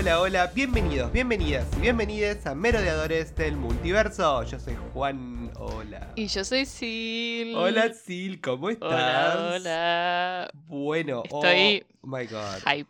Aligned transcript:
Hola, 0.00 0.18
hola, 0.18 0.46
bienvenidos, 0.54 1.12
bienvenidas 1.12 1.66
y 1.76 1.80
bienvenidas 1.82 2.46
a 2.46 2.54
Merodeadores 2.54 3.36
del 3.36 3.58
Multiverso. 3.58 4.42
Yo 4.44 4.58
soy 4.58 4.74
Juan, 4.94 5.52
hola. 5.56 6.12
Y 6.16 6.26
yo 6.26 6.42
soy 6.42 6.64
Sil. 6.64 7.52
Hola 7.54 7.92
Sil, 7.92 8.40
¿cómo 8.40 8.70
estás? 8.70 9.36
Hola, 9.36 9.52
hola. 9.56 10.50
Bueno, 10.68 11.22
Estoy 11.24 11.84
oh 12.00 12.06
my 12.06 12.24
god. 12.24 12.60
Hype. 12.66 12.88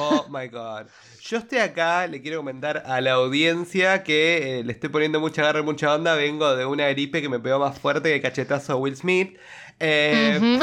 Oh 0.00 0.26
my 0.30 0.48
god. 0.48 0.88
Yo 1.20 1.38
estoy 1.38 1.58
acá, 1.58 2.08
le 2.08 2.20
quiero 2.20 2.38
comentar 2.38 2.82
a 2.86 3.00
la 3.00 3.12
audiencia 3.12 4.02
que 4.02 4.58
eh, 4.58 4.64
le 4.64 4.72
estoy 4.72 4.88
poniendo 4.88 5.20
mucha 5.20 5.42
garra 5.42 5.60
y 5.60 5.62
mucha 5.62 5.94
onda. 5.94 6.16
Vengo 6.16 6.56
de 6.56 6.66
una 6.66 6.88
gripe 6.88 7.22
que 7.22 7.28
me 7.28 7.38
pegó 7.38 7.60
más 7.60 7.78
fuerte 7.78 8.08
que 8.08 8.16
el 8.16 8.22
cachetazo 8.22 8.72
a 8.72 8.76
Will 8.76 8.96
Smith. 8.96 9.38
Eh, 9.84 10.60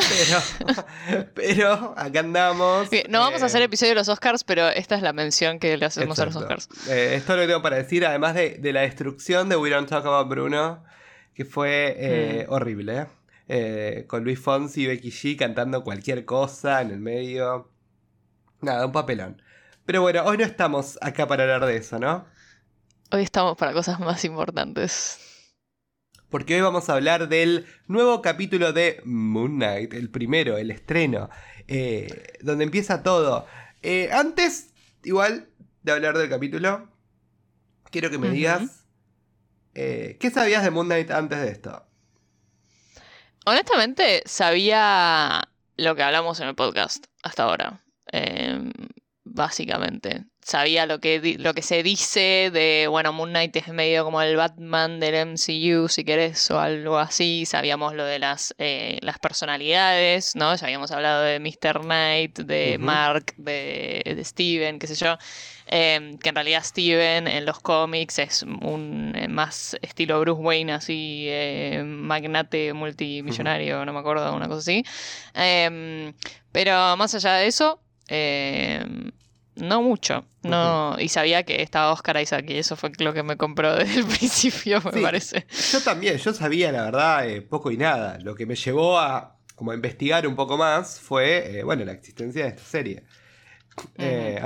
pero, 0.66 1.26
pero 1.36 1.94
acá 1.98 2.22
andamos. 2.22 2.90
Bien, 2.90 3.06
no 3.10 3.20
vamos 3.20 3.42
a 3.42 3.46
eh, 3.46 3.48
hacer 3.48 3.62
episodio 3.62 3.92
de 3.92 3.96
los 3.96 4.08
Oscars, 4.08 4.46
pero 4.46 4.70
esta 4.70 4.96
es 4.96 5.02
la 5.02 5.12
mención 5.12 5.60
que 5.60 5.76
le 5.76 5.86
hacemos 5.86 6.18
a 6.20 6.26
los. 6.26 6.36
Oscars. 6.38 6.70
Eh, 6.88 7.16
esto 7.16 7.34
es 7.34 7.40
lo 7.42 7.46
tengo 7.48 7.62
para 7.62 7.76
decir, 7.76 8.06
además 8.06 8.34
de, 8.36 8.52
de 8.60 8.72
la 8.74 8.82
destrucción 8.82 9.50
de 9.50 9.58
We 9.58 9.70
Don't 9.72 9.90
Talk 9.90 10.06
About 10.06 10.30
Bruno, 10.30 10.84
que 11.34 11.44
fue 11.44 11.96
eh, 11.98 12.46
Mm. 12.48 12.54
horrible. 12.54 13.08
Eh, 13.50 14.06
con 14.08 14.24
Luis 14.24 14.40
Fonsi 14.40 14.84
y 14.84 14.88
Becky 14.88 15.10
G 15.12 15.36
cantando 15.38 15.84
cualquier 15.84 16.24
cosa 16.24 16.82
en 16.82 16.92
el 16.92 17.00
medio. 17.00 17.70
Nada, 18.62 18.86
un 18.86 18.92
papelón. 18.92 19.42
Pero 19.86 20.02
bueno, 20.04 20.24
hoy 20.24 20.38
no 20.38 20.44
estamos 20.46 20.98
acá 21.02 21.28
para 21.28 21.44
hablar 21.44 21.66
de 21.66 21.76
eso, 21.78 21.98
¿no? 22.00 22.26
Hoy 23.12 23.24
estamos 23.24 23.58
para 23.58 23.74
cosas 23.74 24.00
más 24.00 24.24
importantes. 24.24 25.20
Porque 26.30 26.56
hoy 26.56 26.62
vamos 26.62 26.90
a 26.90 26.94
hablar 26.94 27.28
del 27.28 27.66
nuevo 27.88 28.22
capítulo 28.22 28.72
de 28.72 29.02
Moon 29.04 29.56
Knight, 29.56 29.94
el 29.94 30.12
primero, 30.12 30.58
el 30.58 30.70
estreno, 30.70 31.30
eh, 31.68 32.38
donde 32.42 32.66
empieza 32.66 33.02
todo. 33.02 33.48
Eh, 33.82 34.10
antes, 34.12 34.74
igual, 35.04 35.50
de 35.82 35.92
hablar 35.92 36.18
del 36.18 36.30
capítulo, 36.30 36.88
quiero 37.90 38.12
que 38.12 38.20
me 38.20 38.30
digas, 38.30 38.86
eh, 39.74 40.18
¿qué 40.20 40.30
sabías 40.30 40.64
de 40.64 40.70
Moon 40.70 40.86
Knight 40.86 41.10
antes 41.10 41.42
de 41.42 41.50
esto? 41.50 41.84
Honestamente, 43.46 44.22
sabía 44.26 45.50
lo 45.78 45.96
que 45.96 46.04
hablamos 46.04 46.40
en 46.42 46.50
el 46.50 46.56
podcast 46.56 47.06
hasta 47.24 47.44
ahora. 47.44 47.84
Básicamente. 49.24 50.26
Sabía 50.50 50.88
lo 50.88 51.00
que, 51.00 51.36
lo 51.38 51.54
que 51.54 51.62
se 51.62 51.84
dice 51.84 52.50
de, 52.52 52.88
bueno, 52.90 53.14
Moon 53.14 53.30
Knight 53.30 53.56
es 53.56 53.68
medio 53.68 54.04
como 54.04 54.20
el 54.20 54.36
Batman 54.36 55.00
del 55.00 55.28
MCU, 55.28 55.88
si 55.90 56.04
querés, 56.04 56.50
o 56.50 56.60
algo 56.60 56.98
así. 56.98 57.46
Sabíamos 57.46 57.94
lo 57.94 58.04
de 58.04 58.18
las, 58.18 58.56
eh, 58.58 58.98
las 59.04 59.20
personalidades, 59.20 60.36
¿no? 60.36 60.56
Ya 60.56 60.66
habíamos 60.66 60.90
hablado 60.90 61.22
de 61.22 61.40
Mr. 61.40 61.82
Knight, 61.82 62.40
de. 62.40 62.80
Mark, 62.80 63.36
de, 63.38 64.02
de 64.04 64.26
Steven, 64.26 64.80
qué 64.80 64.88
sé 64.88 64.96
yo. 64.96 65.20
Em, 65.68 66.18
que 66.18 66.30
en 66.30 66.36
realidad 66.36 66.64
Steven 66.64 67.28
en 67.28 67.46
los 67.46 67.60
cómics 67.60 68.18
es 68.18 68.42
un 68.42 69.14
eh, 69.16 69.28
más 69.28 69.78
estilo 69.84 70.20
Bruce 70.20 70.42
Wayne, 70.42 70.74
así 70.74 71.26
eh, 71.30 71.84
magnate 71.86 72.74
multimillonario, 72.74 73.86
no 73.86 73.94
me 73.94 74.00
acuerdo, 74.00 74.34
una 74.34 74.48
cosa 74.48 74.62
así. 74.62 74.84
Em, 75.36 76.12
pero 76.52 76.98
más 76.98 77.14
allá 77.14 77.34
de 77.36 77.46
eso, 77.46 77.84
em, 78.08 79.12
no 79.60 79.82
mucho. 79.82 80.26
No, 80.44 80.96
y 81.00 81.10
sabía 81.10 81.44
que 81.44 81.62
estaba 81.62 81.92
Oscar 81.92 82.20
Isaac 82.22 82.46
y 82.48 82.58
eso 82.58 82.76
fue 82.76 82.92
lo 83.00 83.14
que 83.14 83.24
me 83.24 83.38
compró 83.38 83.76
desde 83.76 84.00
el 84.00 84.06
principio, 84.06 84.82
me 84.86 84.92
Sí. 84.94 85.02
parece. 85.02 85.46
Yo 85.72 85.82
también, 85.82 86.18
yo 86.18 86.34
sabía 86.34 86.72
la 86.72 86.84
verdad 86.84 87.28
eh, 87.30 87.42
poco 87.42 87.72
y 87.72 87.78
nada. 87.78 88.18
Lo 88.20 88.36
que 88.36 88.46
me 88.46 88.56
llevó 88.56 88.98
a 89.00 89.36
como 89.56 89.72
a 89.72 89.76
investigar 89.76 90.26
un 90.26 90.36
poco 90.36 90.58
más 90.58 91.00
fue, 91.02 91.60
eh, 91.60 91.64
bueno, 91.64 91.84
la 91.84 91.92
existencia 91.92 92.44
de 92.44 92.50
esta 92.50 92.64
serie. 92.64 93.04
Eh, 93.98 94.40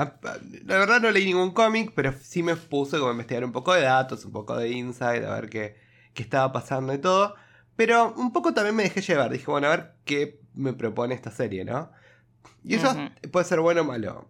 la 0.66 0.78
verdad 0.78 1.02
no 1.02 1.10
leí 1.12 1.26
ningún 1.26 1.52
cómic, 1.52 1.92
pero 1.96 2.14
sí 2.22 2.44
me 2.44 2.56
puse 2.56 2.98
como 2.98 3.10
a 3.10 3.14
investigar 3.14 3.44
un 3.46 3.52
poco 3.52 3.74
de 3.74 3.82
datos, 3.82 4.26
un 4.26 4.32
poco 4.32 4.56
de 4.58 4.70
insight, 4.70 5.24
a 5.24 5.34
ver 5.36 5.50
qué, 5.50 5.76
qué 6.14 6.24
estaba 6.24 6.52
pasando 6.52 6.94
y 6.94 6.98
todo. 7.00 7.36
Pero 7.76 8.14
un 8.18 8.32
poco 8.32 8.54
también 8.54 8.76
me 8.76 8.84
dejé 8.84 9.02
llevar. 9.02 9.32
Dije, 9.32 9.46
bueno, 9.50 9.68
a 9.68 9.72
ver 9.72 9.94
qué 10.06 10.40
me 10.54 10.74
propone 10.74 11.16
esta 11.16 11.32
serie, 11.32 11.66
¿no? 11.66 11.92
Y 12.64 12.76
eso 12.76 12.96
puede 13.32 13.46
ser 13.46 13.60
bueno 13.60 13.82
o 13.82 13.86
malo. 13.86 14.30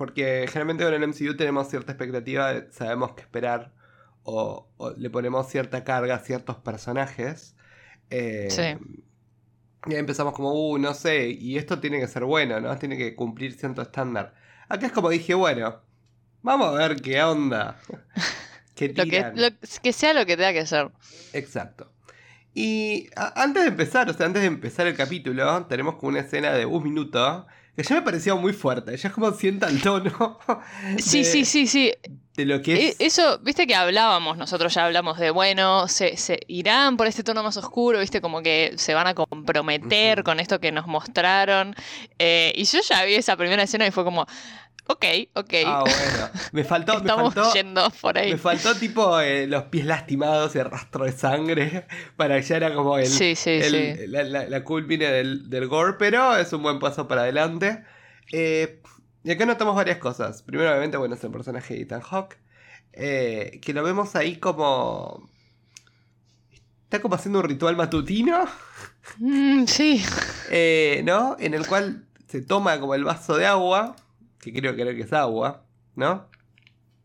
Porque 0.00 0.46
generalmente 0.48 0.82
con 0.82 0.94
el 0.94 1.02
MCU 1.06 1.36
tenemos 1.36 1.68
cierta 1.68 1.92
expectativa, 1.92 2.54
de- 2.54 2.72
sabemos 2.72 3.12
qué 3.12 3.20
esperar. 3.20 3.74
O, 4.22 4.66
o 4.78 4.90
le 4.96 5.10
ponemos 5.10 5.46
cierta 5.50 5.84
carga 5.84 6.14
a 6.14 6.18
ciertos 6.20 6.56
personajes. 6.56 7.54
Eh, 8.08 8.48
Sí. 8.50 8.62
Y 9.86 9.92
ahí 9.92 9.98
empezamos 10.00 10.32
como, 10.32 10.54
uh, 10.54 10.78
no 10.78 10.94
sé, 10.94 11.28
y 11.28 11.58
esto 11.58 11.80
tiene 11.80 12.00
que 12.00 12.06
ser 12.08 12.24
bueno, 12.24 12.60
¿no? 12.60 12.74
Tiene 12.78 12.96
que 12.96 13.14
cumplir 13.14 13.52
cierto 13.52 13.82
estándar. 13.82 14.32
Acá 14.70 14.86
es 14.86 14.92
como 14.92 15.10
dije, 15.10 15.34
bueno, 15.34 15.82
vamos 16.40 16.68
a 16.68 16.78
ver 16.88 16.96
qué 16.96 17.22
onda. 17.22 17.78
¿Qué 18.74 18.88
Lo 18.88 19.04
que, 19.04 19.10
tiran? 19.10 19.34
lo- 19.36 19.50
que 19.82 19.92
sea 19.92 20.14
lo 20.14 20.24
que 20.24 20.38
tenga 20.38 20.54
que 20.54 20.64
ser. 20.64 20.90
Exacto. 21.34 21.92
Y 22.54 23.10
a- 23.16 23.42
antes 23.42 23.64
de 23.64 23.68
empezar, 23.68 24.08
o 24.08 24.14
sea, 24.14 24.24
antes 24.24 24.40
de 24.40 24.48
empezar 24.48 24.86
el 24.86 24.96
capítulo, 24.96 25.66
tenemos 25.66 25.96
como 25.96 26.08
una 26.08 26.20
escena 26.20 26.52
de 26.52 26.64
un 26.64 26.82
minuto 26.82 27.46
ya 27.76 27.94
me 27.96 28.02
pareció 28.02 28.36
muy 28.36 28.52
fuerte. 28.52 28.96
Ya 28.96 29.08
es 29.08 29.14
como 29.14 29.30
sienta 29.32 29.68
el 29.68 29.80
tono 29.82 30.38
Sí, 30.98 31.18
de, 31.18 31.24
sí, 31.24 31.44
sí, 31.44 31.66
sí. 31.66 31.92
de 32.36 32.44
lo 32.44 32.60
que 32.62 32.74
E- 32.74 32.88
es. 32.90 32.96
Eso, 33.00 33.38
viste 33.40 33.66
que 33.66 33.74
hablábamos, 33.74 34.36
nosotros 34.36 34.74
ya 34.74 34.84
hablamos 34.86 35.18
de, 35.18 35.30
bueno, 35.30 35.88
se, 35.88 36.16
se 36.16 36.40
irán 36.48 36.96
por 36.96 37.06
este 37.06 37.22
tono 37.22 37.42
más 37.42 37.56
oscuro, 37.56 38.00
viste, 38.00 38.20
como 38.20 38.42
que 38.42 38.72
se 38.76 38.94
van 38.94 39.06
a 39.06 39.14
comprometer 39.14 40.22
con 40.24 40.40
esto 40.40 40.60
que 40.60 40.72
nos 40.72 40.86
mostraron. 40.86 41.74
Eh, 42.18 42.52
y 42.56 42.64
yo 42.64 42.80
ya 42.88 43.04
vi 43.04 43.14
esa 43.14 43.36
primera 43.36 43.62
escena 43.62 43.86
y 43.86 43.90
fue 43.90 44.04
como, 44.04 44.26
ok, 44.92 45.04
ok, 45.34 45.54
Ah, 45.66 45.84
bueno. 45.84 46.28
Me 46.52 46.64
faltó, 46.64 46.92
me 46.94 46.98
estamos 47.00 47.34
faltó, 47.34 47.52
yendo 47.54 47.90
por 48.00 48.18
ahí. 48.18 48.32
me 48.32 48.38
faltó 48.38 48.74
tipo 48.74 49.20
eh, 49.20 49.46
los 49.46 49.64
pies 49.64 49.86
lastimados 49.86 50.54
y 50.54 50.58
el 50.58 50.64
rastro 50.70 51.04
de 51.04 51.12
sangre. 51.12 51.86
Para 52.16 52.36
que 52.40 52.42
ya 52.42 52.56
era 52.56 52.74
como 52.74 52.98
el, 52.98 53.06
Sí, 53.06 53.34
sí, 53.36 53.50
el- 53.50 53.96
sí. 53.98 54.06
la, 54.08 54.22
la, 54.24 54.48
la 54.48 54.64
culmine 54.64 55.06
del, 55.06 55.48
del 55.50 55.66
gore, 55.68 55.94
pero 55.98 56.36
es 56.36 56.52
un 56.52 56.62
buen 56.62 56.78
paso 56.78 57.06
para 57.08 57.22
adelante. 57.22 57.84
Eh, 58.32 58.80
y 59.24 59.30
acá 59.30 59.44
notamos 59.46 59.76
varias 59.76 59.98
cosas. 59.98 60.42
Primero, 60.42 60.70
obviamente, 60.70 60.96
bueno, 60.96 61.14
es 61.14 61.22
el 61.24 61.30
personaje 61.30 61.74
de 61.74 61.82
Ethan 61.82 62.00
Hawke. 62.00 62.38
eh, 62.92 63.60
que 63.62 63.72
lo 63.72 63.82
vemos 63.82 64.16
ahí 64.16 64.36
como. 64.36 65.28
Está 66.84 67.00
como 67.00 67.14
haciendo 67.14 67.38
un 67.38 67.44
ritual 67.44 67.76
matutino. 67.76 68.44
Mm, 69.18 69.64
sí, 69.66 70.04
eh, 70.50 71.02
¿No? 71.04 71.36
En 71.38 71.54
el 71.54 71.66
cual 71.66 72.04
se 72.28 72.42
toma 72.42 72.78
como 72.80 72.94
el 72.94 73.04
vaso 73.04 73.36
de 73.36 73.46
agua. 73.46 73.94
Que 74.40 74.52
creo 74.52 74.74
que, 74.74 74.96
que 74.96 75.02
es 75.02 75.12
agua. 75.12 75.64
¿No? 75.94 76.28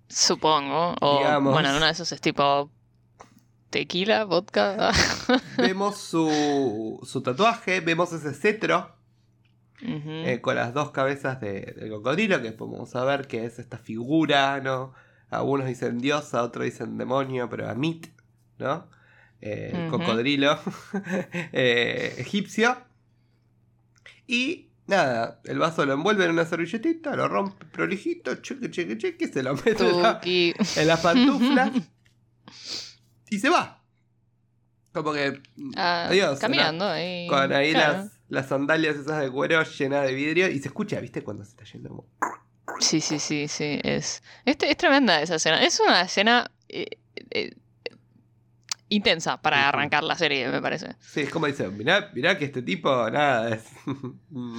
supongo. 0.07 0.95
O, 1.01 1.17
Digamos. 1.17 1.51
bueno, 1.53 1.69
en 1.69 1.75
una 1.77 1.87
de 1.87 1.91
esos 1.93 2.11
es 2.11 2.21
tipo 2.21 2.71
tequila, 3.71 4.23
vodka. 4.23 4.91
Vemos 5.57 5.97
su, 5.97 6.99
su 7.03 7.21
tatuaje. 7.21 7.81
Vemos 7.81 8.13
ese 8.13 8.33
cetro. 8.33 8.93
Eh, 9.81 10.39
con 10.41 10.55
las 10.55 10.73
dos 10.73 10.91
cabezas 10.91 11.41
de- 11.41 11.73
del 11.77 11.89
cocodrilo, 11.89 12.41
que 12.41 12.51
a 12.95 13.03
ver 13.03 13.27
que 13.27 13.45
es 13.45 13.59
esta 13.59 13.77
figura, 13.77 14.61
¿no? 14.61 14.93
Algunos 15.29 15.67
dicen 15.67 15.99
diosa, 15.99 16.43
otros 16.43 16.63
dicen 16.65 16.97
demonio, 16.97 17.49
pero 17.49 17.69
Amit, 17.69 18.07
¿no? 18.57 18.87
Eh, 19.41 19.87
cocodrilo 19.91 20.57
eh, 21.51 22.15
egipcio. 22.19 22.77
Y 24.27 24.69
nada, 24.87 25.41
el 25.45 25.59
vaso 25.59 25.85
lo 25.85 25.93
envuelve 25.93 26.25
en 26.25 26.31
una 26.31 26.45
servilletita, 26.45 27.15
lo 27.15 27.27
rompe 27.27 27.65
prolijito, 27.65 28.35
cheque, 28.35 28.69
cheque, 28.71 28.97
cheque, 28.97 29.27
se 29.27 29.43
lo 29.43 29.55
mete 29.55 29.87
en 29.89 30.01
la, 30.01 30.21
en 30.23 30.87
las 30.87 30.99
pantuflas 31.01 31.71
y 33.29 33.39
se 33.39 33.49
va. 33.49 33.81
Como 34.93 35.11
que 35.11 35.41
Ah, 35.75 36.07
Adiós, 36.09 36.39
caminando 36.39 36.87
ahí. 36.87 37.27
con 37.27 37.51
ahí 37.51 37.73
claro. 37.73 37.93
las, 37.97 38.11
las 38.29 38.47
sandalias 38.47 38.95
esas 38.95 39.19
de 39.21 39.29
cuero 39.29 39.61
llenas 39.63 40.05
de 40.05 40.13
vidrio 40.13 40.47
y 40.49 40.59
se 40.59 40.69
escucha, 40.69 40.99
¿viste? 41.01 41.21
Cuando 41.23 41.43
se 41.43 41.49
está 41.51 41.65
yendo. 41.65 41.89
como- 41.89 42.05
Sí, 42.79 43.01
sí, 43.01 43.19
sí, 43.19 43.47
sí. 43.47 43.79
Es, 43.83 44.23
es, 44.45 44.57
es 44.61 44.77
tremenda 44.77 45.21
esa 45.21 45.35
escena. 45.35 45.61
Es 45.63 45.79
una 45.79 46.01
escena 46.01 46.49
eh, 46.69 46.85
eh, 47.31 47.55
intensa 48.95 49.41
para 49.41 49.67
arrancar 49.67 50.03
la 50.03 50.15
serie, 50.15 50.47
me 50.49 50.61
parece. 50.61 50.95
Sí, 50.99 51.21
es 51.21 51.29
como 51.29 51.47
dice, 51.47 51.67
mirá, 51.69 52.11
mirá 52.13 52.37
que 52.37 52.45
este 52.45 52.61
tipo, 52.61 53.09
nada, 53.09 53.55
es 53.55 53.65
un 53.85 54.57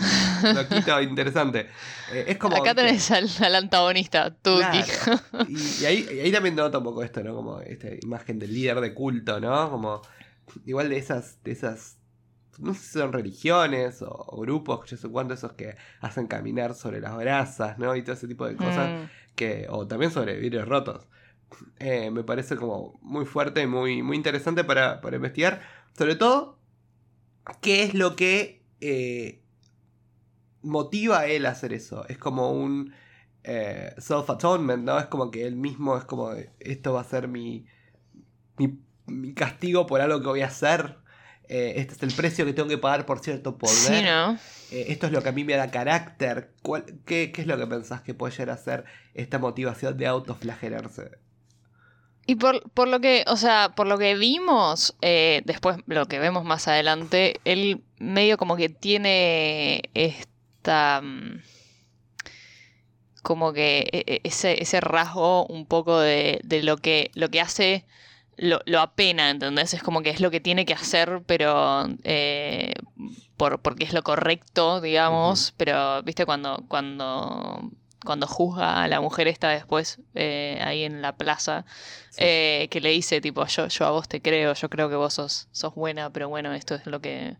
loquito 0.54 1.00
interesante. 1.02 1.68
Eh, 2.12 2.24
es 2.28 2.38
como... 2.38 2.56
Acá 2.56 2.74
tenés 2.74 3.10
al, 3.10 3.28
al 3.40 3.54
antagonista, 3.54 4.30
Tuki. 4.30 4.82
Claro. 4.82 5.20
Y, 5.48 5.82
y 5.82 5.86
ahí, 5.86 6.08
y 6.14 6.20
ahí 6.20 6.32
también 6.32 6.54
nota 6.54 6.78
un 6.78 6.84
poco 6.84 7.02
esto, 7.02 7.22
¿no? 7.22 7.34
Como 7.34 7.60
esta 7.60 7.88
imagen 8.02 8.38
del 8.38 8.54
líder 8.54 8.80
de 8.80 8.94
culto, 8.94 9.40
¿no? 9.40 9.70
Como 9.70 10.02
igual 10.64 10.88
de 10.88 10.98
esas, 10.98 11.42
de 11.42 11.52
esas, 11.52 11.98
no 12.58 12.74
sé 12.74 12.80
si 12.80 12.98
son 12.98 13.12
religiones 13.12 14.02
o, 14.02 14.10
o 14.10 14.40
grupos, 14.40 14.88
yo 14.90 14.96
sé 14.96 15.08
cuánto 15.08 15.34
esos 15.34 15.52
que 15.52 15.76
hacen 16.00 16.26
caminar 16.26 16.74
sobre 16.74 17.00
las 17.00 17.16
brasas, 17.16 17.78
¿no? 17.78 17.96
Y 17.96 18.02
todo 18.02 18.12
ese 18.14 18.28
tipo 18.28 18.46
de 18.46 18.56
cosas. 18.56 18.88
Mm, 18.88 19.04
que 19.36 19.66
o 19.68 19.86
también 19.86 20.10
sobre 20.10 20.36
vidrios 20.38 20.66
rotos. 20.66 21.06
Eh, 21.78 22.10
me 22.10 22.22
parece 22.24 22.56
como 22.56 22.98
muy 23.02 23.24
fuerte 23.26 23.62
y 23.62 23.66
muy, 23.66 24.02
muy 24.02 24.16
interesante 24.16 24.64
para, 24.64 25.00
para 25.00 25.16
investigar. 25.16 25.62
Sobre 25.96 26.14
todo, 26.16 26.58
qué 27.60 27.82
es 27.82 27.94
lo 27.94 28.16
que 28.16 28.62
eh, 28.80 29.42
motiva 30.62 31.20
a 31.20 31.26
él 31.26 31.46
a 31.46 31.50
hacer 31.50 31.72
eso. 31.72 32.06
Es 32.08 32.18
como 32.18 32.50
un... 32.52 32.92
eh, 33.44 33.94
self-atonement, 33.98 34.82
¿no? 34.84 34.98
Es 34.98 35.06
como 35.06 35.30
que 35.30 35.46
él 35.46 35.56
mismo 35.56 35.96
es 35.96 36.04
como, 36.04 36.32
esto 36.58 36.92
va 36.94 37.00
a 37.02 37.04
ser 37.04 37.28
mi, 37.28 37.66
mi, 38.58 38.78
mi 39.06 39.34
castigo 39.34 39.86
por 39.86 40.00
algo 40.00 40.20
que 40.20 40.26
voy 40.26 40.40
a 40.42 40.46
hacer. 40.46 40.96
Este 41.48 41.94
es 41.94 42.02
el 42.02 42.12
precio 42.12 42.44
que 42.44 42.52
tengo 42.52 42.68
que 42.68 42.78
pagar 42.78 43.06
por 43.06 43.20
cierto 43.20 43.56
poder. 43.56 43.76
Sí, 43.76 44.02
¿no? 44.04 44.36
Esto 44.72 45.06
es 45.06 45.12
lo 45.12 45.22
que 45.22 45.28
a 45.28 45.32
mí 45.32 45.44
me 45.44 45.54
da 45.54 45.70
carácter. 45.70 46.52
¿Cuál- 46.62 46.98
qué, 47.04 47.30
qué 47.30 47.42
es 47.42 47.46
lo 47.46 47.56
que 47.56 47.68
pensás 47.68 48.00
que 48.02 48.14
puede 48.14 48.32
llegar 48.32 48.50
a 48.50 48.56
ser 48.56 48.84
esta 49.14 49.38
motivación 49.38 49.96
de 49.96 50.08
autoflagelarse? 50.08 51.12
Y 52.26 52.34
por, 52.36 52.68
por 52.72 52.88
lo 52.88 53.00
que, 53.00 53.24
o 53.28 53.36
sea, 53.36 53.72
por 53.76 53.86
lo 53.86 53.98
que 53.98 54.16
vimos, 54.16 54.96
eh, 55.00 55.42
después 55.44 55.78
lo 55.86 56.06
que 56.06 56.18
vemos 56.18 56.44
más 56.44 56.66
adelante, 56.68 57.40
él 57.44 57.82
medio 57.98 58.36
como 58.36 58.56
que 58.56 58.68
tiene 58.68 59.82
esta. 59.94 61.00
mm, 61.02 61.40
como 63.22 63.52
que 63.52 63.88
e- 63.92 64.04
e- 64.06 64.20
ese, 64.24 64.62
ese 64.62 64.80
rasgo 64.80 65.46
un 65.46 65.66
poco 65.66 65.98
de, 65.98 66.40
de 66.44 66.62
lo 66.62 66.76
que 66.76 67.10
lo 67.14 67.28
que 67.28 67.40
hace 67.40 67.84
lo, 68.36 68.60
lo 68.66 68.80
apena, 68.80 69.30
¿entendés? 69.30 69.74
Es 69.74 69.82
como 69.82 70.02
que 70.02 70.10
es 70.10 70.20
lo 70.20 70.30
que 70.30 70.40
tiene 70.40 70.66
que 70.66 70.74
hacer, 70.74 71.22
pero 71.26 71.86
eh, 72.04 72.74
por, 73.36 73.60
porque 73.62 73.84
es 73.84 73.92
lo 73.94 74.02
correcto, 74.02 74.80
digamos. 74.80 75.54
Pero, 75.56 76.02
viste, 76.02 76.26
cuando, 76.26 76.64
cuando, 76.68 77.70
cuando 78.06 78.26
juzga 78.26 78.82
a 78.82 78.88
la 78.88 79.02
mujer 79.02 79.28
esta 79.28 79.50
después 79.50 80.00
eh, 80.14 80.58
ahí 80.64 80.84
en 80.84 81.02
la 81.02 81.14
plaza, 81.16 81.66
Sí. 82.10 82.20
eh, 82.22 82.68
que 82.70 82.80
le 82.80 82.88
dice 82.90 83.20
tipo, 83.20 83.44
yo, 83.46 83.66
yo 83.68 83.84
a 83.84 83.90
vos 83.90 84.08
te 84.08 84.22
creo, 84.22 84.54
yo 84.54 84.70
creo 84.70 84.88
que 84.88 84.96
vos 84.96 85.12
sos, 85.12 85.48
sos 85.52 85.74
buena, 85.74 86.10
pero 86.10 86.30
bueno, 86.30 86.54
esto 86.54 86.74
es 86.74 86.86
lo 86.86 87.00
que, 87.02 87.36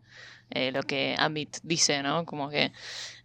eh, 0.50 0.70
lo 0.72 0.82
que 0.82 1.16
Amit 1.18 1.56
dice, 1.62 2.02
¿no? 2.02 2.26
Como 2.26 2.50
que, 2.50 2.72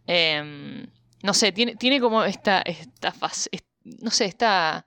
em, 0.08 0.88
no 1.24 1.34
sé, 1.34 1.52
tiene, 1.52 1.76
tiene 1.76 2.00
como 2.00 2.24
esta, 2.24 2.62
esta 2.62 3.14
es- 3.52 3.64
no 3.84 4.12
sé, 4.12 4.26
esta 4.26 4.86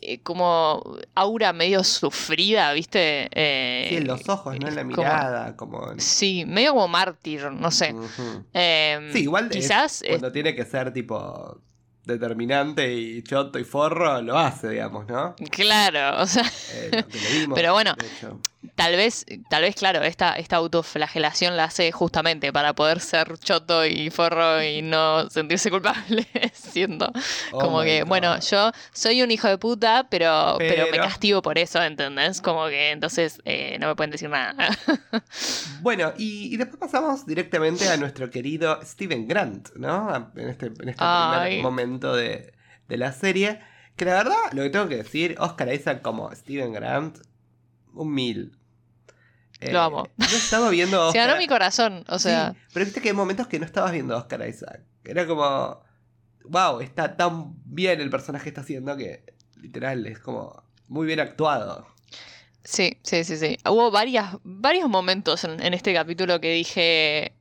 eh, 0.00 0.20
como 0.22 0.82
aura 1.14 1.52
medio 1.52 1.82
sufrida, 1.84 2.72
¿viste? 2.72 3.28
Eh, 3.32 3.86
Sí, 3.88 3.96
en 3.96 4.06
los 4.06 4.28
ojos, 4.28 4.58
¿no? 4.58 4.68
En 4.68 4.74
la 4.74 4.82
como- 4.82 4.96
mirada, 4.96 5.56
como... 5.56 5.92
Sí, 5.98 6.44
medio 6.46 6.72
como 6.72 6.88
mártir, 6.88 7.50
no 7.52 7.70
sé. 7.70 7.94
Em, 8.52 9.12
Sí, 9.12 9.20
igual 9.20 9.48
quizás 9.48 10.02
cuando 10.08 10.30
tiene 10.32 10.54
que 10.54 10.64
ser 10.64 10.92
tipo 10.92 11.60
determinante 12.04 12.92
y 12.92 13.22
choto 13.22 13.58
y 13.58 13.64
forro, 13.64 14.20
lo 14.20 14.38
hace, 14.38 14.68
digamos, 14.68 15.06
¿no? 15.06 15.34
claro, 15.50 16.20
o 16.22 16.26
sea, 16.26 16.44
Eh, 16.72 16.90
lo 16.92 17.08
que 17.08 17.18
lo 17.20 17.28
vimos, 17.30 17.54
Pero 17.58 17.72
bueno. 17.72 17.94
Tal 18.74 18.96
vez, 18.96 19.26
tal 19.48 19.62
vez, 19.62 19.74
claro, 19.74 20.02
esta, 20.02 20.34
esta 20.34 20.56
autoflagelación 20.56 21.56
la 21.56 21.64
hace 21.64 21.92
justamente 21.92 22.52
para 22.52 22.74
poder 22.74 23.00
ser 23.00 23.38
choto 23.38 23.84
y 23.86 24.10
forro 24.10 24.62
y 24.62 24.82
no 24.82 25.28
sentirse 25.30 25.70
culpable, 25.70 26.26
siendo 26.52 27.12
Oh 27.52 27.58
como 27.58 27.82
que, 27.82 28.00
God. 28.00 28.08
bueno, 28.08 28.40
yo 28.40 28.70
soy 28.92 29.22
un 29.22 29.30
hijo 29.30 29.48
de 29.48 29.58
puta, 29.58 30.06
pero, 30.10 30.56
pero, 30.58 30.86
me 30.90 30.98
castigo 30.98 31.42
por 31.42 31.58
eso, 31.58 31.82
¿entendés? 31.82 32.40
Como 32.40 32.66
que 32.66 32.90
entonces 32.90 33.40
eh, 33.44 33.76
no 33.80 33.88
me 33.88 33.96
pueden 33.96 34.10
decir 34.10 34.30
nada. 34.30 34.68
Bueno, 35.80 36.12
y, 36.16 36.54
y 36.54 36.56
después 36.56 36.78
pasamos 36.78 37.26
directamente 37.26 37.88
a 37.88 37.96
nuestro 37.96 38.30
querido 38.30 38.80
Steven 38.82 39.28
Grant, 39.28 39.68
¿no? 39.76 40.32
En 40.36 40.48
este, 40.48 40.66
en 40.66 40.88
este 40.88 41.04
primer 41.04 41.62
momento 41.62 42.14
de, 42.14 42.54
de 42.88 42.96
la 42.96 43.12
serie. 43.12 43.60
Que 43.96 44.04
la 44.06 44.14
verdad, 44.14 44.36
lo 44.52 44.62
que 44.62 44.70
tengo 44.70 44.88
que 44.88 44.96
decir, 44.96 45.36
Oscar 45.38 45.72
Isaac 45.72 46.02
como 46.02 46.34
Steven 46.34 46.72
Grant, 46.72 47.18
un 47.94 48.12
mil. 48.12 48.58
Eh, 49.60 49.72
Lo 49.72 49.80
amo. 49.80 50.08
Yo 50.18 50.36
estaba 50.36 50.68
viendo. 50.70 51.00
a 51.02 51.12
Se 51.12 51.18
ganó 51.18 51.32
Oscar- 51.32 51.38
mi 51.42 51.46
corazón, 51.48 52.04
o 52.08 52.18
sea, 52.18 52.52
Sí, 52.52 52.58
pero 52.74 52.84
viste 52.84 53.00
que 53.00 53.08
hay 53.10 53.14
momentos 53.14 53.46
que 53.46 53.58
no 53.58 53.64
estabas 53.64 53.92
viendo 53.92 54.14
a 54.14 54.18
Oscar 54.18 54.46
Isaac. 54.48 54.82
Era 55.04 55.26
como. 55.26 55.82
Wow, 56.46 56.80
está 56.80 57.16
tan 57.16 57.54
bien 57.64 58.00
el 58.02 58.10
personaje 58.10 58.44
que 58.44 58.48
está 58.50 58.60
haciendo 58.60 58.96
que 58.98 59.24
literal 59.62 60.06
es 60.06 60.18
como 60.18 60.62
muy 60.88 61.06
bien 61.06 61.20
actuado. 61.20 61.86
sí, 62.64 62.98
sí, 63.02 63.24
sí, 63.24 63.36
sí. 63.38 63.56
Hubo 63.66 63.90
varias, 63.90 64.36
varios 64.44 64.90
momentos 64.90 65.44
en, 65.44 65.62
en 65.62 65.72
este 65.72 65.94
capítulo 65.94 66.40
que 66.42 66.52
dije, 66.52 67.32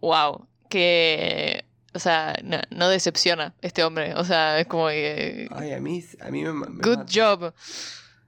wow, 0.00 0.46
que, 0.68 1.64
o 1.94 1.98
sea, 1.98 2.36
no, 2.44 2.58
no 2.70 2.88
decepciona 2.88 3.54
este 3.60 3.82
hombre, 3.82 4.14
o 4.14 4.24
sea, 4.24 4.60
es 4.60 4.68
como 4.68 4.86
que, 4.88 5.48
Ay, 5.50 5.72
a 5.72 5.80
mí, 5.80 6.04
a 6.20 6.30
mí 6.30 6.44
me, 6.44 6.52
me 6.52 6.66
good 6.82 6.98
mata. 6.98 7.12
job. 7.12 7.54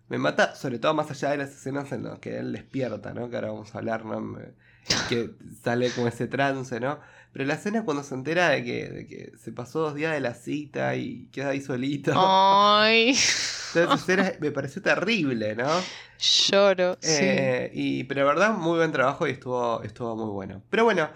Me 0.09 0.19
mata, 0.19 0.55
sobre 0.55 0.79
todo 0.79 0.95
más 0.95 1.11
allá 1.11 1.31
de 1.31 1.37
las 1.39 1.51
escenas 1.51 1.93
en 1.93 2.05
las 2.05 2.19
que 2.19 2.39
él 2.39 2.53
despierta, 2.53 3.13
¿no? 3.13 3.29
Que 3.29 3.37
ahora 3.37 3.51
vamos 3.51 3.75
a 3.75 3.79
hablar, 3.79 4.05
¿no? 4.05 4.39
Que 5.09 5.31
sale 5.63 5.91
como 5.91 6.09
ese 6.09 6.27
trance, 6.27 6.81
¿no? 6.81 6.99
Pero 7.33 7.45
la 7.45 7.55
escena 7.55 7.85
cuando 7.85 8.03
se 8.03 8.15
entera 8.15 8.49
de 8.49 8.65
que, 8.65 8.89
de 8.89 9.07
que 9.07 9.33
se 9.37 9.53
pasó 9.53 9.81
dos 9.81 9.95
días 9.95 10.15
de 10.15 10.21
la 10.21 10.35
cita 10.35 10.97
y 10.97 11.29
queda 11.31 11.51
ahí 11.51 11.61
solito. 11.61 12.13
Ay, 12.17 13.11
escena 13.11 14.33
me 14.41 14.51
pareció 14.51 14.81
terrible, 14.81 15.55
¿no? 15.55 15.69
lloro, 16.19 16.97
sí. 17.01 17.17
Eh, 17.21 17.71
y, 17.75 18.05
pero 18.05 18.23
la 18.23 18.27
verdad, 18.27 18.55
muy 18.55 18.79
buen 18.79 18.93
trabajo 18.93 19.27
y 19.27 19.33
estuvo, 19.33 19.83
estuvo 19.83 20.17
muy 20.17 20.31
bueno. 20.31 20.63
Pero 20.71 20.85
bueno, 20.85 21.11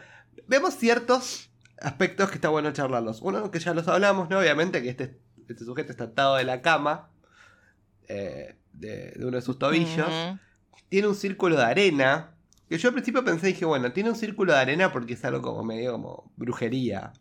vemos 0.47 0.75
ciertos 0.77 1.51
aspectos 1.81 2.29
que 2.29 2.37
está 2.37 2.51
bueno 2.51 2.73
charlarlos. 2.73 3.21
Uno 3.23 3.51
que 3.51 3.59
ya 3.59 3.75
los 3.75 3.89
hablamos, 3.89 4.29
¿no? 4.29 4.39
Obviamente 4.39 4.83
que 4.83 4.91
este, 4.91 5.19
este 5.49 5.65
sujeto 5.65 5.93
está 5.93 6.05
atado 6.05 6.37
de 6.37 6.45
la 6.45 6.63
cama, 6.63 7.11
eh, 8.09 8.57
de, 8.73 9.13
de 9.13 9.25
uno 9.27 9.37
de 9.37 9.43
sus 9.43 9.59
tobillos. 9.59 10.09
Tiene 10.89 11.09
un 11.09 11.15
círculo 11.15 11.57
de 11.57 11.65
arena. 11.65 12.35
Que 12.69 12.79
yo 12.79 12.89
al 12.89 12.95
principio 12.95 13.25
pensé, 13.25 13.49
dije, 13.49 13.65
bueno, 13.65 13.93
tiene 13.93 14.11
un 14.11 14.17
círculo 14.17 14.53
de 14.55 14.59
arena 14.61 14.93
porque 14.93 15.13
es 15.15 15.25
algo 15.25 15.43
como 15.43 15.63
medio 15.65 15.93
como 15.93 16.33
brujería. 16.37 17.13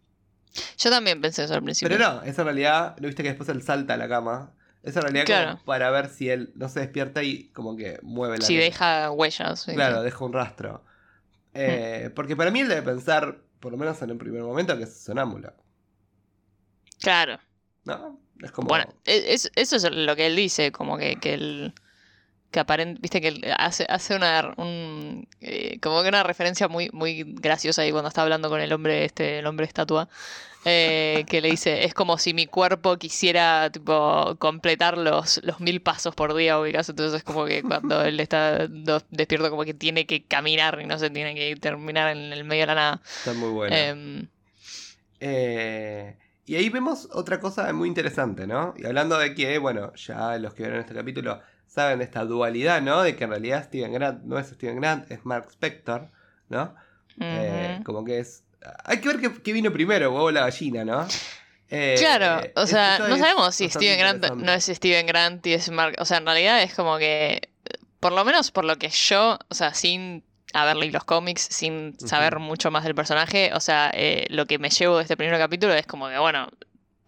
Yo 0.77 0.89
también 0.89 1.21
pensé 1.21 1.43
eso 1.43 1.53
al 1.53 1.63
principio. 1.63 1.95
Pero 1.97 2.09
no, 2.13 2.23
es 2.23 2.37
en 2.37 2.45
realidad, 2.45 2.95
¿no 2.99 3.07
viste 3.07 3.23
que 3.23 3.29
después 3.29 3.49
él 3.49 3.61
salta 3.63 3.93
a 3.93 3.97
la 3.97 4.07
cama? 4.07 4.53
Es 4.83 4.95
en 4.95 5.01
realidad 5.03 5.25
Claro. 5.25 5.51
como 5.53 5.65
para 5.65 5.91
ver 5.91 6.09
si 6.09 6.29
él 6.29 6.51
no 6.55 6.67
se 6.69 6.79
despierta 6.79 7.21
y 7.23 7.49
como 7.49 7.75
que 7.75 7.99
mueve 8.01 8.37
la 8.39 8.45
Si 8.45 8.53
arena. 8.55 8.65
deja 8.71 9.11
huellas. 9.11 9.59
sí, 9.61 9.73
Claro, 9.73 9.99
sí. 9.99 10.03
deja 10.05 10.25
un 10.25 10.33
rastro. 10.33 10.83
Eh, 11.53 12.09
Porque 12.15 12.35
para 12.35 12.49
mí 12.51 12.61
él 12.61 12.67
debe 12.69 12.81
pensar, 12.81 13.41
por 13.59 13.71
lo 13.73 13.77
menos 13.77 14.01
en 14.01 14.11
un 14.11 14.17
primer 14.17 14.41
momento, 14.43 14.75
que 14.77 14.83
es 14.85 15.03
sonámbula. 15.03 15.53
Claro. 16.99 17.39
¿No? 17.85 18.19
Es 18.41 18.51
como. 18.51 18.67
Bueno, 18.67 18.85
e- 19.05 19.33
es- 19.33 19.51
eso 19.55 19.75
es 19.75 19.83
lo 19.91 20.15
que 20.15 20.27
él 20.27 20.35
dice, 20.35 20.71
como 20.71 20.97
que, 20.97 21.15
que 21.17 21.33
él. 21.33 21.73
Que 22.51 22.59
aparente, 22.59 22.99
viste 23.01 23.21
que 23.21 23.29
él 23.29 23.45
hace, 23.57 23.85
hace 23.87 24.13
una 24.13 24.53
un, 24.57 25.25
eh, 25.39 25.79
como 25.81 26.03
que 26.03 26.09
una 26.09 26.21
referencia 26.23 26.67
muy, 26.67 26.89
muy 26.91 27.23
graciosa 27.25 27.83
ahí 27.83 27.91
cuando 27.91 28.09
está 28.09 28.23
hablando 28.23 28.49
con 28.49 28.59
el 28.59 28.73
hombre, 28.73 29.05
este, 29.05 29.39
el 29.39 29.47
hombre 29.47 29.65
estatua, 29.65 30.09
eh, 30.65 31.23
que 31.29 31.39
le 31.39 31.49
dice, 31.49 31.85
es 31.85 31.93
como 31.93 32.17
si 32.17 32.33
mi 32.33 32.47
cuerpo 32.47 32.97
quisiera 32.97 33.69
tipo 33.71 34.35
completar 34.37 34.97
los, 34.97 35.39
los 35.45 35.61
mil 35.61 35.81
pasos 35.81 36.13
por 36.13 36.33
día, 36.35 36.59
ubicás, 36.59 36.89
entonces 36.89 37.19
es 37.19 37.23
como 37.23 37.45
que 37.45 37.63
cuando 37.63 38.03
él 38.03 38.19
está 38.19 38.67
despierto 38.67 39.49
como 39.49 39.63
que 39.63 39.73
tiene 39.73 40.05
que 40.05 40.23
caminar 40.25 40.79
y 40.81 40.85
no 40.85 40.99
se 40.99 41.09
tiene 41.09 41.33
que 41.33 41.55
terminar 41.55 42.15
en 42.17 42.33
el 42.33 42.43
medio 42.43 42.63
de 42.63 42.67
la 42.67 42.75
nada. 42.75 43.01
Está 43.05 43.31
muy 43.33 43.49
bueno. 43.51 43.73
Em, 43.73 44.27
Eh, 45.21 46.15
y 46.45 46.55
ahí 46.55 46.69
vemos 46.69 47.07
otra 47.11 47.39
cosa 47.39 47.71
muy 47.73 47.87
interesante, 47.87 48.47
¿no? 48.47 48.73
Y 48.77 48.85
hablando 48.85 49.17
de 49.17 49.33
que, 49.35 49.57
bueno, 49.57 49.93
ya 49.95 50.37
los 50.37 50.53
que 50.53 50.63
vieron 50.63 50.79
este 50.79 50.93
capítulo 50.93 51.39
saben 51.67 51.99
de 51.99 52.05
esta 52.05 52.25
dualidad, 52.25 52.81
¿no? 52.81 53.01
De 53.03 53.15
que 53.15 53.23
en 53.23 53.29
realidad 53.29 53.63
Steven 53.65 53.93
Grant 53.93 54.23
no 54.23 54.37
es 54.37 54.47
Steven 54.47 54.79
Grant, 54.81 55.09
es 55.11 55.25
Mark 55.25 55.47
Spector, 55.51 56.09
¿no? 56.49 56.75
Eh, 57.19 57.79
como 57.85 58.03
que 58.03 58.19
es. 58.19 58.43
Hay 58.85 58.99
que 58.99 59.07
ver 59.07 59.19
qué, 59.19 59.41
qué 59.41 59.53
vino 59.53 59.71
primero, 59.71 60.11
huevo 60.11 60.25
o 60.25 60.31
la 60.31 60.41
gallina, 60.41 60.83
¿no? 60.85 61.07
Eh, 61.69 61.95
Claro, 61.97 62.45
o 62.55 62.63
es- 62.63 62.69
sea, 62.69 62.99
no 62.99 63.17
sabemos 63.17 63.55
si 63.55 63.69
Steven 63.69 63.97
Grant 63.97 64.25
no 64.35 64.51
es 64.51 64.65
Steven 64.65 65.05
Grant 65.07 65.45
y 65.47 65.53
es 65.53 65.69
Mark. 65.71 65.95
O 65.99 66.05
sea, 66.05 66.17
en 66.17 66.25
realidad 66.25 66.61
es 66.63 66.73
como 66.73 66.97
que. 66.97 67.49
Por 68.01 68.11
lo 68.13 68.25
menos 68.25 68.51
por 68.51 68.65
lo 68.65 68.77
que 68.77 68.89
yo, 68.89 69.37
o 69.47 69.53
sea, 69.53 69.73
sin 69.73 70.23
haber 70.53 70.75
leído 70.77 70.93
los 70.95 71.03
cómics, 71.05 71.41
sin 71.49 71.97
saber 71.99 72.39
mucho 72.39 72.71
más 72.71 72.83
del 72.83 72.95
personaje, 72.95 73.51
o 73.53 73.59
sea, 73.59 73.91
eh, 73.93 74.25
lo 74.29 74.45
que 74.45 74.59
me 74.59 74.69
llevo 74.69 74.97
de 74.97 75.03
este 75.03 75.17
primer 75.17 75.37
capítulo 75.39 75.73
es 75.73 75.85
como 75.85 76.09
que, 76.09 76.17
bueno, 76.17 76.49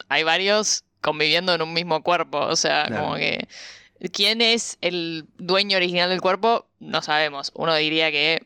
hay 0.10 0.24
varios 0.24 0.84
conviviendo 1.02 1.54
en 1.54 1.62
un 1.62 1.74
mismo 1.74 2.02
cuerpo, 2.04 2.40
o 2.40 2.56
sea, 2.56 2.86
Claro. 2.86 3.04
como 3.04 3.16
que. 3.16 3.48
¿Quién 4.12 4.42
es 4.42 4.78
el 4.82 5.26
dueño 5.38 5.78
original 5.78 6.10
del 6.10 6.20
cuerpo? 6.20 6.68
No 6.80 7.02
sabemos. 7.02 7.52
Uno 7.56 7.74
diría 7.76 8.12
que. 8.12 8.46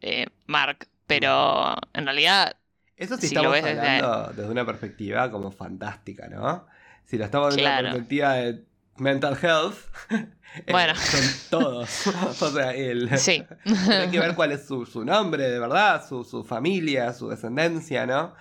eh, 0.00 0.26
Mark, 0.46 0.86
pero 1.06 1.74
en 1.94 2.04
realidad 2.04 2.54
Eso 2.96 3.16
sí 3.16 3.28
Si 3.28 3.34
lo 3.34 3.54
estamos 3.54 3.64
desde- 3.76 3.80
hablando 4.02 4.32
desde 4.34 4.50
una 4.50 4.66
perspectiva 4.66 5.30
como 5.30 5.50
fantástica, 5.52 6.28
¿no? 6.28 6.66
Si 7.04 7.16
lo 7.16 7.24
estamos 7.24 7.48
desde 7.54 7.62
Claro. 7.62 7.80
una 7.80 7.90
perspectiva 7.92 8.32
de 8.34 8.64
mental 9.00 9.36
health, 9.40 9.76
eh, 10.10 10.26
Bueno. 10.72 10.94
son 10.94 11.24
todos. 11.50 12.06
o 12.42 12.50
sea, 12.50 12.72
él. 12.74 13.10
sí. 13.18 13.44
Hay 13.90 14.10
que 14.10 14.18
ver 14.20 14.34
cuál 14.34 14.52
es 14.52 14.66
su, 14.66 14.86
su 14.86 15.04
nombre, 15.04 15.48
de 15.50 15.58
verdad, 15.58 16.06
su, 16.08 16.24
su 16.24 16.44
familia, 16.44 17.12
su 17.12 17.28
descendencia, 17.28 18.06
¿no? 18.06 18.34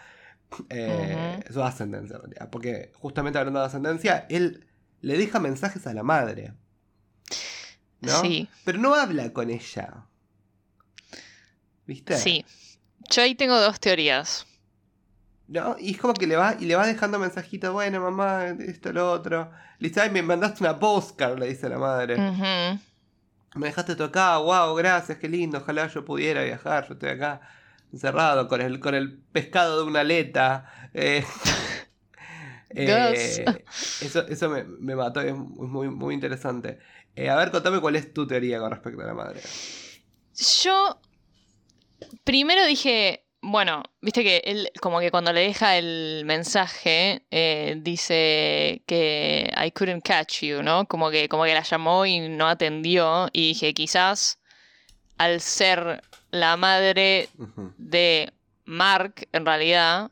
Eh, 0.69 1.43
Su 1.51 1.61
ascendencia. 1.61 2.19
Porque 2.49 2.91
justamente 2.95 3.37
hablando 3.37 3.59
de 3.59 3.65
ascendencia, 3.65 4.25
él 4.29 4.65
le 5.01 5.17
deja 5.17 5.39
mensajes 5.39 5.85
a 5.87 5.93
la 5.93 6.03
madre. 6.03 6.53
¿no? 7.99 8.21
Sí. 8.21 8.47
Pero 8.63 8.79
no 8.79 8.95
habla 8.95 9.33
con 9.33 9.49
ella. 9.49 10.05
¿Viste? 11.85 12.17
Sí. 12.17 12.45
Yo 13.09 13.21
ahí 13.23 13.35
tengo 13.35 13.59
dos 13.59 13.79
teorías. 13.79 14.45
¿No? 15.48 15.77
Y 15.80 15.92
es 15.92 15.98
como 15.98 16.13
que 16.13 16.27
le 16.27 16.36
va, 16.36 16.58
y 16.60 16.66
le 16.66 16.75
va 16.75 16.86
dejando 16.86 17.20
mensajitos, 17.20 17.72
bueno, 17.72 18.01
mamá, 18.01 18.48
esto, 18.48 18.92
lo 18.92 19.12
otro. 19.12 19.50
Le 19.80 19.88
dice, 19.89 20.01
ay, 20.01 20.10
me 20.10 20.22
mandaste 20.22 20.63
una 20.63 20.77
postcard, 20.77 21.39
le 21.39 21.48
dice 21.48 21.70
la 21.70 21.77
madre. 21.77 22.18
Me 23.56 23.68
dejaste 23.68 23.96
tú 23.96 24.04
acá, 24.04 24.38
wow, 24.38 24.75
gracias, 24.75 25.18
qué 25.18 25.30
lindo, 25.30 25.60
ojalá 25.60 25.88
yo 25.88 26.04
pudiera 26.04 26.44
viajar, 26.44 26.88
yo 26.88 26.94
estoy 26.94 27.10
acá 27.10 27.42
encerrado 27.92 28.48
con 28.48 28.62
el, 28.62 28.80
con 28.80 28.94
el 28.94 29.18
pescado 29.18 29.82
de 29.82 29.88
una 29.88 30.01
aleta. 30.01 30.89
Eh, 30.94 31.24
eh, 32.70 33.63
eso 34.01 34.27
eso 34.27 34.50
me, 34.50 34.63
me 34.63 34.96
mató, 34.96 35.22
es 35.22 35.34
muy, 35.34 35.89
muy 35.89 36.13
interesante. 36.13 36.80
Eh, 37.16 37.30
a 37.30 37.36
ver, 37.36 37.51
contame 37.51 37.80
cuál 37.80 37.96
es 37.96 38.13
tu 38.13 38.27
teoría 38.27 38.60
con 38.60 38.70
respecto 38.70 39.01
a 39.01 39.06
la 39.06 39.13
madre. 39.13 39.42
Yo 40.62 41.00
primero 42.24 42.66
dije, 42.66 43.26
bueno, 43.50 43.82
viste 44.01 44.24
que 44.24 44.42
él 44.44 44.70
como 44.82 45.00
que 45.00 45.10
cuando 45.10 45.32
le 45.32 45.39
deja 45.39 45.77
el 45.77 46.24
mensaje 46.25 47.24
eh, 47.32 47.75
dice 47.77 48.84
que 48.86 49.50
I 49.56 49.72
couldn't 49.72 50.04
catch 50.04 50.42
you, 50.42 50.62
¿no? 50.62 50.86
Como 50.86 51.10
que, 51.10 51.30
como 51.30 51.46
que 51.46 51.54
la 51.54 51.63
llamó 51.63 52.06
y 52.06 52.20
no 52.27 52.50
atendió 52.50 53.30
y 53.32 53.50
dije, 53.50 53.74
quizás 53.74 54.39
al 55.18 55.39
ser 55.39 56.01
la 56.30 56.58
madre 56.58 57.30
de 57.77 58.34
Mark, 58.66 59.27
en 59.32 59.46
realidad, 59.46 60.12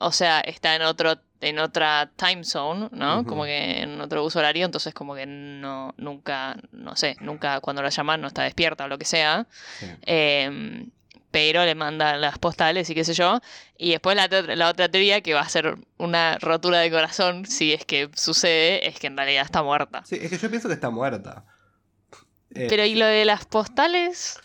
o 0.00 0.10
sea, 0.10 0.40
está 0.40 0.74
en 0.74 0.82
otro 0.82 1.20
en 1.40 1.58
otra 1.58 2.10
time 2.16 2.44
zone, 2.44 2.88
¿no? 2.92 3.24
Como 3.24 3.44
que 3.44 3.82
en 3.82 4.00
otro 4.00 4.24
uso 4.24 4.40
horario, 4.40 4.64
entonces 4.64 4.94
como 4.94 5.14
que 5.14 5.26
no, 5.26 5.92
nunca, 5.96 6.56
no 6.70 6.94
sé, 6.94 7.16
nunca 7.20 7.60
cuando 7.60 7.82
la 7.82 7.90
llaman 7.90 8.20
no 8.20 8.28
está 8.28 8.42
despierta 8.42 8.84
o 8.84 8.88
lo 8.88 8.98
que 8.98 9.04
sea. 9.04 9.46
Sí. 9.78 9.86
Eh, 10.02 10.86
pero 11.32 11.64
le 11.64 11.74
manda 11.74 12.16
las 12.16 12.38
postales 12.38 12.88
y 12.90 12.94
qué 12.94 13.02
sé 13.04 13.14
yo. 13.14 13.40
Y 13.76 13.90
después 13.90 14.14
la, 14.16 14.26
otra- 14.26 14.54
la 14.54 14.68
otra 14.68 14.88
teoría, 14.88 15.20
que 15.22 15.34
va 15.34 15.40
a 15.40 15.48
ser 15.48 15.76
una 15.98 16.38
rotura 16.38 16.78
de 16.78 16.90
corazón, 16.92 17.46
si 17.46 17.72
es 17.72 17.84
que 17.84 18.08
sucede, 18.14 18.86
es 18.88 19.00
que 19.00 19.08
en 19.08 19.16
realidad 19.16 19.44
está 19.44 19.62
muerta. 19.64 20.04
Sí, 20.04 20.18
es 20.22 20.30
que 20.30 20.38
yo 20.38 20.48
pienso 20.50 20.68
que 20.68 20.74
está 20.74 20.90
muerta. 20.90 21.44
Eh, 22.54 22.66
Pero 22.68 22.84
¿y 22.84 22.94
lo 22.94 23.06
de 23.06 23.24
las 23.24 23.46
postales? 23.46 24.38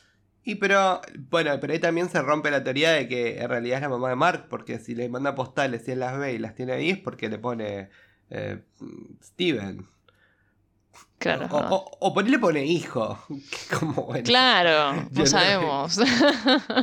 Y 0.44 0.56
pero, 0.56 1.02
bueno, 1.30 1.60
pero 1.60 1.74
ahí 1.74 1.80
también 1.80 2.10
se 2.10 2.22
rompe 2.22 2.50
la 2.50 2.64
teoría 2.64 2.92
de 2.94 3.08
que 3.10 3.40
en 3.42 3.50
realidad 3.50 3.78
es 3.78 3.82
la 3.82 3.90
mamá 3.90 4.10
de 4.10 4.16
Mark, 4.16 4.48
porque 4.50 4.80
si 4.80 4.96
le 4.96 5.10
manda 5.10 5.36
postales 5.36 5.86
y 5.88 5.92
él 5.92 6.00
las 6.00 6.18
ve 6.18 6.34
y 6.34 6.38
las 6.38 6.56
tiene 6.56 6.72
ahí 6.72 6.90
es 6.92 6.98
porque 7.00 7.28
le 7.28 7.38
pone 7.38 7.90
eh, 8.30 8.64
Steven. 9.22 9.86
Claro. 11.20 11.48
O, 11.50 11.58
o, 11.58 11.98
o 12.00 12.14
por 12.14 12.24
ahí 12.26 12.30
le 12.30 12.38
pone 12.38 12.64
hijo. 12.64 13.18
que 13.28 13.76
como, 13.76 14.04
bueno, 14.04 14.24
Claro, 14.24 15.08
no 15.12 15.26
sabemos. 15.26 15.98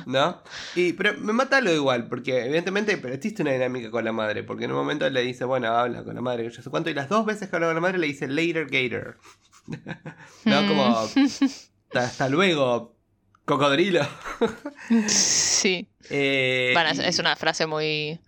¿No? 0.06 0.42
Y, 0.74 0.92
pero 0.94 1.16
me 1.18 1.32
mata 1.32 1.60
lo 1.60 1.72
igual, 1.72 2.08
porque 2.08 2.44
evidentemente 2.46 2.96
pero 2.98 3.14
existe 3.14 3.42
una 3.42 3.52
dinámica 3.52 3.90
con 3.92 4.04
la 4.04 4.12
madre, 4.12 4.42
porque 4.42 4.64
en 4.64 4.72
un 4.72 4.78
momento 4.78 5.08
le 5.08 5.22
dice, 5.22 5.44
bueno, 5.44 5.68
habla 5.68 6.02
con 6.02 6.14
la 6.16 6.20
madre, 6.20 6.50
yo 6.50 6.62
sé 6.62 6.68
cuánto, 6.68 6.90
y 6.90 6.94
las 6.94 7.08
dos 7.08 7.24
veces 7.24 7.48
que 7.48 7.54
habla 7.56 7.68
con 7.68 7.76
la 7.76 7.80
madre 7.80 7.98
le 7.98 8.06
dice 8.08 8.26
later 8.26 8.66
gator. 8.68 9.18
¿No? 10.44 10.66
Como, 10.66 10.84
hasta, 10.96 12.00
hasta 12.00 12.28
luego, 12.28 12.96
cocodrilo. 13.44 14.04
sí. 15.06 15.88
Eh, 16.10 16.70
Bueno, 16.74 16.90
es, 16.90 16.98
y- 16.98 17.02
es 17.04 17.18
una 17.18 17.36
frase 17.36 17.66
muy 17.66 18.20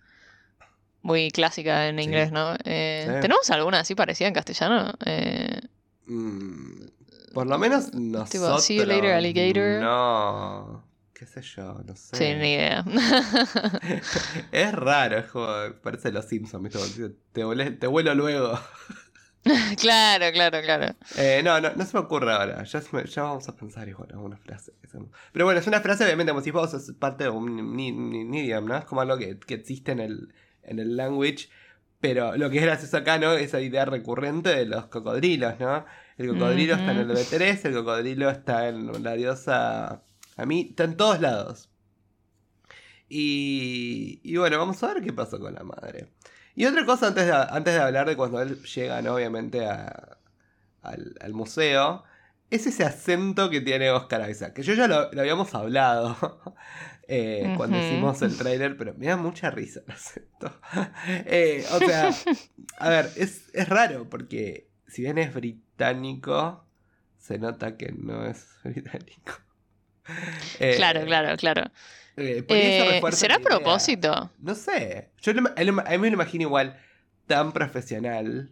muy 1.01 1.31
clásica 1.31 1.87
en 1.87 1.97
Sí. 1.97 2.03
inglés, 2.03 2.31
¿no? 2.31 2.55
Eh, 2.65 3.05
Sí. 3.07 3.21
¿Tenemos 3.21 3.49
alguna 3.51 3.79
así 3.79 3.95
parecida 3.95 4.27
en 4.27 4.33
castellano? 4.33 4.93
Eh, 5.05 5.61
Mm, 6.07 6.85
por 7.33 7.47
lo 7.47 7.57
menos 7.57 7.93
nosotros. 7.93 8.63
"See 8.65 8.77
you 8.77 8.85
later, 8.85 9.13
alligator". 9.13 9.81
No. 9.81 10.83
¿Qué 11.13 11.25
sé 11.25 11.41
yo? 11.41 11.81
No 11.85 11.95
sé. 11.95 12.15
sí, 12.15 12.23
ni 12.35 12.53
idea. 12.53 12.85
Es 14.51 14.71
raro, 14.73 15.17
es 15.17 15.25
como. 15.25 15.47
Parece 15.81 16.11
los 16.11 16.25
Simpsons, 16.25 16.69
Te, 17.31 17.43
vuelve- 17.43 17.71
te 17.79 17.87
vuelo 17.87 18.13
luego. 18.13 18.57
claro, 19.77 20.25
claro, 20.31 20.61
claro. 20.61 20.95
Eh, 21.17 21.41
no, 21.43 21.59
no, 21.59 21.71
no 21.75 21.85
se 21.85 21.97
me 21.97 22.03
ocurre 22.03 22.31
ahora. 22.33 22.63
Ya, 22.63 22.81
me- 22.91 23.05
ya 23.05 23.23
vamos 23.23 23.47
a 23.49 23.55
pensar 23.55 23.87
igual 23.87 24.09
alguna 24.11 24.37
frase. 24.37 24.73
Pero 25.31 25.45
bueno, 25.45 25.59
es 25.59 25.67
una 25.67 25.81
frase, 25.81 26.03
obviamente, 26.05 26.31
como 26.31 26.43
si 26.43 26.51
vos 26.51 26.73
es 26.73 26.91
parte 26.93 27.23
de 27.25 27.29
un, 27.31 27.75
ni- 27.75 27.91
ni- 27.91 28.21
un 28.23 28.33
idiom, 28.33 28.65
¿no? 28.65 28.77
Es 28.77 28.85
como 28.85 29.01
algo 29.01 29.17
que, 29.17 29.39
que 29.39 29.55
existe 29.55 29.91
en 29.93 29.99
el, 29.99 30.33
en 30.63 30.79
el 30.79 30.95
language. 30.97 31.49
Pero 31.99 32.37
lo 32.37 32.49
que 32.49 32.57
es 32.57 32.63
gracioso 32.63 32.97
acá, 32.97 33.17
¿no? 33.17 33.33
Esa 33.33 33.59
idea 33.61 33.85
recurrente 33.85 34.49
de 34.49 34.65
los 34.65 34.85
cocodrilos, 34.87 35.59
¿no? 35.59 35.85
El 36.17 36.27
cocodrilo 36.29 36.75
está 36.75 36.91
en 36.91 36.99
el 36.99 37.07
Ujú. 37.07 37.13
B3, 37.13 37.65
el 37.65 37.73
cocodrilo 37.73 38.29
está 38.29 38.67
en 38.69 39.03
la 39.03 39.13
diosa. 39.13 40.03
A 40.35 40.45
mí, 40.45 40.67
está 40.69 40.83
en 40.83 40.97
todos 40.97 41.19
lados. 41.21 41.69
Y, 43.09 44.19
y 44.23 44.37
bueno, 44.37 44.57
vamos 44.57 44.81
a 44.83 44.93
ver 44.93 45.03
qué 45.03 45.13
pasó 45.13 45.39
con 45.39 45.53
la 45.53 45.63
madre. 45.63 46.11
Y 46.55 46.65
otra 46.65 46.85
cosa 46.85 47.07
antes 47.07 47.25
de, 47.25 47.33
antes 47.33 47.73
de 47.73 47.79
hablar 47.79 48.07
de 48.07 48.15
cuando 48.17 48.41
él 48.41 48.61
llega, 48.63 49.01
¿no? 49.01 49.15
Obviamente, 49.15 49.65
a, 49.65 50.17
al, 50.81 51.15
al 51.21 51.33
museo, 51.33 52.03
es 52.49 52.67
ese 52.67 52.83
acento 52.85 53.49
que 53.49 53.61
tiene 53.61 53.91
Oscar 53.91 54.29
Isaac. 54.29 54.53
Que 54.53 54.63
yo 54.63 54.73
ya 54.73 54.87
lo, 54.87 55.11
lo 55.11 55.21
habíamos 55.21 55.53
hablado 55.55 56.17
eh, 57.07 57.53
cuando 57.57 57.77
hicimos 57.77 58.21
el 58.21 58.35
trailer, 58.37 58.75
pero 58.77 58.93
me 58.95 59.05
da 59.07 59.17
mucha 59.17 59.49
risa 59.49 59.81
el 59.87 59.91
acento. 59.93 60.59
Eh, 61.25 61.65
o 61.71 61.79
sea, 61.79 62.09
a 62.79 62.89
ver, 62.89 63.09
es, 63.15 63.49
es 63.53 63.69
raro 63.69 64.09
porque 64.09 64.67
si 64.87 65.01
bien 65.03 65.17
es 65.17 65.33
británico, 65.33 66.65
se 67.17 67.37
nota 67.39 67.77
que 67.77 67.91
no 67.91 68.25
es 68.25 68.47
británico. 68.63 69.33
Eh, 70.59 70.73
Claro, 70.77 71.03
claro, 71.05 71.35
claro. 71.37 71.63
eh, 72.15 72.43
Eh, 72.47 73.01
¿Será 73.11 73.35
a 73.35 73.39
propósito? 73.39 74.31
No 74.39 74.55
sé. 74.55 75.09
Yo 75.21 75.33
lo- 75.33 75.49
a 75.55 75.63
lo- 75.63 75.81
a 75.81 75.89
mí 75.91 75.97
me 75.97 76.07
lo 76.09 76.13
imagino 76.15 76.43
igual 76.43 76.77
tan 77.25 77.51
profesional. 77.51 78.49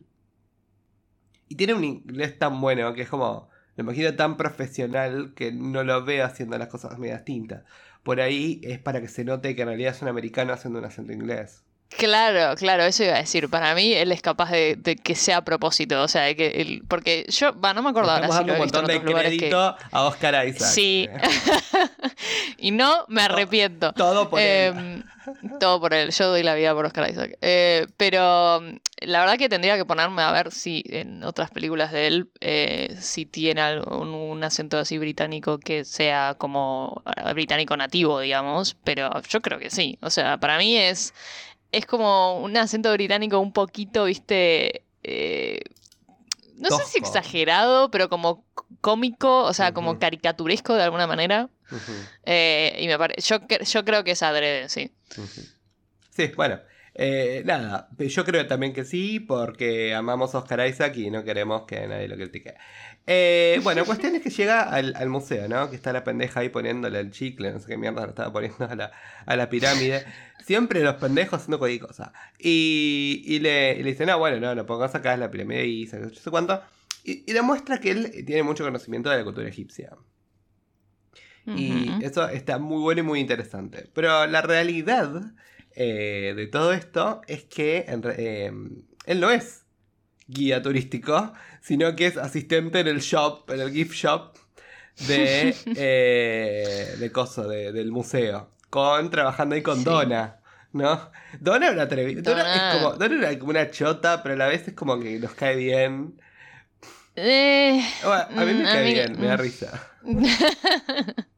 Y 1.47 1.55
tiene 1.55 1.73
un 1.73 1.83
inglés 1.83 2.37
tan 2.39 2.59
bueno 2.59 2.93
que 2.93 3.03
es 3.03 3.09
como. 3.09 3.49
Lo 3.77 3.83
imagino 3.83 4.15
tan 4.15 4.37
profesional 4.37 5.33
que 5.35 5.51
no 5.51 5.83
lo 5.83 6.03
veo 6.05 6.25
haciendo 6.25 6.57
las 6.57 6.69
cosas 6.69 6.97
medias 6.97 7.25
tintas. 7.25 7.63
Por 8.05 8.21
ahí 8.21 8.61
es 8.63 8.79
para 8.79 9.01
que 9.01 9.09
se 9.09 9.25
note 9.25 9.55
que 9.55 9.63
en 9.63 9.67
realidad 9.69 9.93
es 9.95 10.01
un 10.01 10.07
americano 10.07 10.53
haciendo 10.53 10.79
un 10.79 10.85
acento 10.85 11.11
inglés. 11.11 11.64
Claro, 11.97 12.55
claro, 12.57 12.83
eso 12.83 13.03
iba 13.03 13.15
a 13.15 13.19
decir. 13.19 13.49
Para 13.49 13.73
mí 13.73 13.93
él 13.93 14.11
es 14.11 14.21
capaz 14.21 14.51
de, 14.51 14.75
de 14.75 14.97
que 14.97 15.15
sea 15.15 15.37
a 15.37 15.45
propósito. 15.45 16.01
O 16.01 16.07
sea, 16.09 16.23
de 16.23 16.35
que 16.35 16.47
él- 16.61 16.83
porque 16.87 17.25
yo, 17.29 17.57
va, 17.59 17.73
no 17.73 17.81
me 17.83 17.89
acuerdo 17.91 18.11
ahora 18.11 18.27
si 18.27 18.33
lo 18.43 18.53
un 18.53 18.59
he 18.59 18.63
visto 18.63 18.79
en 18.79 18.83
montón 18.83 18.85
de 18.87 18.93
otros 18.95 19.05
lugares 19.11 19.31
que... 19.31 19.37
crédito 19.37 19.77
a 19.91 20.03
Oscar 20.03 20.47
Isaac. 20.47 20.69
Sí. 20.69 21.07
Y 22.57 22.71
no 22.71 23.05
me 23.07 23.21
arrepiento. 23.21 23.93
Todo 23.93 24.29
por 24.29 24.39
él. 24.39 24.73
Em, 24.75 25.03
todo 25.59 25.79
por 25.79 25.93
él. 25.93 26.11
Yo 26.11 26.29
doy 26.29 26.43
la 26.43 26.55
vida 26.55 26.73
por 26.73 26.85
Oscar 26.85 27.09
Isaac. 27.09 27.37
Eh, 27.41 27.85
pero 27.97 28.61
mm, 28.61 28.75
la 29.05 29.19
verdad 29.19 29.37
que 29.37 29.49
tendría 29.49 29.75
que 29.77 29.85
ponerme 29.85 30.21
a 30.21 30.31
ver 30.31 30.51
si 30.51 30.83
en 30.87 31.23
otras 31.23 31.51
películas 31.51 31.91
de 31.91 32.07
él 32.07 32.29
eh, 32.41 32.95
si 32.99 33.25
tiene 33.25 33.61
algún, 33.61 34.09
un 34.09 34.43
acento 34.43 34.77
así 34.77 34.97
británico 34.97 35.59
que 35.59 35.83
sea 35.85 36.35
como 36.37 37.03
eh, 37.15 37.33
británico 37.33 37.75
nativo, 37.77 38.19
digamos. 38.19 38.75
Pero 38.83 39.11
yo 39.29 39.41
creo 39.41 39.59
que 39.59 39.69
sí. 39.69 39.97
O 40.01 40.09
sea, 40.09 40.37
para 40.37 40.57
mí 40.57 40.75
es 40.77 41.13
es 41.75 41.85
como 41.85 42.39
un 42.39 42.55
acento 42.57 42.91
británico 42.93 43.39
un 43.39 43.51
poquito, 43.51 44.05
viste. 44.05 44.83
eh, 45.03 45.59
no 46.57 46.69
sé 46.69 46.83
si 46.85 46.99
exagerado, 46.99 47.91
pero 47.91 48.07
como 48.07 48.45
cómico, 48.79 49.43
o 49.43 49.53
sea, 49.53 49.73
como 49.73 49.99
caricaturesco 49.99 50.73
de 50.73 50.83
alguna 50.83 51.05
manera. 51.05 51.49
Eh, 52.23 52.77
y 52.79 52.87
me 52.87 52.97
parece, 52.97 53.21
yo, 53.21 53.39
yo 53.63 53.83
creo 53.83 54.03
que 54.03 54.11
es 54.11 54.23
adrede, 54.23 54.69
sí. 54.69 54.91
Sí, 56.11 56.31
bueno. 56.35 56.59
eh, 56.93 57.43
nada, 57.45 57.89
yo 57.97 58.23
creo 58.23 58.47
también 58.47 58.71
que 58.71 58.85
sí, 58.85 59.19
porque 59.19 59.93
amamos 59.93 60.33
a 60.33 60.39
Oscar 60.39 60.65
Isaac 60.65 60.95
y 60.95 61.11
no 61.11 61.25
queremos 61.25 61.63
que 61.63 61.87
nadie 61.87 62.07
lo 62.07 62.15
critique. 62.15 62.55
Eh, 63.07 63.59
bueno, 63.63 63.85
cuestión 63.85 64.15
es 64.15 64.21
que 64.21 64.29
llega 64.29 64.63
al, 64.63 64.95
al 64.95 65.09
museo, 65.09 65.47
¿no? 65.47 65.69
Que 65.69 65.75
está 65.75 65.93
la 65.93 66.03
pendeja 66.03 66.39
ahí 66.39 66.49
poniéndole 66.49 66.99
el 66.99 67.11
chicle, 67.11 67.51
no 67.51 67.59
sé 67.59 67.67
qué 67.67 67.77
mierda 67.77 68.03
le 68.03 68.09
estaba 68.09 68.31
poniendo 68.31 68.65
a 68.65 68.75
la, 68.75 68.91
a 69.25 69.35
la 69.35 69.49
pirámide. 69.49 70.05
Siempre 70.43 70.83
los 70.83 70.95
pendejos 70.95 71.41
haciendo 71.41 71.59
cualquier 71.59 71.81
cosa. 71.81 72.13
Y, 72.39 73.23
y 73.25 73.39
le, 73.39 73.77
y 73.79 73.83
le 73.83 73.91
dice, 73.91 74.05
no, 74.05 74.17
bueno, 74.19 74.39
no, 74.39 74.55
lo 74.55 74.65
pongas 74.65 74.93
acá 74.95 75.17
la 75.17 75.31
pirámide 75.31 75.65
y 75.65 75.85
no 75.85 76.09
sé 76.09 76.29
cuánto. 76.29 76.61
Y, 77.03 77.29
y 77.29 77.33
demuestra 77.33 77.79
que 77.79 77.91
él 77.91 78.23
tiene 78.25 78.43
mucho 78.43 78.63
conocimiento 78.63 79.09
de 79.09 79.17
la 79.17 79.23
cultura 79.23 79.47
egipcia. 79.47 79.91
Y 81.47 82.03
eso 82.03 82.27
está 82.27 82.57
muy 82.57 82.81
bueno 82.81 83.01
y 83.01 83.03
muy 83.03 83.19
interesante. 83.19 83.87
Pero 83.93 84.25
la 84.25 84.41
realidad 84.41 85.33
eh, 85.75 86.33
de 86.35 86.47
todo 86.47 86.73
esto 86.73 87.21
es 87.27 87.43
que 87.43 87.85
eh, 87.87 88.51
él 89.05 89.19
no 89.19 89.29
es 89.29 89.64
guía 90.27 90.61
turístico, 90.61 91.33
sino 91.61 91.95
que 91.95 92.07
es 92.07 92.17
asistente 92.17 92.79
en 92.79 92.87
el 92.87 92.99
shop, 92.99 93.49
en 93.51 93.59
el 93.61 93.71
gift 93.71 93.93
shop 93.93 94.33
de, 95.07 95.55
eh, 95.75 96.95
de 96.99 97.11
coso, 97.11 97.47
de- 97.47 97.71
del 97.71 97.91
museo. 97.91 98.49
Con, 98.69 99.09
trabajando 99.09 99.55
ahí 99.55 99.61
con 99.61 99.77
Sí. 99.77 99.83
Donna. 99.85 100.39
¿No? 100.73 101.09
Donna 101.39 101.67
era 101.67 101.73
una 101.75 101.85
Donna 101.85 102.21
Donna. 102.21 102.55
es 102.55 102.75
como. 102.81 102.93
Donna 102.95 103.17
era 103.29 103.39
como 103.39 103.51
una 103.51 103.71
chota, 103.71 104.21
pero 104.21 104.35
a 104.35 104.37
la 104.37 104.47
vez 104.47 104.67
es 104.67 104.73
como 104.73 104.99
que 104.99 105.17
nos 105.19 105.31
cae 105.33 105.55
bien. 105.55 106.19
Eh, 107.15 107.81
Bueno, 108.03 108.23
a 108.41 108.45
mí 108.45 108.53
me 108.53 108.63
Mm, 108.63 108.65
cae 108.65 108.83
mí- 108.83 108.93
bien, 108.93 109.15
me 109.17 109.27
da 109.27 109.37
mm. 109.37 109.39
risa. 109.39 109.91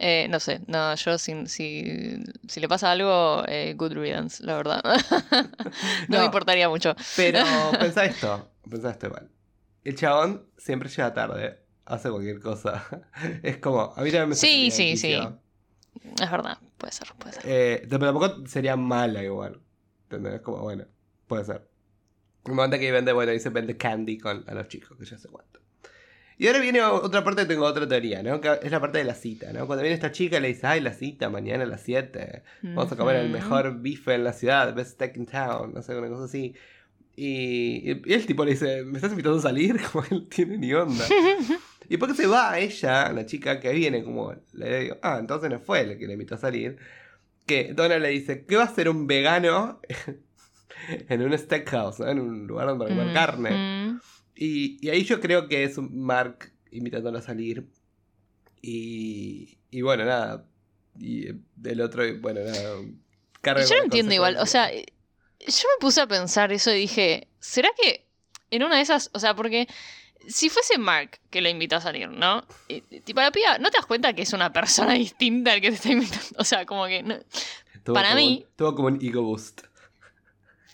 Eh, 0.00 0.28
no 0.30 0.38
sé, 0.38 0.60
no, 0.68 0.94
yo 0.94 1.18
si, 1.18 1.46
si, 1.48 2.22
si 2.46 2.60
le 2.60 2.68
pasa 2.68 2.92
algo, 2.92 3.42
eh, 3.48 3.74
good 3.76 3.92
riddance, 3.94 4.44
la 4.44 4.56
verdad. 4.56 4.80
no, 4.84 5.42
No. 6.08 6.18
me 6.18 6.24
importaría 6.26 6.68
mucho. 6.68 6.94
Pero 7.16 7.42
pensá 7.80 8.04
esto, 8.04 8.50
pensá 8.68 8.90
esto 8.90 9.06
igual. 9.06 9.28
El 9.84 9.96
chabón 9.96 10.46
siempre 10.56 10.88
llega 10.88 11.12
tarde, 11.14 11.58
hace 11.86 12.10
cualquier 12.10 12.40
cosa. 12.40 12.84
Es 13.42 13.58
como, 13.58 13.92
a 13.96 14.02
mí 14.02 14.10
también 14.10 14.28
me 14.30 14.34
Sí, 14.34 14.70
sí, 14.70 14.90
quicio. 14.92 15.40
Es 16.20 16.30
verdad, 16.30 16.58
puede 16.76 16.92
ser, 16.92 17.08
puede 17.18 17.32
ser. 17.34 17.42
Eh, 17.46 17.86
pero 17.88 17.98
tampoco 18.06 18.46
sería 18.46 18.76
mala 18.76 19.22
igual. 19.22 19.60
¿Entendés? 20.04 20.40
Como, 20.42 20.58
bueno, 20.62 20.84
puede 21.26 21.44
ser. 21.44 21.68
Me 22.44 22.54
manda 22.54 22.78
que 22.78 22.90
vende, 22.92 23.12
bueno, 23.12 23.32
dice 23.32 23.50
vende 23.50 23.76
candy 23.76 24.18
con, 24.18 24.44
a 24.48 24.54
los 24.54 24.68
chicos, 24.68 24.96
que 24.98 25.04
ya 25.04 25.18
sé 25.18 25.28
cuánto. 25.28 25.60
Y 26.38 26.46
ahora 26.46 26.60
viene 26.60 26.80
otra 26.82 27.24
parte, 27.24 27.44
tengo 27.46 27.64
otra 27.64 27.88
teoría, 27.88 28.22
¿no? 28.22 28.40
Que 28.40 28.60
es 28.62 28.70
la 28.70 28.80
parte 28.80 28.98
de 28.98 29.04
la 29.04 29.14
cita, 29.14 29.52
¿no? 29.52 29.66
Cuando 29.66 29.82
viene 29.82 29.94
esta 29.94 30.12
chica 30.12 30.38
le 30.38 30.48
dice, 30.48 30.66
ay, 30.68 30.80
la 30.80 30.92
cita, 30.92 31.28
mañana 31.30 31.64
a 31.64 31.66
las 31.66 31.80
7. 31.82 32.42
Vamos 32.62 32.92
a 32.92 32.96
comer 32.96 33.16
el 33.16 33.28
mejor 33.30 33.80
bife 33.80 34.14
en 34.14 34.22
la 34.22 34.32
ciudad, 34.32 34.72
best 34.74 34.92
steak 34.92 35.16
in 35.16 35.26
town, 35.26 35.74
no 35.74 35.82
sé, 35.82 35.96
una 35.96 36.08
cosa 36.08 36.24
así. 36.24 36.54
Y, 37.16 37.90
y 38.06 38.12
el 38.12 38.24
tipo 38.26 38.44
le 38.44 38.52
dice, 38.52 38.84
¿me 38.84 38.98
estás 38.98 39.10
invitando 39.10 39.38
a 39.38 39.42
salir? 39.42 39.80
Como 39.92 40.04
él 40.08 40.28
tiene 40.28 40.56
ni 40.58 40.72
onda. 40.72 41.04
y 41.88 41.96
después 41.96 42.12
que 42.12 42.22
se 42.22 42.28
va 42.28 42.56
ella, 42.60 43.10
la 43.12 43.26
chica 43.26 43.58
que 43.58 43.72
viene, 43.72 44.04
como 44.04 44.32
le 44.52 44.80
digo, 44.80 44.96
ah, 45.02 45.16
entonces 45.18 45.50
no 45.50 45.58
fue 45.58 45.80
el 45.80 45.98
que 45.98 46.06
le 46.06 46.12
invitó 46.12 46.36
a 46.36 46.38
salir. 46.38 46.78
Que 47.46 47.72
Donna 47.74 47.98
le 47.98 48.10
dice, 48.10 48.44
¿qué 48.46 48.54
va 48.54 48.62
a 48.62 48.66
hacer 48.66 48.88
un 48.88 49.08
vegano 49.08 49.80
en 51.08 51.22
un 51.22 51.36
steakhouse, 51.36 51.98
¿no? 51.98 52.08
en 52.08 52.20
un 52.20 52.46
lugar 52.46 52.68
donde 52.68 52.84
Mm, 52.84 52.88
comer 52.88 53.12
carne? 53.12 53.50
Ujú. 53.90 54.00
Y, 54.40 54.78
y 54.86 54.90
ahí 54.90 55.02
yo 55.04 55.20
creo 55.20 55.48
que 55.48 55.64
es 55.64 55.78
un 55.78 55.98
Mark 56.00 56.52
invitándolo 56.70 57.18
a 57.18 57.22
salir. 57.22 57.66
Y, 58.62 59.58
y 59.70 59.82
bueno, 59.82 60.04
nada. 60.04 60.44
Y 60.98 61.26
del 61.56 61.80
otro, 61.80 62.02
bueno, 62.20 62.40
nada. 62.44 62.76
Yo 63.66 63.76
no 63.76 63.84
entiendo 63.84 64.14
igual, 64.14 64.36
o 64.38 64.46
sea, 64.46 64.72
eh, 64.72 64.86
yo 65.40 65.68
me 65.76 65.80
puse 65.80 66.00
a 66.00 66.06
pensar 66.06 66.52
eso 66.52 66.72
y 66.72 66.78
dije, 66.80 67.28
¿será 67.40 67.68
que 67.80 68.04
en 68.50 68.62
una 68.64 68.76
de 68.76 68.82
esas, 68.82 69.10
o 69.14 69.20
sea, 69.20 69.34
porque 69.34 69.68
si 70.26 70.48
fuese 70.50 70.76
Mark 70.76 71.20
que 71.30 71.40
lo 71.40 71.48
invitó 71.48 71.76
a 71.76 71.80
salir, 71.80 72.08
¿no? 72.08 72.44
Y, 72.66 72.80
tipo, 73.00 73.20
la 73.20 73.30
piba, 73.30 73.58
¿no 73.58 73.70
te 73.70 73.78
das 73.78 73.86
cuenta 73.86 74.12
que 74.12 74.22
es 74.22 74.32
una 74.32 74.52
persona 74.52 74.94
distinta 74.94 75.52
al 75.52 75.60
que 75.60 75.70
te 75.70 75.76
está 75.76 75.90
invitando? 75.90 76.26
O 76.38 76.44
sea, 76.44 76.66
como 76.66 76.86
que... 76.86 77.02
no- 77.02 77.18
para 77.84 78.08
como 78.10 78.20
mí- 78.20 78.46
tuvo 78.56 78.74
como 78.74 78.88
un 78.88 78.98
ego 79.02 79.22
boost. 79.22 79.62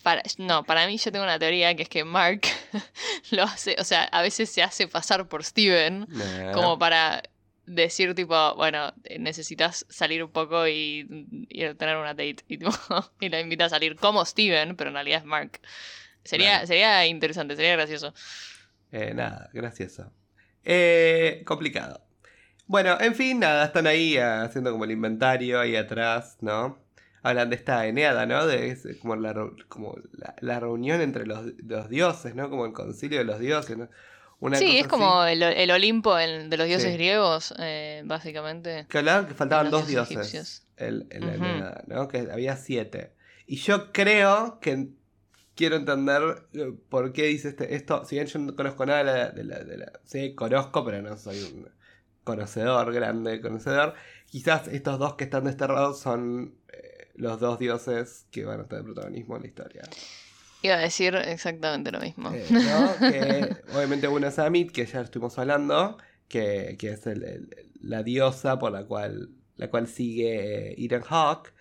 Para, 0.02 0.22
no, 0.38 0.64
para 0.64 0.86
mí 0.86 0.96
yo 0.98 1.12
tengo 1.12 1.24
una 1.24 1.38
teoría 1.38 1.74
que 1.76 1.84
es 1.84 1.88
que 1.88 2.02
Mark 2.04 2.42
lo 3.30 3.44
hace, 3.44 3.76
o 3.78 3.84
sea, 3.84 4.04
a 4.04 4.22
veces 4.22 4.50
se 4.50 4.62
hace 4.62 4.88
pasar 4.88 5.28
por 5.28 5.44
Steven 5.44 6.06
Nah. 6.08 6.52
como 6.52 6.78
para 6.78 7.22
decir 7.66 8.14
tipo, 8.14 8.54
bueno, 8.56 8.92
eh, 9.04 9.18
necesitas 9.18 9.86
salir 9.88 10.22
un 10.22 10.30
poco 10.30 10.68
y, 10.68 11.46
y 11.48 11.74
tener 11.74 11.96
una 11.96 12.14
date 12.14 12.36
y, 12.48 12.58
tipo, 12.58 12.70
y 13.20 13.28
lo 13.28 13.38
invita 13.38 13.66
a 13.66 13.68
salir 13.70 13.96
como 13.96 14.24
Steven, 14.24 14.76
pero 14.76 14.88
en 14.90 14.94
realidad 14.94 15.20
es 15.20 15.24
Mark. 15.24 15.60
Sería, 16.24 16.66
sería 16.66 17.06
interesante, 17.06 17.54
sería 17.56 17.72
gracioso. 17.72 18.14
Eh, 18.92 19.12
nada, 19.14 19.50
gracioso. 19.52 20.10
Eh, 20.64 21.42
complicado. 21.46 22.00
Bueno, 22.66 22.96
en 23.00 23.14
fin, 23.14 23.40
nada, 23.40 23.66
están 23.66 23.86
ahí 23.86 24.16
ah, 24.16 24.42
haciendo 24.42 24.72
como 24.72 24.84
el 24.84 24.90
inventario 24.92 25.60
ahí 25.60 25.76
atrás, 25.76 26.38
¿no? 26.40 26.78
Hablan 27.24 27.50
de 27.50 27.56
esta 27.56 27.86
Eneada, 27.86 28.26
¿no? 28.26 28.46
De 28.46 28.68
es 28.68 28.86
como, 29.00 29.16
la, 29.16 29.34
como 29.68 29.96
la, 30.12 30.36
la 30.40 30.60
reunión 30.60 31.00
entre 31.00 31.26
los, 31.26 31.44
los 31.64 31.88
dioses, 31.88 32.34
¿no? 32.36 32.50
Como 32.50 32.66
el 32.66 32.72
concilio 32.72 33.18
de 33.18 33.24
los 33.24 33.40
dioses, 33.40 33.76
¿no? 33.76 33.88
Una 34.40 34.58
sí, 34.58 34.78
es 34.78 34.86
como 34.86 35.22
así. 35.22 35.32
el, 35.32 35.42
el 35.42 35.70
Olimpo 35.70 36.18
el- 36.18 36.50
de 36.50 36.56
los 36.58 36.66
dioses 36.66 36.88
Sí. 36.90 36.92
griegos, 36.94 37.54
eh, 37.58 38.02
básicamente. 38.04 38.86
Que 38.90 38.98
hablaban 38.98 39.26
que 39.26 39.32
faltaban 39.34 39.70
dos 39.70 39.86
dioses 39.88 40.16
egipcios. 40.18 40.66
en, 40.76 41.06
en 41.10 41.20
la 41.26 41.32
Ujú. 41.34 41.44
Eneada, 41.44 41.84
¿no? 41.86 42.08
Que 42.08 42.28
había 42.30 42.56
siete. 42.56 43.12
Y 43.46 43.56
yo 43.56 43.90
creo 43.92 44.58
que 44.60 44.88
quiero 45.54 45.76
entender 45.76 46.46
eh, 46.52 46.74
por 46.90 47.12
qué 47.14 47.22
dice 47.24 47.48
este, 47.48 47.74
esto. 47.74 48.04
Si 48.04 48.16
bien 48.16 48.26
yo 48.26 48.38
no 48.40 48.54
conozco 48.54 48.84
nada 48.84 48.98
de 48.98 49.04
la, 49.04 49.30
de 49.30 49.44
la- 49.44 49.64
de 49.64 49.78
la- 49.78 49.92
Sí, 50.04 50.34
conozco, 50.34 50.84
pero 50.84 51.00
no 51.00 51.16
soy 51.16 51.40
un 51.42 51.68
conocedor, 52.24 52.92
grande 52.92 53.40
conocedor. 53.40 53.94
Quizás 54.26 54.68
estos 54.68 54.98
dos 54.98 55.14
que 55.14 55.24
están 55.24 55.44
desterrados 55.44 56.00
son 56.00 56.54
eh, 56.72 56.93
los 57.14 57.40
dos 57.40 57.58
dioses 57.58 58.26
que 58.30 58.44
van 58.44 58.60
a 58.60 58.64
tener 58.64 58.84
protagonismo 58.84 59.36
en 59.36 59.42
la 59.42 59.48
historia. 59.48 59.82
Iba 60.62 60.74
a 60.76 60.78
decir 60.78 61.14
exactamente 61.14 61.92
lo 61.92 62.00
mismo. 62.00 62.32
Eh, 62.32 62.46
¿no? 62.50 62.94
Que 62.98 63.56
obviamente 63.76 64.08
uno 64.08 64.26
es 64.28 64.38
Amit, 64.38 64.72
que 64.72 64.86
ya 64.86 65.02
estuvimos 65.02 65.38
hablando, 65.38 65.98
que, 66.28 66.76
que 66.78 66.90
es 66.92 67.06
el- 67.06 67.22
el- 67.24 67.48
la 67.82 68.02
diosa 68.02 68.58
por 68.58 68.72
la 68.72 68.84
cual, 68.84 69.28
la 69.56 69.68
cual 69.68 69.86
sigue 69.88 70.70
eh, 70.70 70.74
Ethan 70.78 71.02
Hawke. 71.02 71.52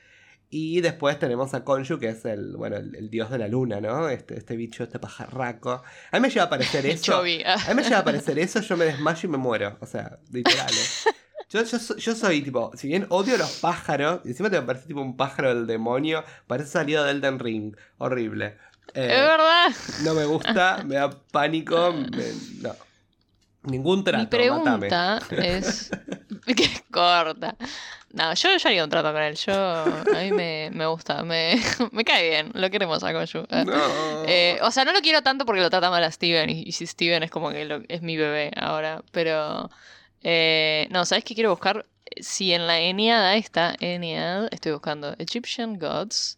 Y 0.50 0.82
después 0.82 1.18
tenemos 1.18 1.54
a 1.56 1.64
Khonshu, 1.64 1.98
que 2.00 2.10
es 2.10 2.24
el, 2.26 2.56
bueno, 2.56 2.78
el, 2.78 2.96
el 2.96 3.10
dios 3.10 3.32
de 3.32 3.40
la 3.40 3.48
luna, 3.48 3.82
¿no? 3.82 4.08
Este, 4.08 4.38
este 4.38 4.56
bicho, 4.56 4.84
este 4.84 5.00
pajarraco. 5.00 5.72
A 6.12 6.18
mí 6.18 6.20
me 6.22 6.30
lleva 6.30 6.46
a 6.46 6.50
parecer 6.50 6.86
eso. 6.86 7.18
A 7.20 7.24
mí 7.24 7.42
me 7.76 7.84
lleva 7.84 7.98
a 8.00 8.04
parecer 8.04 8.38
eso, 8.40 8.62
yo 8.62 8.78
me 8.78 8.86
desmayo 8.86 9.28
y 9.28 9.32
me 9.32 9.38
muero. 9.40 9.78
O 9.82 9.86
sea, 9.88 10.20
literal. 10.32 10.70
¿eh? 10.72 11.12
Yo, 11.54 11.64
yo, 11.64 11.78
yo 11.98 12.16
soy 12.16 12.42
tipo, 12.42 12.72
si 12.76 12.88
bien 12.88 13.06
odio 13.10 13.38
los 13.38 13.60
pájaros, 13.60 14.22
y 14.26 14.30
encima 14.30 14.50
te 14.50 14.62
parece 14.62 14.88
tipo 14.88 15.02
un 15.02 15.16
pájaro 15.16 15.50
del 15.54 15.68
demonio, 15.68 16.24
parece 16.48 16.70
salido 16.72 17.04
de 17.04 17.12
Elden 17.12 17.40
Ring. 17.40 17.76
Horrible. 18.00 18.58
Eh, 18.96 19.08
Es 19.12 19.22
verdad. 19.22 19.72
no 20.04 20.14
me 20.16 20.26
gusta, 20.26 20.82
me 20.86 20.96
da 20.96 21.10
pánico. 21.32 21.94
me- 21.94 22.34
no. 22.62 22.76
Ningún 23.64 24.04
trato. 24.04 24.20
Mi 24.20 24.26
pregunta 24.28 25.20
es. 25.32 25.90
que 26.46 26.70
corta. 26.92 27.56
No, 28.12 28.34
yo, 28.34 28.50
yo 28.58 28.68
haría 28.68 28.84
un 28.84 28.90
trato 28.90 29.14
con 29.14 29.22
él. 29.22 29.36
Yo. 29.36 29.54
A 29.54 30.04
mí 30.22 30.32
me, 30.34 30.70
me 30.74 30.86
gusta. 30.86 31.24
Me, 31.24 31.60
me 31.94 32.04
cae 32.04 32.30
bien. 32.30 32.52
Lo 32.56 32.70
queremos 32.70 33.02
a 33.04 33.14
Konshu. 33.14 33.46
Eh. 33.50 33.64
No. 33.66 33.74
eh, 34.28 34.60
o 34.62 34.70
sea, 34.70 34.84
no 34.86 34.92
lo 34.92 35.00
quiero 35.00 35.22
tanto 35.24 35.46
porque 35.46 35.62
lo 35.62 35.70
trata 35.70 35.90
mal 35.90 36.04
a 36.04 36.12
Steven. 36.12 36.50
Y, 36.50 36.64
y 36.68 36.72
si 36.74 36.86
Steven 36.86 37.24
es 37.24 37.32
como 37.32 37.52
que 37.52 37.64
lo- 37.66 37.82
es 37.88 38.02
mi 38.02 38.18
bebé 38.18 38.52
ahora. 38.58 39.02
Pero. 39.12 39.70
Eh, 40.24 40.88
no, 40.92 41.06
¿sabes 41.06 41.24
qué 41.24 41.36
quiero 41.36 41.50
buscar? 41.52 41.86
Si 42.22 42.54
en 42.54 42.68
la 42.68 42.80
Eniada 42.80 43.36
esta, 43.36 43.76
Eniad, 43.80 44.48
estoy 44.52 44.72
buscando 44.72 45.16
Egyptian 45.20 45.78
Gods. 45.80 46.38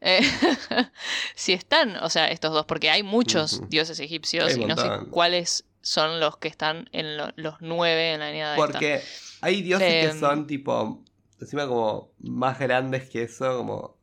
eh, 0.00 0.20
si 1.34 1.52
están, 1.52 1.96
o 1.96 2.10
sea, 2.10 2.28
estos 2.28 2.52
dos, 2.52 2.66
porque 2.66 2.90
hay 2.90 3.02
muchos 3.02 3.68
dioses 3.70 3.98
egipcios 4.00 4.52
Hay 4.54 4.60
y 4.62 4.64
no 4.66 4.76
sé 4.76 4.88
cuáles 5.10 5.64
son 5.80 6.20
los 6.20 6.36
que 6.38 6.48
están 6.48 6.88
en 6.92 7.16
lo- 7.16 7.32
los 7.36 7.56
nueve 7.60 8.12
en 8.12 8.20
la 8.20 8.30
Eniada 8.30 8.54
esta. 8.56 8.66
Porque 8.66 9.02
hay 9.40 9.62
dioses 9.62 9.88
que 9.88 10.04
Em, 10.10 10.20
son 10.20 10.46
tipo. 10.46 11.02
Encima 11.40 11.66
como 11.66 12.12
más 12.20 12.58
grandes 12.58 13.08
que 13.10 13.22
eso, 13.24 13.58
como. 13.58 13.96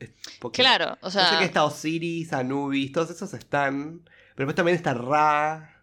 eh, 0.00 0.12
porque- 0.40 0.62
Claro, 0.62 0.96
o 1.02 1.06
Yo 1.06 1.10
sé 1.10 1.28
sea, 1.28 1.38
que 1.38 1.44
está 1.46 1.64
Osiris, 1.64 2.32
Anubis, 2.32 2.92
todos 2.92 3.10
esos 3.10 3.32
están. 3.34 4.02
Pero 4.34 4.46
después 4.46 4.54
también 4.54 4.76
está 4.76 4.92
Ra. 4.94 5.75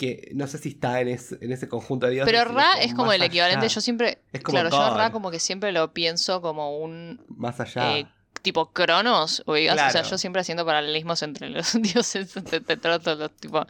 Que 0.00 0.30
no 0.34 0.46
sé 0.46 0.56
si 0.56 0.70
está 0.70 1.00
en, 1.02 1.08
ese- 1.08 1.36
en 1.42 1.52
ese 1.52 1.68
conjunto 1.68 2.06
de 2.06 2.12
dioses. 2.14 2.32
pero 2.32 2.50
Ra 2.50 2.72
es 2.80 2.94
como 2.94 3.12
el 3.12 3.22
equivalente, 3.22 3.66
allá, 3.66 3.74
yo 3.74 3.80
siempre, 3.82 4.22
Es 4.32 4.40
como 4.42 4.54
claro, 4.58 4.70
yo 4.70 4.76
God. 4.90 4.96
Ra 4.96 5.12
como 5.12 5.30
que 5.30 5.38
siempre 5.38 5.72
lo 5.72 5.92
pienso 5.92 6.40
como 6.40 6.78
un 6.78 7.22
Más 7.28 7.60
allá. 7.60 7.98
eh, 7.98 8.06
tipo 8.40 8.72
Cronos, 8.72 9.42
ubicás? 9.46 9.74
o 9.74 9.76
sea, 9.76 9.90
Claro. 9.90 10.08
yo 10.08 10.16
siempre 10.16 10.40
haciendo 10.40 10.64
paralelismos 10.64 11.22
entre 11.22 11.50
los 11.50 11.72
dioses, 11.82 12.32
te, 12.48 12.60
te 12.62 12.76
trato 12.78 13.14
los 13.14 13.30
tipo, 13.36 13.66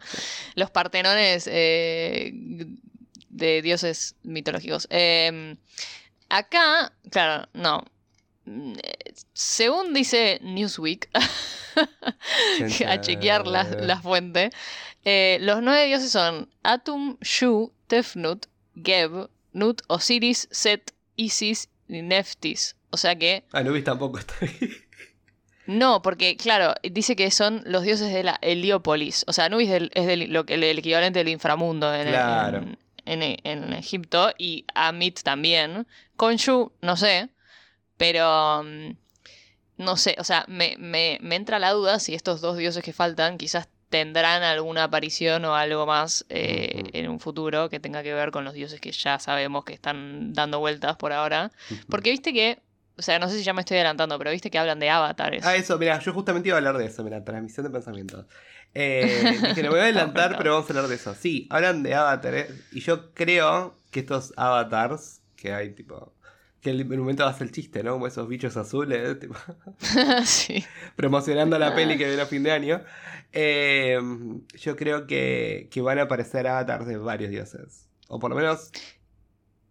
los 0.55 0.71
partenones 0.71 1.47
eh, 1.51 2.31
de 3.29 3.61
dioses 3.61 4.15
mitológicos. 4.23 4.87
Eh, 4.89 5.57
acá, 6.29 6.93
claro, 7.09 7.49
no. 7.53 7.83
Mm, 8.45 8.73
eh, 8.81 9.13
Según 9.33 9.93
dice 9.93 10.39
Newsweek, 10.41 11.09
a 12.87 13.01
chequear 13.01 13.47
la, 13.47 13.63
la 13.63 13.99
fuente, 14.01 14.49
eh, 15.05 15.37
los 15.41 15.61
nueve 15.61 15.85
dioses 15.87 16.11
son 16.11 16.49
Atum, 16.63 17.17
Shu, 17.21 17.71
Tefnut, 17.87 18.45
Geb, 18.75 19.29
Nut, 19.53 19.81
Osiris, 19.87 20.47
Set, 20.51 20.93
Isis 21.15 21.69
y 21.87 22.01
Neftis. 22.01 22.75
O 22.89 22.97
sea 22.97 23.15
que 23.15 23.43
Anubis 23.51 23.83
tampoco 23.83 24.17
está 24.19 24.33
ahí. 24.41 24.57
no, 25.65 26.01
porque 26.01 26.35
claro, 26.37 26.73
dice 26.83 27.15
que 27.15 27.31
son 27.31 27.61
los 27.65 27.83
dioses 27.83 28.11
de 28.13 28.23
la 28.23 28.37
Heliópolis. 28.41 29.23
O 29.27 29.33
sea, 29.33 29.45
Anubis 29.45 29.69
del- 29.69 29.91
es 29.93 30.05
del- 30.07 30.31
lo 30.31 30.45
que, 30.45 30.55
el 30.55 30.63
equivalente 30.77 31.19
del 31.19 31.29
inframundo 31.29 31.93
en, 31.93 32.07
Claro. 32.09 32.57
en, 32.59 32.77
en- 33.23 33.37
en 33.43 33.73
Egipto 33.73 34.31
y 34.37 34.65
Amit 34.75 35.21
también. 35.21 35.87
Khonshu, 36.17 36.71
no 36.81 36.97
sé, 36.97 37.29
pero 37.97 38.63
mm, 38.63 38.91
no 39.81 39.97
sé, 39.97 40.15
o 40.19 40.23
sea, 40.23 40.45
me, 40.47 40.75
me- 40.79 41.17
me 41.21 41.35
entra 41.35 41.59
la 41.59 41.71
duda 41.71 41.99
si 41.99 42.13
estos 42.15 42.39
dos 42.41 42.55
dioses 42.57 42.83
que 42.83 42.93
faltan 42.93 43.37
quizás 43.37 43.67
tendrán 43.89 44.41
alguna 44.43 44.85
aparición 44.85 45.43
o 45.43 45.53
algo 45.55 45.85
más 45.85 46.25
eh, 46.29 46.83
en 46.93 47.09
un 47.09 47.19
futuro 47.19 47.69
que 47.69 47.81
tenga 47.81 48.01
que 48.03 48.13
ver 48.13 48.31
con 48.31 48.45
los 48.45 48.53
dioses 48.53 48.79
que 48.79 48.93
ya 48.93 49.19
sabemos 49.19 49.65
que 49.65 49.73
están 49.73 50.31
dando 50.33 50.59
vueltas 50.59 50.95
por 50.95 51.11
ahora. 51.11 51.51
Porque 51.89 52.11
viste 52.11 52.31
que, 52.31 52.61
o 52.97 53.01
sea, 53.01 53.19
no 53.19 53.27
sé 53.27 53.37
si 53.37 53.43
ya 53.43 53.51
me 53.53 53.59
estoy 53.61 53.75
adelantando, 53.77 54.17
pero 54.17 54.31
viste 54.31 54.49
que 54.49 54.57
hablan 54.57 54.79
de 54.79 54.89
avatares. 54.89 55.43
Ah, 55.45 55.57
eso, 55.57 55.77
mira, 55.77 55.99
yo 55.99 56.13
justamente 56.13 56.47
iba 56.47 56.55
a 56.55 56.59
hablar 56.59 56.77
de 56.77 56.85
eso, 56.85 57.03
mira, 57.03 57.21
transmisión 57.25 57.65
de 57.65 57.69
pensamientos. 57.69 58.25
Eh, 58.73 59.25
dije, 59.49 59.61
no 59.63 59.63
me 59.63 59.69
voy 59.71 59.79
a 59.79 59.83
adelantar, 59.83 60.37
pero 60.37 60.53
vamos 60.53 60.69
a 60.69 60.73
hablar 60.73 60.87
de 60.87 60.95
eso. 60.95 61.13
Sí, 61.15 61.47
hablan 61.49 61.83
de 61.83 61.93
avatares, 61.93 62.49
y 62.71 62.79
yo 62.79 63.13
creo 63.13 63.75
que 63.91 63.99
estos 63.99 64.33
avatars, 64.37 65.21
que 65.35 65.51
hay, 65.53 65.71
tipo. 65.73 66.13
Que 66.61 66.69
en 66.71 66.91
un 66.91 66.99
momento 66.99 67.25
hace 67.25 67.43
el 67.43 67.51
chiste, 67.51 67.81
¿no? 67.83 67.93
Como 67.93 68.05
esos 68.07 68.27
bichos 68.27 68.55
azules, 68.55 69.19
tipo, 69.19 69.35
sí. 70.23 70.63
promocionando 70.95 71.57
la 71.57 71.73
peli 71.73 71.97
que 71.97 72.05
viene 72.05 72.21
a 72.21 72.25
fin 72.27 72.43
de 72.43 72.51
año. 72.51 72.81
Eh, 73.33 73.99
yo 74.59 74.75
creo 74.75 75.07
que, 75.07 75.67
que 75.71 75.81
van 75.81 75.99
a 75.99 76.03
aparecer 76.03 76.47
avatars 76.47 76.85
de 76.85 76.97
varios 76.97 77.31
dioses. 77.31 77.87
O 78.07 78.19
por 78.19 78.29
lo 78.29 78.35
menos 78.35 78.71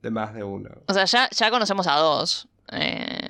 de 0.03 0.11
más 0.11 0.35
de 0.35 0.43
uno. 0.43 0.71
O 0.89 0.95
sea, 0.95 1.05
ya, 1.05 1.29
ya 1.31 1.51
conocemos 1.51 1.87
a 1.87 1.95
dos. 1.97 2.49
eh, 2.73 3.29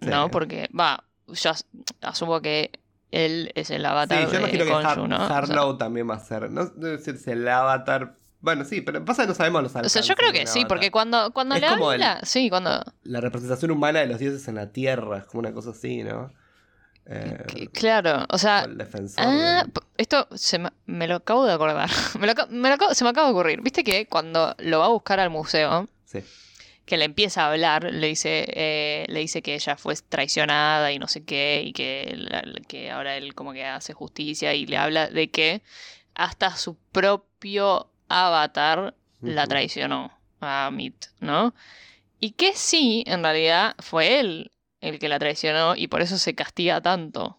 ¿No? 0.00 0.24
Sí. 0.24 0.30
Porque, 0.32 0.68
va, 0.78 1.04
yo 1.28 1.50
as- 1.50 1.66
asumo 2.00 2.40
que 2.40 2.70
él 3.10 3.52
es 3.54 3.70
el 3.70 3.82
Sí, 3.82 3.86
avatar 3.86 4.22
yo 4.24 4.30
de 4.30 4.38
imagino 4.38 4.64
que 4.64 4.70
Khonshu, 4.70 4.88
Har- 4.88 5.08
¿no? 5.08 5.16
O 5.24 5.26
sea, 5.28 5.36
Harlow 5.36 5.76
también 5.78 6.08
va 6.08 6.14
a 6.14 6.20
ser. 6.20 6.50
No 6.50 6.64
sé 6.66 6.98
si 6.98 7.10
es 7.10 7.26
el 7.28 7.46
avatar. 7.46 8.16
Bueno, 8.42 8.64
sí, 8.64 8.80
pero 8.82 9.04
pasa 9.04 9.22
que 9.22 9.28
no 9.28 9.34
sabemos 9.34 9.62
los 9.62 9.70
O 9.70 9.72
sea, 9.72 9.80
alcances 9.80 10.06
yo 10.06 10.14
creo 10.16 10.32
que 10.32 10.46
sí, 10.46 10.58
avatar. 10.60 10.68
porque 10.68 10.90
cuando, 10.90 11.32
cuando 11.32 11.54
Es 11.54 11.60
le 11.62 11.68
como 11.68 11.92
el- 11.92 12.02
habla, 12.02 12.20
sí, 12.24 12.50
cuando... 12.50 12.84
La 13.04 13.20
representación 13.20 13.70
humana 13.70 14.00
de 14.00 14.06
los 14.08 14.18
dioses 14.18 14.46
en 14.48 14.56
la 14.56 14.72
tierra, 14.72 15.18
es 15.18 15.24
como 15.24 15.38
una 15.40 15.52
cosa 15.52 15.70
así, 15.70 16.02
¿no? 16.02 16.30
Eh, 17.06 17.68
claro, 17.72 18.26
o 18.28 18.38
sea... 18.38 18.60
el 18.64 18.78
defensor. 18.78 19.24
Ah, 19.26 19.64
de- 19.66 19.80
esto 19.96 20.28
se 20.34 20.58
me, 20.58 20.70
me 20.86 21.06
lo 21.08 21.16
acabo 21.16 21.46
de 21.46 21.52
acordar. 21.52 21.88
me 22.18 22.26
lo, 22.26 22.34
me 22.50 22.68
lo 22.76 22.94
se 22.94 23.04
me 23.04 23.10
acaba 23.10 23.28
de 23.28 23.32
ocurrir. 23.32 23.60
Viste 23.62 23.84
que 23.84 24.06
cuando 24.06 24.54
lo 24.58 24.80
va 24.80 24.86
a 24.86 24.90
buscar 24.90 25.18
al 25.20 25.30
museo, 25.30 25.88
Sí. 26.04 26.20
que 26.84 26.96
le 26.96 27.04
empieza 27.04 27.44
a 27.44 27.50
hablar, 27.52 27.84
le 27.84 28.06
dice, 28.08 28.44
eh, 28.48 29.04
le 29.08 29.20
dice 29.20 29.40
que 29.42 29.54
ella 29.54 29.76
fue 29.76 29.94
traicionada 29.96 30.90
y 30.92 30.98
no 30.98 31.06
sé 31.08 31.24
qué, 31.24 31.62
y 31.64 31.72
que, 31.72 32.12
la- 32.16 32.42
que 32.68 32.90
ahora 32.90 33.16
él 33.16 33.34
como 33.34 33.52
que 33.52 33.64
hace 33.64 33.92
justicia 33.94 34.52
y 34.54 34.66
le 34.66 34.76
habla 34.78 35.08
de 35.08 35.30
que 35.30 35.62
hasta 36.14 36.56
su 36.56 36.76
propio 36.76 37.88
avatar 38.12 38.94
la 39.20 39.46
traicionó 39.46 40.12
a 40.40 40.70
Mit, 40.72 41.06
¿no? 41.20 41.54
Y 42.18 42.32
que 42.32 42.54
sí, 42.54 43.04
en 43.06 43.22
realidad 43.22 43.74
fue 43.78 44.20
él 44.20 44.50
el 44.80 44.98
que 44.98 45.08
la 45.08 45.18
traicionó 45.18 45.76
y 45.76 45.86
por 45.88 46.02
eso 46.02 46.18
se 46.18 46.34
castiga 46.34 46.80
tanto. 46.80 47.38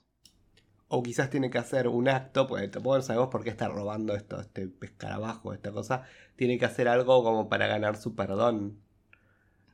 O 0.88 1.01
quizás 1.03 1.29
tiene 1.29 1.49
que 1.49 1.57
hacer 1.57 1.88
un 1.88 2.07
acto, 2.07 2.47
porque 2.47 2.67
tampoco 2.67 3.01
sabemos 3.01 3.29
por 3.29 3.43
qué 3.43 3.49
está 3.49 3.67
robando 3.67 4.15
esto, 4.15 4.39
este 4.39 4.69
escarabajo, 4.81 5.53
esta 5.53 5.71
cosa. 5.71 6.03
Tiene 6.36 6.57
que 6.57 6.65
hacer 6.65 6.88
algo 6.88 7.23
como 7.23 7.49
para 7.49 7.67
ganar 7.67 7.97
su 7.97 8.15
perdón. 8.15 8.79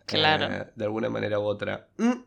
Claro. 0.05 0.45
Eh, 0.45 0.67
de 0.75 0.85
alguna 0.85 1.09
manera 1.09 1.39
u 1.39 1.43
otra. 1.43 1.87
Mm, 1.97 2.23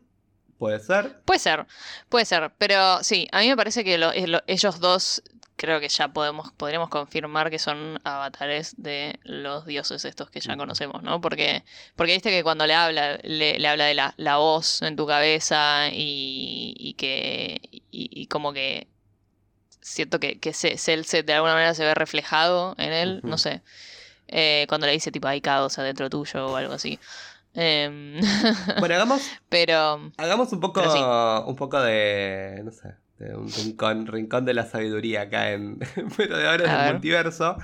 Puede 0.57 0.79
ser. 0.79 1.21
Puede 1.25 1.39
ser, 1.39 1.65
puede 2.07 2.23
ser, 2.25 2.53
pero 2.57 3.03
sí, 3.03 3.27
a 3.33 3.41
mí 3.41 3.49
me 3.49 3.57
parece 3.57 3.83
que 3.83 3.97
lo- 3.97 4.11
es 4.13 4.29
lo- 4.29 4.43
ellos 4.47 4.79
dos 4.79 5.21
creo 5.55 5.79
que 5.79 5.89
ya 5.89 6.09
podemos, 6.09 6.51
podríamos 6.53 6.89
confirmar 6.89 7.49
que 7.49 7.59
son 7.59 7.99
avatares 8.03 8.75
de 8.77 9.19
los 9.23 9.65
dioses 9.65 10.05
estos 10.05 10.29
que 10.29 10.39
ya 10.41 10.57
conocemos, 10.57 11.03
¿no? 11.03 11.21
Porque, 11.21 11.63
porque 11.95 12.13
viste 12.13 12.29
que 12.31 12.43
cuando 12.43 12.67
le 12.67 12.73
habla, 12.75 13.17
le, 13.23 13.59
le 13.59 13.67
habla 13.67 13.85
de 13.85 13.93
la, 13.93 14.13
la 14.17 14.37
voz 14.37 14.81
en 14.81 14.95
tu 14.95 15.07
cabeza 15.07 15.89
y, 15.91 16.75
y 16.77 16.93
que, 16.95 17.61
y, 17.91 18.09
y 18.21 18.27
como 18.27 18.53
que 18.53 18.87
siento 19.81 20.19
que, 20.19 20.39
que 20.39 20.53
se, 20.53 20.77
se- 20.77 21.23
de 21.23 21.33
alguna 21.33 21.53
manera 21.53 21.73
se 21.73 21.83
ve 21.85 21.93
reflejado 21.95 22.75
en 22.77 22.93
él, 22.93 23.21
no 23.23 23.37
sé, 23.37 23.61
Eh, 24.29 24.65
cuando 24.69 24.87
le 24.87 24.93
dice 24.93 25.11
tipo 25.11 25.27
hay 25.27 25.41
caos 25.41 25.79
adentro 25.79 26.09
tuyo 26.09 26.47
o 26.47 26.55
algo 26.55 26.73
así. 26.73 26.99
Em, 27.55 28.19
Bueno, 28.79 28.95
hagamos, 28.95 29.21
pero... 29.49 30.11
hagamos 30.17 30.51
un 30.53 30.59
poco, 30.59 30.81
sí. 30.89 30.99
un 31.47 31.55
poco 31.55 31.81
de, 31.81 32.61
no 32.63 32.71
sé, 32.71 32.95
un 33.35 33.49
rincón, 33.51 34.07
rincón 34.07 34.45
de 34.45 34.53
la 34.53 34.65
sabiduría 34.65 35.21
acá 35.21 35.51
en, 35.51 35.79
pero 36.17 36.37
de 36.37 36.47
ahora 36.47 36.63
en 36.65 36.69
A 36.69 36.73
el 36.79 36.83
ver. 36.85 36.93
multiverso. 36.93 37.57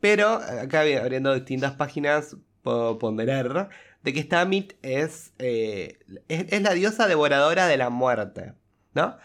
Pero 0.00 0.34
acá 0.34 0.80
abriendo 0.80 1.34
distintas 1.34 1.72
páginas 1.72 2.36
puedo 2.62 2.98
ponderar 2.98 3.68
de 4.02 4.12
que 4.12 4.20
esta 4.20 4.40
Amit 4.40 4.74
es, 4.82 5.32
eh, 5.38 5.98
es, 6.28 6.52
es 6.52 6.62
la 6.62 6.72
diosa 6.72 7.06
devoradora 7.08 7.66
de 7.66 7.76
la 7.76 7.90
muerte, 7.90 8.54
¿no? 8.94 9.16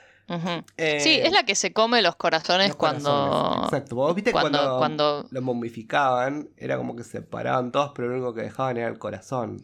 Eh, 0.77 0.99
Sí, 0.99 1.19
es 1.21 1.31
la 1.31 1.43
que 1.43 1.53
se 1.53 1.73
come 1.73 2.01
los 2.01 2.15
corazones 2.15 2.69
los 2.69 2.77
cuando, 2.77 3.11
corazones, 3.11 3.63
Exacto. 3.65 3.95
Vos 3.95 4.15
viste 4.15 4.31
cuando, 4.31 4.57
cuando, 4.57 4.77
cuando, 4.79 5.27
lo 5.29 5.41
momificaban, 5.41 6.49
era 6.57 6.77
como 6.77 6.95
que 6.95 7.03
se 7.03 7.21
paraban 7.21 7.71
todos, 7.71 7.91
pero 7.93 8.07
lo 8.07 8.15
único 8.15 8.33
que 8.33 8.41
dejaban 8.41 8.77
era 8.77 8.87
el 8.87 8.97
corazón. 8.97 9.63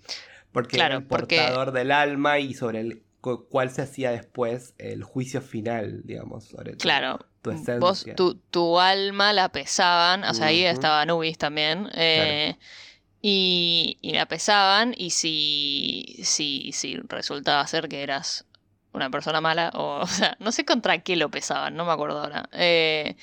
Porque 0.51 0.75
era 0.77 0.87
Claro, 0.87 0.99
el 1.01 1.07
porque- 1.07 1.37
portador 1.37 1.71
del 1.71 1.91
alma 1.91 2.37
y 2.39 2.53
sobre 2.53 2.81
el 2.81 3.03
cu- 3.21 3.47
cual 3.49 3.69
se 3.71 3.81
hacía 3.81 4.11
después 4.11 4.73
el 4.77 5.03
juicio 5.03 5.41
final, 5.41 6.01
digamos, 6.05 6.45
sobre 6.45 6.73
tu- 6.73 6.77
claro, 6.77 7.19
tu 7.41 7.51
esencia. 7.51 7.79
vos, 7.81 8.05
tu, 8.15 8.35
tu 8.35 8.79
alma 8.79 9.33
la 9.33 9.49
pesaban, 9.51 10.23
o 10.23 10.33
sea, 10.33 10.47
ahí 10.47 10.63
Ujú. 10.63 10.73
estaba 10.73 11.01
Anubis 11.01 11.37
también, 11.37 11.89
eh, 11.93 12.57
y, 13.21 13.97
y 14.01 14.13
la 14.13 14.27
pesaban, 14.27 14.93
y 14.97 15.11
si, 15.11 16.17
si, 16.23 16.71
si 16.73 16.97
resultaba 16.97 17.65
ser 17.67 17.89
que 17.89 18.03
eras 18.03 18.45
una 18.93 19.09
persona 19.09 19.41
mala, 19.41 19.71
o, 19.75 20.01
o 20.03 20.07
sea, 20.07 20.37
no 20.39 20.51
sé 20.51 20.65
contra 20.65 20.99
qué 20.99 21.15
lo 21.15 21.29
pesaban, 21.31 21.75
no 21.75 21.85
me 21.85 21.91
acuerdo 21.91 22.21
ahora, 22.21 22.49
eh, 22.53 23.17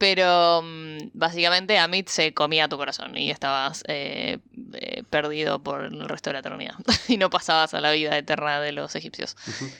pero 0.00 0.62
mm, 0.64 1.10
básicamente 1.12 1.78
Amit 1.78 2.08
se 2.08 2.32
comía 2.32 2.66
tu 2.68 2.78
corazón 2.78 3.16
y 3.18 3.30
estabas 3.30 3.84
eh, 3.86 4.38
eh, 4.72 5.02
perdido 5.10 5.62
por 5.62 5.84
el 5.84 6.08
resto 6.08 6.30
de 6.30 6.34
la 6.34 6.40
eternidad 6.40 6.74
y 7.08 7.18
no 7.18 7.28
pasabas 7.28 7.74
a 7.74 7.82
la 7.82 7.92
vida 7.92 8.16
eterna 8.16 8.60
de 8.62 8.72
los 8.72 8.96
egipcios. 8.96 9.36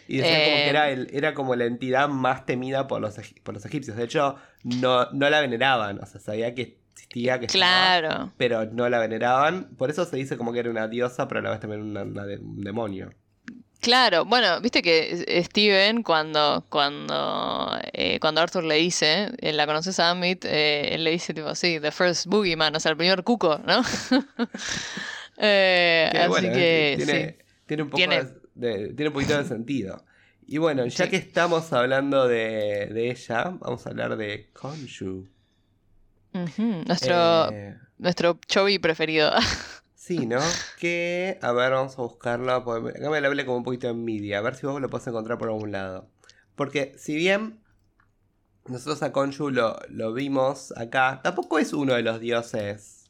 Y 0.07 0.19
decían 0.19 0.43
como 0.45 0.57
que 0.57 0.65
Eh, 0.67 0.69
era, 0.69 0.91
el- 0.91 1.09
era 1.13 1.33
como 1.33 1.57
la 1.57 1.65
entidad 1.65 2.09
más 2.09 2.45
temida 2.45 2.87
por 2.87 3.01
los, 3.01 3.17
por 3.43 3.55
los 3.55 3.65
egipcios. 3.65 3.97
De 3.97 4.05
hecho, 4.05 4.37
no, 4.63 5.11
no 5.13 5.31
la 5.31 5.41
veneraban. 5.41 5.99
O 6.03 6.07
sea, 6.07 6.21
sabía 6.21 6.55
que 6.55 6.79
existía, 6.93 7.41
que 7.41 7.47
estaba, 7.47 7.63
Claro. 7.99 8.33
pero 8.37 8.67
no 8.67 8.91
la 8.91 8.99
veneraban. 8.99 9.71
Por 9.79 9.89
eso 9.89 10.05
se 10.05 10.17
dice 10.19 10.37
como 10.37 10.53
que 10.53 10.59
era 10.59 10.71
una 10.71 10.87
diosa, 10.87 11.29
pero 11.29 11.41
a 11.41 11.43
la 11.45 11.51
vez 11.51 11.61
también 11.61 11.81
una- 11.83 12.03
una 12.03 12.27
de- 12.27 12.37
un 12.37 12.61
demonio. 12.61 13.11
Claro, 13.81 14.25
bueno, 14.27 14.61
viste 14.61 14.83
que 14.83 15.43
Steven 15.45 16.03
cuando 16.03 16.67
cuando 16.69 17.79
eh, 17.95 18.19
cuando 18.21 18.43
Arthur 18.43 18.65
le 18.65 18.75
dice, 18.77 19.31
eh, 19.39 19.53
la 19.55 19.67
conoces 19.67 19.99
a 19.99 20.11
Amit, 20.11 20.45
eh, 20.45 20.95
él 20.95 21.05
le 21.05 21.13
dice 21.13 21.33
tipo, 21.33 21.55
sí, 21.55 21.81
the 21.81 21.91
first 21.91 22.27
boogeyman, 22.27 22.77
o 22.77 22.81
sea, 22.81 22.91
el 22.91 22.97
primer 22.99 23.23
cuco, 23.25 23.59
¿no? 23.67 23.83
Eh, 25.43 26.09
Que, 26.13 26.19
así 26.19 26.29
bueno, 26.29 26.53
que 26.53 26.95
tiene, 26.99 27.29
sí. 27.31 27.37
tiene 27.67 27.83
un 27.85 27.89
poco 27.89 27.97
Tiene- 27.97 28.25
de, 28.55 28.79
de- 28.79 28.89
tiene 28.95 29.09
un 29.09 29.13
poquito 29.15 29.39
de 29.39 29.45
sentido. 29.49 30.05
Y 30.47 30.59
bueno, 30.59 30.85
ya 30.87 31.05
Sí. 31.05 31.11
que 31.11 31.17
estamos 31.17 31.73
hablando 31.73 32.29
de, 32.29 32.89
de 32.93 33.11
ella, 33.11 33.45
vamos 33.61 33.87
a 33.87 33.91
hablar 33.91 34.17
de 34.19 34.51
Khonshu. 34.53 35.27
Ujú, 36.35 36.63
Nuestro 36.87 37.49
nuestro 37.99 38.39
Chovy 38.47 38.79
preferido. 38.79 39.33
sí, 40.11 40.27
¿no? 40.27 40.41
Que, 40.81 41.39
a 41.41 41.53
ver, 41.53 41.71
vamos 41.71 41.97
a 41.97 42.03
buscarlo. 42.03 42.53
Acá 42.53 43.11
me 43.11 43.21
lo 43.21 43.29
hablé 43.29 43.47
como 43.47 43.59
un 43.59 43.63
poquito 43.63 43.89
en 43.89 44.05
media. 44.05 44.39
A 44.39 44.41
ver 44.41 44.57
si 44.57 44.67
vos 44.67 44.81
lo 44.81 44.91
podés 44.91 45.07
encontrar 45.07 45.39
por 45.39 45.49
algún 45.49 45.71
lado. 45.71 46.11
Porque 46.57 46.95
si 46.99 47.15
bien 47.15 47.61
nosotros 48.67 49.03
a 49.05 49.13
Khonshu 49.13 49.51
lo, 49.51 49.79
lo 49.89 50.13
vimos 50.13 50.77
acá, 50.77 51.21
tampoco 51.23 51.61
es 51.61 51.73
uno 51.73 51.95
de 51.95 52.03
los 52.03 52.19
dioses 52.19 53.09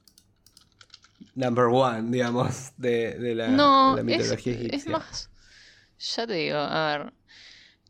number 1.35 1.65
one, 1.65 2.11
digamos, 2.11 2.73
de, 2.77 3.19
de 3.19 3.35
la, 3.35 3.49
no, 3.49 3.97
de 3.97 4.05
la 4.05 4.13
es, 4.13 4.19
mitología 4.19 4.53
es 4.53 4.59
egipcia. 4.61 4.93
más. 4.93 5.31
Ya 5.99 6.27
te 6.27 6.35
digo, 6.35 6.59
a 6.59 6.99
ver. 6.99 7.13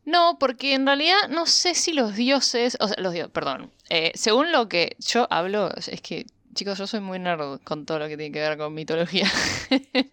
No, 0.05 0.39
porque 0.39 0.75
en 0.75 0.87
realidad 0.87 1.29
no 1.31 1.47
sé 1.47 1.75
si 1.75 1.93
los 1.93 2.15
dioses, 2.15 2.77
o 2.81 2.87
sea, 2.87 2.97
los 3.01 3.13
dioses, 3.13 3.33
perdón, 3.33 3.73
eh, 3.89 4.13
según 4.15 4.53
lo 4.53 4.69
que 4.69 4.97
yo 5.01 5.27
hablo, 5.33 5.75
es 5.75 6.01
que, 6.01 6.27
chicos, 6.55 6.79
yo 6.79 6.87
soy 6.87 7.01
muy 7.01 7.19
nerd 7.19 7.61
con 7.65 7.87
todo 7.87 7.99
lo 8.01 8.09
que 8.09 8.17
tiene 8.17 8.33
que 8.33 8.41
ver 8.41 8.59
con 8.59 8.75
mitología. 8.75 9.31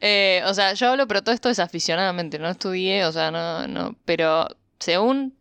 Eh, 0.00 0.42
o 0.46 0.52
sea, 0.54 0.74
yo 0.74 0.90
hablo, 0.90 1.06
pero 1.06 1.22
todo 1.22 1.34
esto 1.34 1.48
es 1.48 1.58
aficionadamente, 1.58 2.38
no 2.38 2.48
estudié, 2.48 3.04
o 3.06 3.12
sea, 3.12 3.30
no, 3.30 3.66
no, 3.68 3.96
pero 4.04 4.48
según 4.78 5.34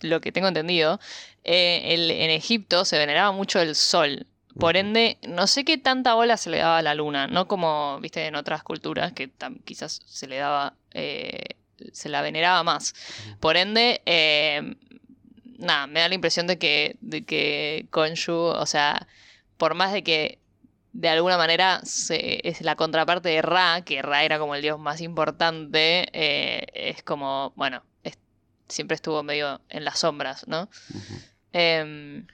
lo 0.00 0.20
que 0.20 0.32
tengo 0.32 0.48
entendido, 0.48 0.98
eh, 1.44 1.82
el- 1.94 2.10
en 2.10 2.30
Egipto 2.30 2.84
se 2.84 2.96
veneraba 2.96 3.32
mucho 3.32 3.60
el 3.60 3.74
sol. 3.74 4.26
Por 4.58 4.76
ende, 4.76 5.18
no 5.26 5.46
sé 5.46 5.64
qué 5.64 5.76
tanta 5.78 6.14
bola 6.14 6.36
se 6.36 6.48
le 6.50 6.58
daba 6.58 6.78
a 6.78 6.82
la 6.82 6.94
luna, 6.94 7.26
no 7.26 7.48
como, 7.48 7.98
viste, 8.00 8.24
en 8.26 8.34
otras 8.34 8.62
culturas 8.62 9.12
que 9.12 9.30
quizás 9.64 10.00
se 10.06 10.26
le 10.26 10.36
daba, 10.36 10.74
eh, 10.94 11.56
se 11.92 12.08
la 12.08 12.22
veneraba 12.22 12.62
más. 12.62 12.94
Por 13.40 13.56
ende, 13.56 14.00
eh, 14.06 14.74
nada, 15.58 15.86
me 15.86 16.00
da 16.00 16.08
la 16.08 16.14
impresión 16.14 16.46
de 16.46 16.58
que, 16.58 16.96
de 17.00 17.24
que 17.24 17.86
Khonshu, 17.90 18.34
o 18.34 18.66
sea, 18.66 19.06
por 19.58 19.74
más 19.74 19.92
de 19.92 20.02
que 20.02 20.38
de 20.94 21.08
alguna 21.10 21.36
manera 21.36 21.80
se- 21.84 22.40
es 22.48 22.62
la 22.62 22.74
contraparte 22.76 23.28
de 23.28 23.42
Ra, 23.42 23.82
que 23.84 24.00
Ra 24.02 24.24
era 24.24 24.38
como 24.38 24.54
el 24.54 24.62
dios 24.62 24.78
más 24.80 25.00
importante, 25.02 26.08
eh, 26.12 26.66
es 26.72 27.02
como, 27.02 27.52
bueno, 27.56 27.82
es- 28.02 28.18
siempre 28.68 28.94
estuvo 28.94 29.22
medio 29.22 29.60
en 29.68 29.84
las 29.84 29.98
sombras, 29.98 30.48
¿no? 30.48 30.68
Em, 31.52 32.26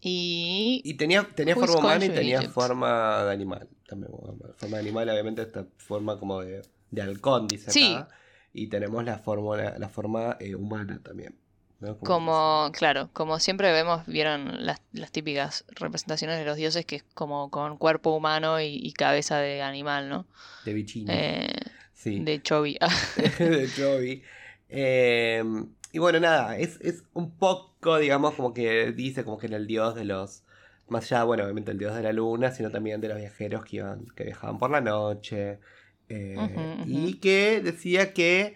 y... 0.00 0.80
Y 0.84 0.94
tenía, 0.94 1.28
tenía 1.34 1.54
forma 1.54 1.78
humana 1.78 2.04
y 2.04 2.08
tenía 2.08 2.38
Egypt? 2.38 2.52
forma 2.54 3.24
de 3.24 3.32
animal. 3.32 3.68
También, 3.86 4.12
forma 4.56 4.76
de 4.76 4.82
animal, 4.82 5.08
obviamente, 5.10 5.42
esta 5.42 5.66
forma 5.76 6.18
como 6.18 6.40
de, 6.40 6.62
de 6.90 7.02
halcón, 7.02 7.48
dice 7.48 7.70
Sí. 7.70 7.94
acá. 7.94 8.08
Y 8.52 8.68
tenemos 8.68 9.04
la 9.04 9.18
forma, 9.18 9.56
la 9.78 9.88
forma 9.88 10.36
eh, 10.40 10.54
humana 10.54 11.00
también. 11.02 11.38
Como, 12.02 12.70
claro, 12.72 13.08
como 13.12 13.38
siempre 13.38 13.72
vemos, 13.72 14.06
vieron 14.06 14.66
las, 14.66 14.82
las 14.92 15.10
típicas 15.10 15.64
representaciones 15.70 16.38
de 16.38 16.44
los 16.44 16.56
dioses 16.56 16.84
que 16.84 16.96
es 16.96 17.04
como 17.14 17.50
con 17.50 17.78
cuerpo 17.78 18.10
humano 18.14 18.60
y, 18.60 18.66
y 18.82 18.92
cabeza 18.92 19.38
de 19.38 19.62
animal, 19.62 20.08
¿no? 20.10 20.26
De 20.64 20.74
bichino. 20.74 21.10
Eh, 21.12 21.48
sí. 21.94 22.20
De 22.20 22.42
Chovy. 22.42 22.78
de 23.38 23.68
Chovy. 23.74 24.22
Eh, 24.68 25.42
y 25.92 25.98
bueno, 25.98 26.20
nada, 26.20 26.56
es, 26.58 26.78
es 26.82 27.02
un 27.14 27.36
poco, 27.36 27.98
digamos, 27.98 28.34
como 28.34 28.52
que 28.54 28.92
dice 28.92 29.24
como 29.24 29.38
que 29.38 29.46
era 29.46 29.56
el 29.56 29.66
dios 29.66 29.94
de 29.94 30.04
los. 30.04 30.44
Más 30.88 31.04
allá, 31.10 31.24
bueno, 31.24 31.44
obviamente 31.44 31.70
el 31.70 31.78
dios 31.78 31.94
de 31.94 32.02
la 32.02 32.12
luna, 32.12 32.50
sino 32.52 32.70
también 32.70 33.00
de 33.00 33.08
los 33.08 33.16
viajeros 33.16 33.64
que 33.64 33.76
iban, 33.76 34.06
que 34.16 34.24
viajaban 34.24 34.58
por 34.58 34.70
la 34.70 34.80
noche. 34.80 35.60
eh. 36.08 36.82
Y 36.86 37.14
que 37.20 37.60
decía 37.60 38.12
que, 38.12 38.54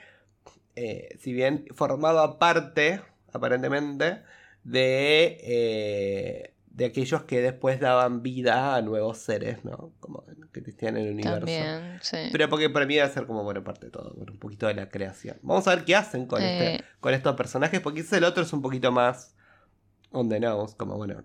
eh, 0.77 1.17
si 1.21 1.33
bien 1.33 1.65
formaba 1.75 2.39
parte, 2.39 3.01
aparentemente, 3.35 4.23
de, 4.63 5.39
eh, 5.43 6.55
de 6.67 6.85
aquellos 6.87 7.23
que 7.25 7.41
después 7.41 7.79
daban 7.81 8.23
vida 8.23 8.75
a 8.75 8.83
nuevos 8.83 9.19
seres, 9.19 9.65
¿no? 9.65 9.93
Como 10.01 10.25
que 10.53 10.61
existían 10.61 10.97
en 10.97 11.07
el 11.07 11.13
universo. 11.13 11.39
También, 11.41 11.99
sí. 12.01 12.17
Pero 12.33 12.49
porque 12.49 12.71
para 12.71 12.87
mí 12.87 12.97
va 12.97 13.05
a 13.05 13.09
ser 13.11 13.27
como, 13.27 13.43
bueno, 13.45 13.63
parte 13.63 13.87
de 13.87 13.93
todo, 13.93 14.13
bueno, 14.17 14.33
un 14.33 14.39
poquito 14.39 14.67
de 14.67 14.75
la 14.75 14.89
creación. 14.89 15.37
Vamos 15.43 15.67
a 15.69 15.75
ver 15.75 15.85
qué 15.85 15.95
hacen 15.97 16.27
con, 16.27 16.41
Eh. 16.43 16.75
este, 16.77 16.85
con 17.01 17.13
estos 17.15 17.37
personajes, 17.37 17.81
porque 17.81 18.01
quizás 18.01 18.15
el 18.19 18.25
otro 18.25 18.43
es 18.43 18.53
un 18.53 18.63
poquito 18.63 18.91
más 18.93 19.35
on 20.11 20.29
the 20.29 20.41
nose, 20.41 20.77
como 20.77 20.97
bueno. 20.97 21.23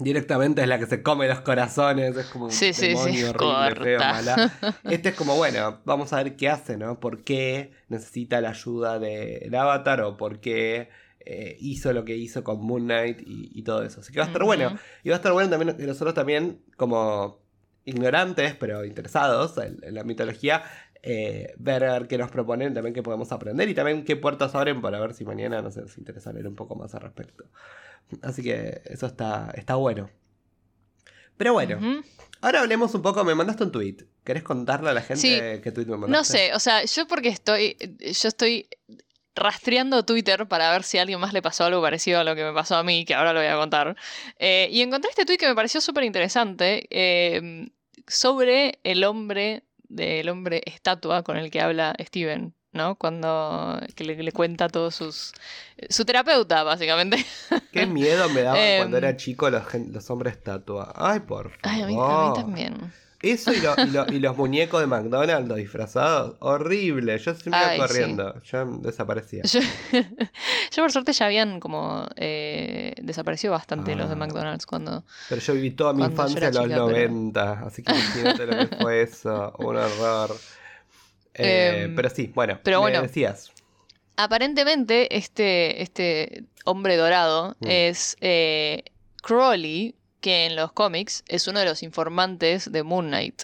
Directamente 0.00 0.60
es 0.62 0.66
la 0.66 0.78
que 0.80 0.86
se 0.86 1.04
come 1.04 1.28
los 1.28 1.40
corazones, 1.42 2.16
es 2.16 2.26
como 2.26 2.46
un 2.46 2.50
Sí, 2.50 2.72
sí, 2.72 2.82
sí, 2.82 2.88
demonio 2.88 3.30
horrible, 3.30 3.84
feo, 3.84 4.00
mala. 4.00 4.52
Este 4.84 5.10
es 5.10 5.14
como, 5.14 5.36
bueno, 5.36 5.80
vamos 5.84 6.12
a 6.12 6.16
ver 6.20 6.34
qué 6.34 6.48
hace, 6.48 6.76
¿no? 6.76 6.98
¿Por 6.98 7.22
qué 7.22 7.72
necesita 7.88 8.40
la 8.40 8.50
ayuda 8.50 8.98
del 8.98 9.54
avatar 9.54 10.00
o 10.00 10.16
por 10.16 10.40
qué 10.40 10.88
eh, 11.26 11.56
hizo 11.60 11.92
lo 11.92 12.04
que 12.04 12.16
hizo 12.16 12.42
con 12.44 12.60
Moon 12.62 12.84
Knight 12.84 13.20
y, 13.26 13.50
y 13.52 13.62
todo 13.62 13.82
eso? 13.82 14.00
Así 14.00 14.12
que 14.12 14.18
va 14.18 14.24
a 14.24 14.28
estar 14.28 14.42
bueno. 14.44 14.76
Y 15.02 15.08
va 15.10 15.16
a 15.16 15.18
estar 15.18 15.32
bueno 15.32 15.50
también 15.50 15.76
que 15.76 15.86
nosotros 15.86 16.14
también, 16.14 16.60
como 16.76 17.42
ignorantes, 17.84 18.54
pero 18.56 18.84
interesados 18.84 19.56
en, 19.58 19.78
en 19.82 19.94
la 19.94 20.04
mitología, 20.04 20.62
eh, 21.02 21.52
ver, 21.58 22.06
qué 22.08 22.16
nos 22.16 22.30
proponen, 22.30 22.72
también 22.72 22.94
qué 22.94 23.02
podemos 23.02 23.30
aprender 23.30 23.68
y 23.68 23.74
también 23.74 24.04
qué 24.04 24.16
puertas 24.16 24.54
abren 24.54 24.80
para 24.80 24.98
ver 25.00 25.12
si 25.12 25.24
mañana 25.24 25.60
nos 25.60 25.76
interesa 25.98 26.32
leer 26.32 26.48
un 26.48 26.56
poco 26.56 26.76
más 26.76 26.94
al 26.94 27.02
respecto. 27.02 27.44
Así 28.22 28.42
que 28.42 28.80
eso 28.86 29.06
está, 29.06 29.50
está 29.54 29.74
bueno. 29.74 30.08
Pero 31.36 31.52
bueno, 31.52 31.80
ahora 32.40 32.60
hablemos 32.60 32.94
un 32.94 33.02
poco. 33.02 33.24
Me 33.24 33.34
mandaste 33.34 33.64
un 33.64 33.72
tweet. 33.72 33.96
¿Querés 34.22 34.44
contarle 34.44 34.90
a 34.90 34.92
la 34.92 35.02
gente 35.02 35.20
Sí. 35.20 35.60
qué 35.62 35.72
tweet 35.72 35.86
me 35.86 35.96
mandaste? 35.96 36.16
No 36.16 36.24
sé, 36.24 36.54
o 36.54 36.60
sea, 36.60 36.84
yo 36.84 37.06
porque 37.08 37.28
estoy, 37.28 37.76
yo 38.00 38.28
estoy 38.28 38.68
rastreando 39.34 40.04
Twitter 40.04 40.46
para 40.46 40.70
ver 40.70 40.82
si 40.82 40.98
a 40.98 41.02
alguien 41.02 41.20
más 41.20 41.32
le 41.32 41.42
pasó 41.42 41.64
algo 41.64 41.82
parecido 41.82 42.20
a 42.20 42.24
lo 42.24 42.34
que 42.34 42.44
me 42.44 42.52
pasó 42.52 42.76
a 42.76 42.82
mí, 42.82 43.04
que 43.04 43.14
ahora 43.14 43.32
lo 43.32 43.40
voy 43.40 43.48
a 43.48 43.56
contar. 43.56 43.96
Eh, 44.38 44.68
y 44.70 44.80
encontré 44.82 45.10
este 45.10 45.24
tweet 45.24 45.38
que 45.38 45.48
me 45.48 45.54
pareció 45.54 45.80
súper 45.80 46.04
interesante 46.04 46.86
eh, 46.90 47.68
sobre 48.06 48.78
el 48.84 49.04
hombre, 49.04 49.64
del 49.88 50.28
hombre 50.28 50.62
estatua 50.66 51.22
con 51.22 51.36
el 51.36 51.50
que 51.50 51.60
habla 51.60 51.94
Steven, 52.00 52.54
¿no? 52.72 52.96
Cuando 52.96 53.80
que 53.94 54.04
le, 54.04 54.22
le 54.22 54.32
cuenta 54.32 54.68
todos 54.68 54.94
sus... 54.94 55.32
Su 55.88 56.04
terapeuta, 56.04 56.62
básicamente. 56.62 57.24
Qué 57.72 57.86
miedo 57.86 58.28
me 58.30 58.42
daba 58.42 58.58
Em. 58.58 58.78
cuando 58.80 58.96
era 58.98 59.16
chico 59.16 59.48
los, 59.50 60.10
hombres 60.10 60.34
estatua. 60.36 60.92
Ay, 60.96 61.20
por 61.20 61.50
favor. 61.50 61.58
Ay, 61.62 61.82
a 61.82 61.86
mí, 61.86 61.96
a 61.98 62.28
mí 62.28 62.34
también. 62.34 62.92
Eso 63.32 63.52
y, 63.52 63.60
lo- 63.60 63.74
y 63.78 63.90
lo- 63.90 64.06
y 64.12 64.18
los 64.20 64.36
muñecos 64.36 64.80
de 64.80 64.86
McDonald's 64.86 65.48
los 65.48 65.56
disfrazados, 65.58 66.36
horrible. 66.40 67.16
Yo 67.18 67.34
siempre 67.34 67.48
iba 67.60 67.68
Ay, 67.70 67.78
corriendo, 67.78 68.42
yo 68.42 68.64
desaparecía. 68.82 69.42
Yo, 69.44 69.60
yo 69.92 70.82
por 70.82 70.92
suerte 70.92 71.12
ya 71.12 71.26
habían 71.26 71.60
como 71.60 72.06
eh, 72.16 72.94
desaparecido 73.02 73.52
bastante 73.52 73.94
los 73.96 74.08
de 74.08 74.14
Ah. 74.14 74.18
McDonald's 74.18 74.66
cuando... 74.66 75.04
Pero 75.28 75.40
yo 75.40 75.54
viví 75.54 75.70
toda 75.70 75.92
mi 75.92 76.04
infancia 76.04 76.38
en 76.48 76.54
los 76.54 76.62
chica, 76.64 76.74
pero- 76.74 76.88
90, 76.90 77.52
así 77.66 77.82
que 77.82 77.92
imagínate 77.92 78.46
lo 78.46 78.68
que 78.68 78.76
fue 78.76 79.02
eso, 79.02 79.52
un 79.58 79.76
horror. 79.76 80.36
Eh, 81.34 81.82
Em, 81.86 81.96
pero 81.96 82.10
sí, 82.10 82.30
bueno, 82.34 82.60
pero 82.62 82.78
me 82.78 82.90
bueno. 82.90 83.02
decías. 83.02 83.50
Aparentemente 84.16 85.16
este, 85.16 85.82
este 85.82 86.44
hombre 86.64 86.96
dorado 86.96 87.56
Mm. 87.60 87.66
es 87.68 88.16
eh, 88.20 88.84
Crowley, 89.22 89.94
que 90.24 90.46
en 90.46 90.56
los 90.56 90.72
cómics 90.72 91.22
es 91.28 91.46
uno 91.48 91.58
de 91.60 91.66
los 91.66 91.82
informantes 91.82 92.72
de 92.72 92.82
Moon 92.82 93.08
Knight. 93.08 93.42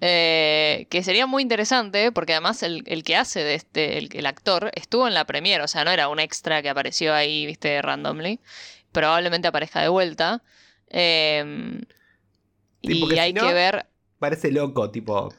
Eh, 0.00 0.86
que 0.88 1.02
sería 1.02 1.26
muy 1.26 1.42
interesante 1.42 2.12
porque 2.12 2.34
además 2.34 2.62
el, 2.62 2.84
el 2.86 3.02
que 3.02 3.16
hace 3.16 3.42
de 3.42 3.54
este, 3.54 3.98
el, 3.98 4.08
el 4.12 4.26
actor, 4.26 4.70
estuvo 4.74 5.08
en 5.08 5.14
la 5.14 5.24
premiere, 5.24 5.64
o 5.64 5.68
sea, 5.68 5.84
no 5.84 5.90
era 5.90 6.08
un 6.08 6.20
extra 6.20 6.62
que 6.62 6.68
apareció 6.68 7.12
ahí, 7.14 7.46
viste, 7.46 7.82
randomly. 7.82 8.38
Probablemente 8.92 9.48
aparezca 9.48 9.80
de 9.82 9.88
vuelta. 9.88 10.42
Eh, 10.88 11.80
Sí, 12.86 13.02
y 13.02 13.06
si 13.10 13.18
hay 13.18 13.32
no- 13.32 13.46
que 13.46 13.54
ver. 13.54 13.86
Parece 14.18 14.52
loco, 14.52 14.90
tipo, 14.90 15.34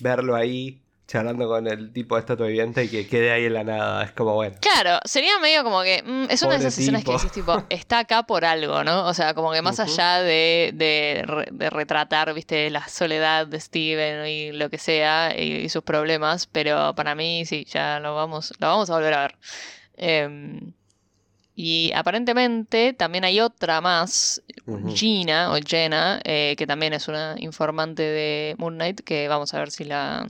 verlo 0.00 0.34
ahí 0.34 0.82
charlando 1.06 1.46
con 1.46 1.66
el 1.68 1.92
tipo 1.92 2.16
de 2.16 2.20
estatua 2.20 2.46
viviente 2.48 2.82
y 2.84 2.88
que 2.88 3.06
quede 3.06 3.30
ahí 3.30 3.44
en 3.44 3.54
la 3.54 3.62
nada. 3.64 4.04
Es 4.04 4.12
como, 4.12 4.34
bueno. 4.34 4.56
Claro, 4.60 4.98
sería 5.04 5.38
medio 5.38 5.62
como 5.62 5.82
que. 5.82 6.02
mm, 6.04 6.26
es 6.30 6.42
una 6.42 6.52
de 6.54 6.58
esas 6.58 6.78
escenas 6.78 7.04
que 7.04 7.12
decís, 7.12 7.30
tipo, 7.32 7.64
está 7.68 8.00
acá 8.00 8.24
por 8.24 8.44
algo, 8.44 8.82
¿no? 8.82 9.06
O 9.06 9.14
sea, 9.14 9.32
como 9.34 9.52
que 9.52 9.62
más 9.62 9.78
allá 9.80 10.20
de, 10.22 10.72
de, 10.74 11.22
re- 11.26 11.48
de 11.52 11.70
retratar, 11.70 12.34
viste, 12.34 12.68
la 12.70 12.86
soledad 12.88 13.46
de 13.46 13.60
Steven 13.60 14.26
y 14.26 14.52
lo 14.52 14.68
que 14.68 14.78
sea 14.78 15.32
y, 15.38 15.52
y 15.64 15.68
sus 15.68 15.82
problemas, 15.84 16.46
pero 16.48 16.94
para 16.94 17.14
mí 17.14 17.44
sí, 17.46 17.64
ya 17.68 18.00
lo 18.00 18.14
vamos, 18.16 18.52
lo 18.58 18.66
vamos 18.66 18.90
a 18.90 18.94
volver 18.94 19.14
a 19.14 19.20
ver. 19.22 19.36
Em, 19.96 20.72
y 21.54 21.90
aparentemente 21.94 22.92
también 22.92 23.24
hay 23.24 23.40
otra 23.40 23.80
más. 23.80 24.42
Gina 24.94 25.52
o 25.52 25.56
Jenna, 25.64 26.20
eh, 26.24 26.54
que 26.58 26.66
también 26.66 26.92
es 26.92 27.06
una 27.08 27.36
informante 27.38 28.02
de 28.02 28.54
Moon 28.58 28.74
Knight, 28.74 29.00
que 29.00 29.28
vamos 29.28 29.54
a 29.54 29.60
ver 29.60 29.70
si 29.70 29.84
la. 29.84 30.26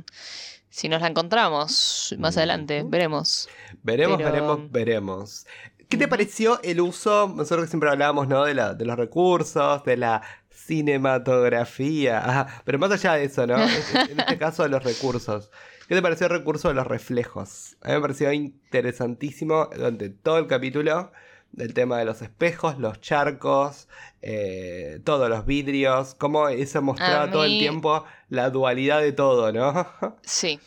Si 0.76 0.90
nos 0.90 1.00
la 1.00 1.06
encontramos 1.08 2.14
más 2.18 2.36
adelante, 2.36 2.84
veremos. 2.86 3.48
Veremos, 3.82 4.18
Pero- 4.18 4.30
veremos, 4.30 4.70
veremos. 4.70 5.46
¿Qué 5.88 5.96
te 5.96 6.06
pareció 6.06 6.60
el 6.62 6.82
uso? 6.82 7.32
Nosotros 7.34 7.64
que 7.64 7.70
siempre 7.70 7.88
hablábamos, 7.88 8.28
¿no? 8.28 8.44
De, 8.44 8.52
la, 8.52 8.74
de 8.74 8.84
los 8.84 8.94
recursos, 8.98 9.82
de 9.84 9.96
la 9.96 10.20
cinematografía. 10.50 12.18
Ajá, 12.18 12.62
pero 12.66 12.78
más 12.78 12.90
allá 12.90 13.14
de 13.14 13.24
eso, 13.24 13.46
¿no? 13.46 13.56
En- 13.64 14.10
en 14.10 14.20
este 14.20 14.36
caso, 14.36 14.64
de 14.64 14.68
los 14.68 14.84
recursos. 14.84 15.50
¿Qué 15.88 15.94
te 15.94 16.02
pareció 16.02 16.26
el 16.26 16.32
recurso 16.32 16.68
de 16.68 16.74
los 16.74 16.86
reflejos? 16.86 17.76
A 17.80 17.88
mí 17.88 17.94
me 17.94 18.00
pareció 18.02 18.30
interesantísimo 18.32 19.70
durante 19.74 20.10
todo 20.10 20.36
el 20.38 20.46
capítulo 20.46 21.10
el 21.58 21.72
tema 21.74 21.98
de 21.98 22.04
los 22.04 22.22
espejos, 22.22 22.78
los 22.78 23.00
charcos, 23.00 23.88
eh, 24.22 25.00
todos 25.04 25.28
los 25.30 25.46
vidrios, 25.46 26.14
cómo 26.14 26.48
eso 26.48 26.82
mostraba 26.82 27.30
todo 27.30 27.44
el 27.44 27.58
tiempo 27.58 28.04
la 28.28 28.50
dualidad 28.50 29.00
de 29.00 29.12
todo, 29.12 29.52
¿no? 29.52 29.86
Sí. 30.22 30.58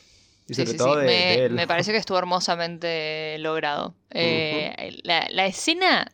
y 0.47 0.53
Sí, 0.53 0.65
sobre 0.65 0.71
sí, 0.71 0.77
todo 0.77 0.93
sí. 0.95 0.99
de, 1.01 1.05
Me, 1.05 1.11
de 1.13 1.45
él. 1.45 1.53
me 1.53 1.67
pareció 1.67 1.93
que 1.93 1.99
estuvo 1.99 2.17
hermosamente 2.17 3.37
logrado. 3.39 3.93
Eh, 4.11 4.99
la, 5.03 5.27
la 5.29 5.45
escena 5.45 6.11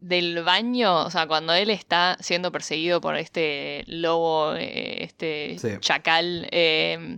del 0.00 0.42
baño, 0.44 1.06
o 1.06 1.10
sea, 1.10 1.26
cuando 1.26 1.54
él 1.54 1.70
está 1.70 2.18
siendo 2.20 2.52
perseguido 2.52 3.00
por 3.00 3.16
este 3.16 3.84
lobo, 3.86 4.54
eh, 4.54 5.02
este 5.04 5.56
Sí. 5.58 5.68
chacal, 5.80 6.46
eh, 6.50 7.16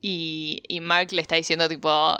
y, 0.00 0.62
y 0.68 0.78
Mark 0.80 1.08
le 1.12 1.22
está 1.22 1.34
diciendo 1.34 1.68
tipo, 1.68 2.16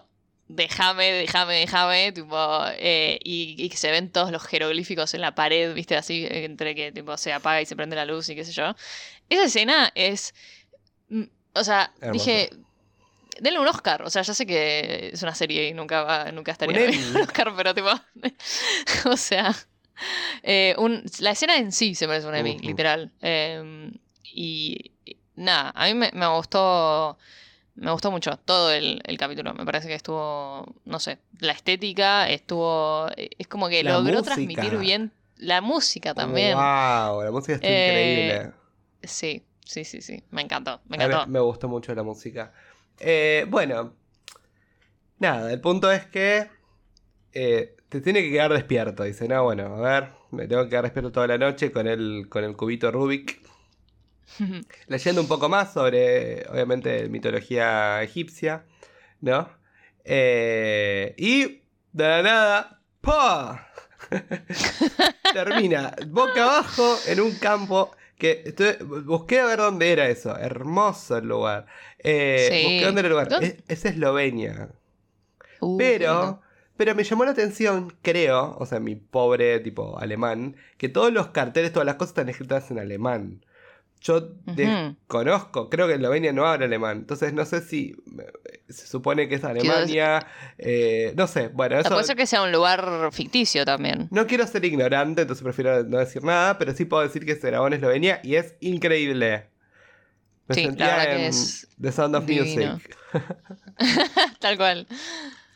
déjame, 0.57 1.13
déjame, 1.13 1.55
déjame, 1.61 2.13
tipo, 2.13 2.37
eh, 2.79 3.19
y, 3.25 3.55
y 3.59 3.69
que 3.69 3.77
se 3.77 3.91
ven 3.91 4.11
todos 4.11 4.31
los 4.33 4.43
jeroglíficos 4.45 5.15
en 5.15 5.21
la 5.23 5.35
pared, 5.35 5.75
viste, 5.75 5.97
así, 5.97 6.27
entre 6.31 6.75
que 6.75 6.93
tipo 6.93 7.17
se 7.17 7.33
apaga 7.33 7.63
y 7.63 7.67
se 7.67 7.77
prende 7.77 7.97
la 7.97 8.05
luz 8.05 8.29
y 8.29 8.35
qué 8.35 8.45
sé 8.45 8.53
yo. 8.53 8.75
Esa 9.29 9.45
escena 9.45 9.93
es, 9.95 10.35
mm, 11.11 11.25
o 11.55 11.65
sea, 11.65 11.93
Hermoso. 12.01 12.25
dije, 12.25 12.51
denle 13.41 13.61
un 13.61 13.67
Oscar, 13.69 14.03
o 14.03 14.11
sea, 14.11 14.23
ya 14.23 14.35
sé 14.35 14.47
que 14.47 15.11
es 15.13 15.23
una 15.23 15.35
serie 15.35 15.69
y 15.69 15.75
nunca 15.75 16.03
va, 16.05 16.33
nunca 16.33 16.53
estaría 16.53 16.89
Un 16.89 17.23
Oscar, 17.23 17.53
pero 17.57 17.75
tipo, 17.75 17.91
o 19.11 19.17
sea, 19.17 19.55
eh, 20.43 20.75
un- 20.79 21.03
la 21.21 21.31
escena 21.33 21.57
en 21.57 21.73
sí 21.73 21.95
se 21.95 22.07
merece 22.07 22.27
un 22.27 22.35
Emmy, 22.35 22.57
Ujú. 22.57 22.67
literal. 22.67 23.11
Eh, 23.23 23.91
y, 24.35 24.93
y 25.05 25.17
nada, 25.37 25.73
a 25.75 25.87
mí 25.87 25.95
me, 25.95 26.11
me 26.15 26.27
gustó, 26.29 27.19
me 27.81 27.90
gustó 27.93 28.11
mucho 28.11 28.37
todo 28.38 28.73
el, 28.73 29.01
el 29.05 29.19
capítulo. 29.19 29.55
Me 29.55 29.64
parece 29.64 29.88
que 29.88 29.95
estuvo, 29.95 30.66
no 30.85 31.01
sé, 31.01 31.19
la 31.40 31.53
estética 31.53 32.29
estuvo, 32.31 33.09
es 33.16 33.49
como 33.49 33.69
que 33.69 33.83
La 33.83 33.93
logró 33.93 34.23
música. 34.23 34.23
transmitir 34.23 34.79
bien 34.79 35.12
la 35.37 35.61
música 35.62 36.14
también. 36.14 36.55
Wow, 36.55 37.23
la 37.25 37.31
música 37.33 37.55
está 37.55 37.66
Eh, 37.69 37.81
increíble. 37.81 38.53
Sí, 39.03 39.43
sí, 39.64 39.85
sí, 39.85 40.03
sí, 40.03 40.23
me 40.31 40.43
encantó, 40.43 40.81
me 40.88 40.97
encantó. 40.97 41.27
me 41.27 41.40
gustó 41.40 41.69
mucho 41.69 41.95
la 41.95 42.03
música. 42.03 42.53
Eh, 42.99 43.47
bueno, 43.49 43.95
nada, 45.19 45.53
el 45.53 45.61
punto 45.61 45.90
es 45.90 46.07
que 46.07 46.49
eh, 47.33 47.77
te 47.88 48.01
tiene 48.01 48.23
que 48.23 48.31
quedar 48.31 48.53
despierto. 48.53 49.05
Dice, 49.05 49.29
no, 49.29 49.45
bueno, 49.45 49.77
a 49.77 49.81
ver, 49.81 50.11
me 50.31 50.47
tengo 50.49 50.64
que 50.64 50.71
quedar 50.71 50.85
despierto 50.85 51.12
toda 51.12 51.27
la 51.29 51.38
noche 51.38 51.73
con 51.73 51.87
el, 51.87 52.29
con 52.29 52.45
el 52.45 52.57
cubito 52.57 52.90
Rubik. 52.90 53.40
Leyendo 54.87 55.21
un 55.21 55.29
poco 55.29 55.49
más 55.49 55.73
sobre, 55.73 56.47
obviamente, 56.49 57.09
mitología 57.09 58.03
egipcia, 58.03 58.64
¿no? 59.21 59.49
Eh, 60.05 61.14
y 61.19 61.62
de 61.93 62.09
la 62.09 62.23
nada 62.23 62.81
¡Pa! 63.01 63.66
Termina 65.33 65.95
boca 66.09 66.43
abajo 66.45 66.97
en 67.07 67.21
un 67.21 67.33
campo 67.37 67.90
que 68.19 68.43
estoy- 68.47 68.77
busqué 69.05 69.40
a 69.40 69.47
ver 69.47 69.59
dónde 69.59 69.93
era 69.93 70.09
eso. 70.09 70.37
Hermoso 70.37 71.16
el 71.19 71.27
lugar. 71.29 71.66
Eh, 71.99 72.49
Sí. 72.51 72.62
Busqué 72.64 72.85
dónde 72.87 73.01
era 73.01 73.09
el 73.09 73.12
lugar. 73.14 73.29
Es, 73.43 73.57
es 73.69 73.85
Eslovenia. 73.85 74.69
Uh, 75.61 75.77
Pero, 75.79 76.40
pero 76.77 76.95
me 76.95 77.05
llamó 77.05 77.25
la 77.25 77.33
atención, 77.33 77.95
creo, 78.03 78.57
o 78.59 78.64
sea, 78.66 78.81
mi 78.81 78.97
pobre 78.97 79.61
tipo 79.61 79.99
alemán, 79.99 80.57
que 80.79 80.88
todos 80.88 81.12
los 81.12 81.29
carteles, 81.29 81.73
todas 81.73 81.85
las 81.87 81.97
cosas 81.97 82.11
están 82.12 82.29
escritas 82.31 82.71
en 82.71 82.79
alemán. 82.79 83.45
Yo 84.03 84.33
desconozco, 84.47 85.69
creo 85.69 85.87
que 85.87 85.95
Eslovenia 85.95 86.33
no 86.33 86.47
habla 86.47 86.65
alemán, 86.65 86.99
entonces 86.99 87.35
no 87.35 87.45
sé 87.45 87.61
si 87.61 87.95
se 88.67 88.87
supone 88.87 89.29
que 89.29 89.35
es 89.35 89.45
Alemania, 89.45 90.27
eh, 90.57 91.13
no 91.17 91.27
sé, 91.27 91.49
bueno, 91.49 91.75
sea, 91.75 91.81
eso... 91.81 91.91
puede 91.91 92.05
ser 92.05 92.17
que 92.17 92.27
sea 92.27 92.43
un 92.43 92.51
lugar 92.51 93.11
ficticio 93.13 93.67
también. 93.67 94.09
No 94.11 94.27
quiero 94.27 94.47
ser 94.47 94.65
ignorante, 94.65 95.23
entonces 95.23 95.45
prefiero 95.45 95.85
no 95.85 95.99
decir 95.99 96.25
nada, 96.25 96.57
pero 96.57 96.73
sí 96.73 96.87
puedo 96.87 97.03
decir 97.03 97.27
que 97.27 97.37
se 97.37 97.49
grabó 97.49 97.67
en 97.67 97.75
Eslovenia 97.75 98.21
y 98.23 98.37
es 98.37 98.55
increíble. 98.61 99.51
Me 100.49 100.55
Sí, 100.55 100.63
la 100.63 100.69
sentía 100.69 101.07
que 101.07 101.13
en 101.17 101.21
es 101.21 101.69
The 101.79 101.93
Sound 101.93 102.17
of 102.17 102.25
divino. 102.25 102.73
Music. 102.73 102.97
Tal 104.41 104.57
cual. 104.57 104.87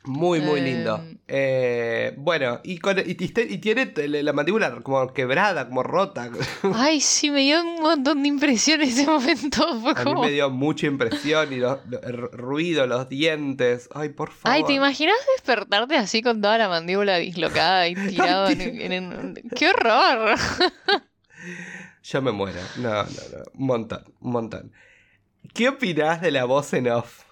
Muy, 0.06 0.40
muy 0.40 0.60
lindo. 0.60 0.96
Em. 0.98 1.18
Eh, 1.26 2.14
bueno, 2.18 2.60
y, 2.62 2.76
con- 2.76 2.98
y, 2.98 3.12
y- 3.18 3.32
y 3.54 3.58
tiene 3.58 3.92
la 4.22 4.32
mandíbula 4.34 4.70
como 4.82 5.12
quebrada, 5.14 5.66
como 5.66 5.82
rota. 5.82 6.30
Ay, 6.74 7.00
sí, 7.00 7.30
me 7.30 7.40
dio 7.40 7.62
un 7.62 7.80
montón 7.82 8.22
de 8.22 8.28
impresión 8.28 8.82
en 8.82 8.88
ese 8.90 9.06
momento. 9.06 9.66
A 9.96 10.04
mí 10.04 10.20
me 10.20 10.30
dio 10.30 10.50
mucha 10.50 10.86
impresión 10.86 11.50
y 11.52 11.56
los- 11.56 11.78
lo- 11.88 12.02
el 12.02 12.16
ruido, 12.18 12.86
los 12.86 13.08
dientes. 13.08 13.88
Ay, 13.94 14.10
por 14.10 14.30
favor. 14.30 14.54
Ay, 14.58 14.64
¿te 14.64 14.74
imaginas 14.74 15.16
despertarte 15.36 15.96
así 15.96 16.20
con 16.20 16.42
toda 16.42 16.58
la 16.58 16.68
mandíbula 16.68 17.16
dislocada 17.16 17.88
y 17.88 17.94
tirado 18.08 18.48
en, 18.50 18.60
en- 18.60 18.92
en- 18.92 19.34
¡Qué 19.56 19.68
horror! 19.70 20.36
Yo 22.02 22.20
me 22.20 22.32
muero. 22.32 22.60
No, 22.76 22.90
no, 22.92 23.02
no. 23.04 23.44
Un 23.54 23.66
montón, 23.66 24.04
un 24.20 24.32
montón. 24.32 24.72
¿Qué 25.54 25.70
opinás 25.70 26.20
de 26.20 26.30
la 26.30 26.44
voz 26.44 26.74
en 26.74 26.88
off? 26.88 27.22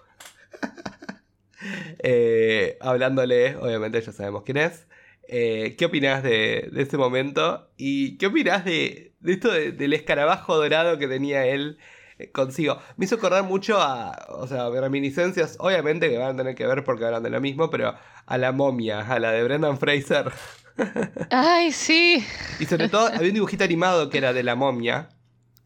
Eh, 1.98 2.78
hablándole, 2.80 3.56
obviamente 3.56 4.00
ya 4.00 4.12
sabemos 4.12 4.42
quién 4.44 4.56
es. 4.58 4.86
Eh, 5.28 5.76
¿Qué 5.78 5.86
opinás 5.86 6.22
de, 6.22 6.68
de 6.72 6.82
ese 6.82 6.96
momento? 6.98 7.70
¿Y 7.76 8.18
qué 8.18 8.26
opinás 8.26 8.64
de, 8.64 9.14
de 9.20 9.32
esto 9.32 9.50
de- 9.52 9.72
del 9.72 9.92
escarabajo 9.92 10.56
dorado 10.56 10.98
que 10.98 11.08
tenía 11.08 11.46
él 11.46 11.78
eh, 12.18 12.30
consigo? 12.32 12.78
Me 12.96 13.04
hizo 13.06 13.14
acordar 13.16 13.44
mucho 13.44 13.80
a, 13.80 14.26
o 14.30 14.46
sea, 14.46 14.68
reminiscencias, 14.70 15.56
obviamente 15.60 16.10
que 16.10 16.18
van 16.18 16.34
a 16.34 16.36
tener 16.36 16.54
que 16.54 16.66
ver 16.66 16.84
porque 16.84 17.04
hablan 17.06 17.22
de 17.22 17.30
lo 17.30 17.40
mismo, 17.40 17.70
pero 17.70 17.94
a 18.26 18.38
la 18.38 18.52
momia, 18.52 19.00
a 19.00 19.18
la 19.20 19.30
de 19.32 19.44
Brendan 19.44 19.78
Fraser. 19.78 20.32
Ay, 21.30 21.72
sí. 21.72 22.24
Y 22.60 22.66
sobre 22.66 22.88
todo, 22.88 23.06
había 23.06 23.28
un 23.28 23.34
dibujito 23.34 23.64
animado 23.64 24.10
que 24.10 24.18
era 24.18 24.32
de 24.32 24.42
la 24.42 24.54
momia, 24.54 25.08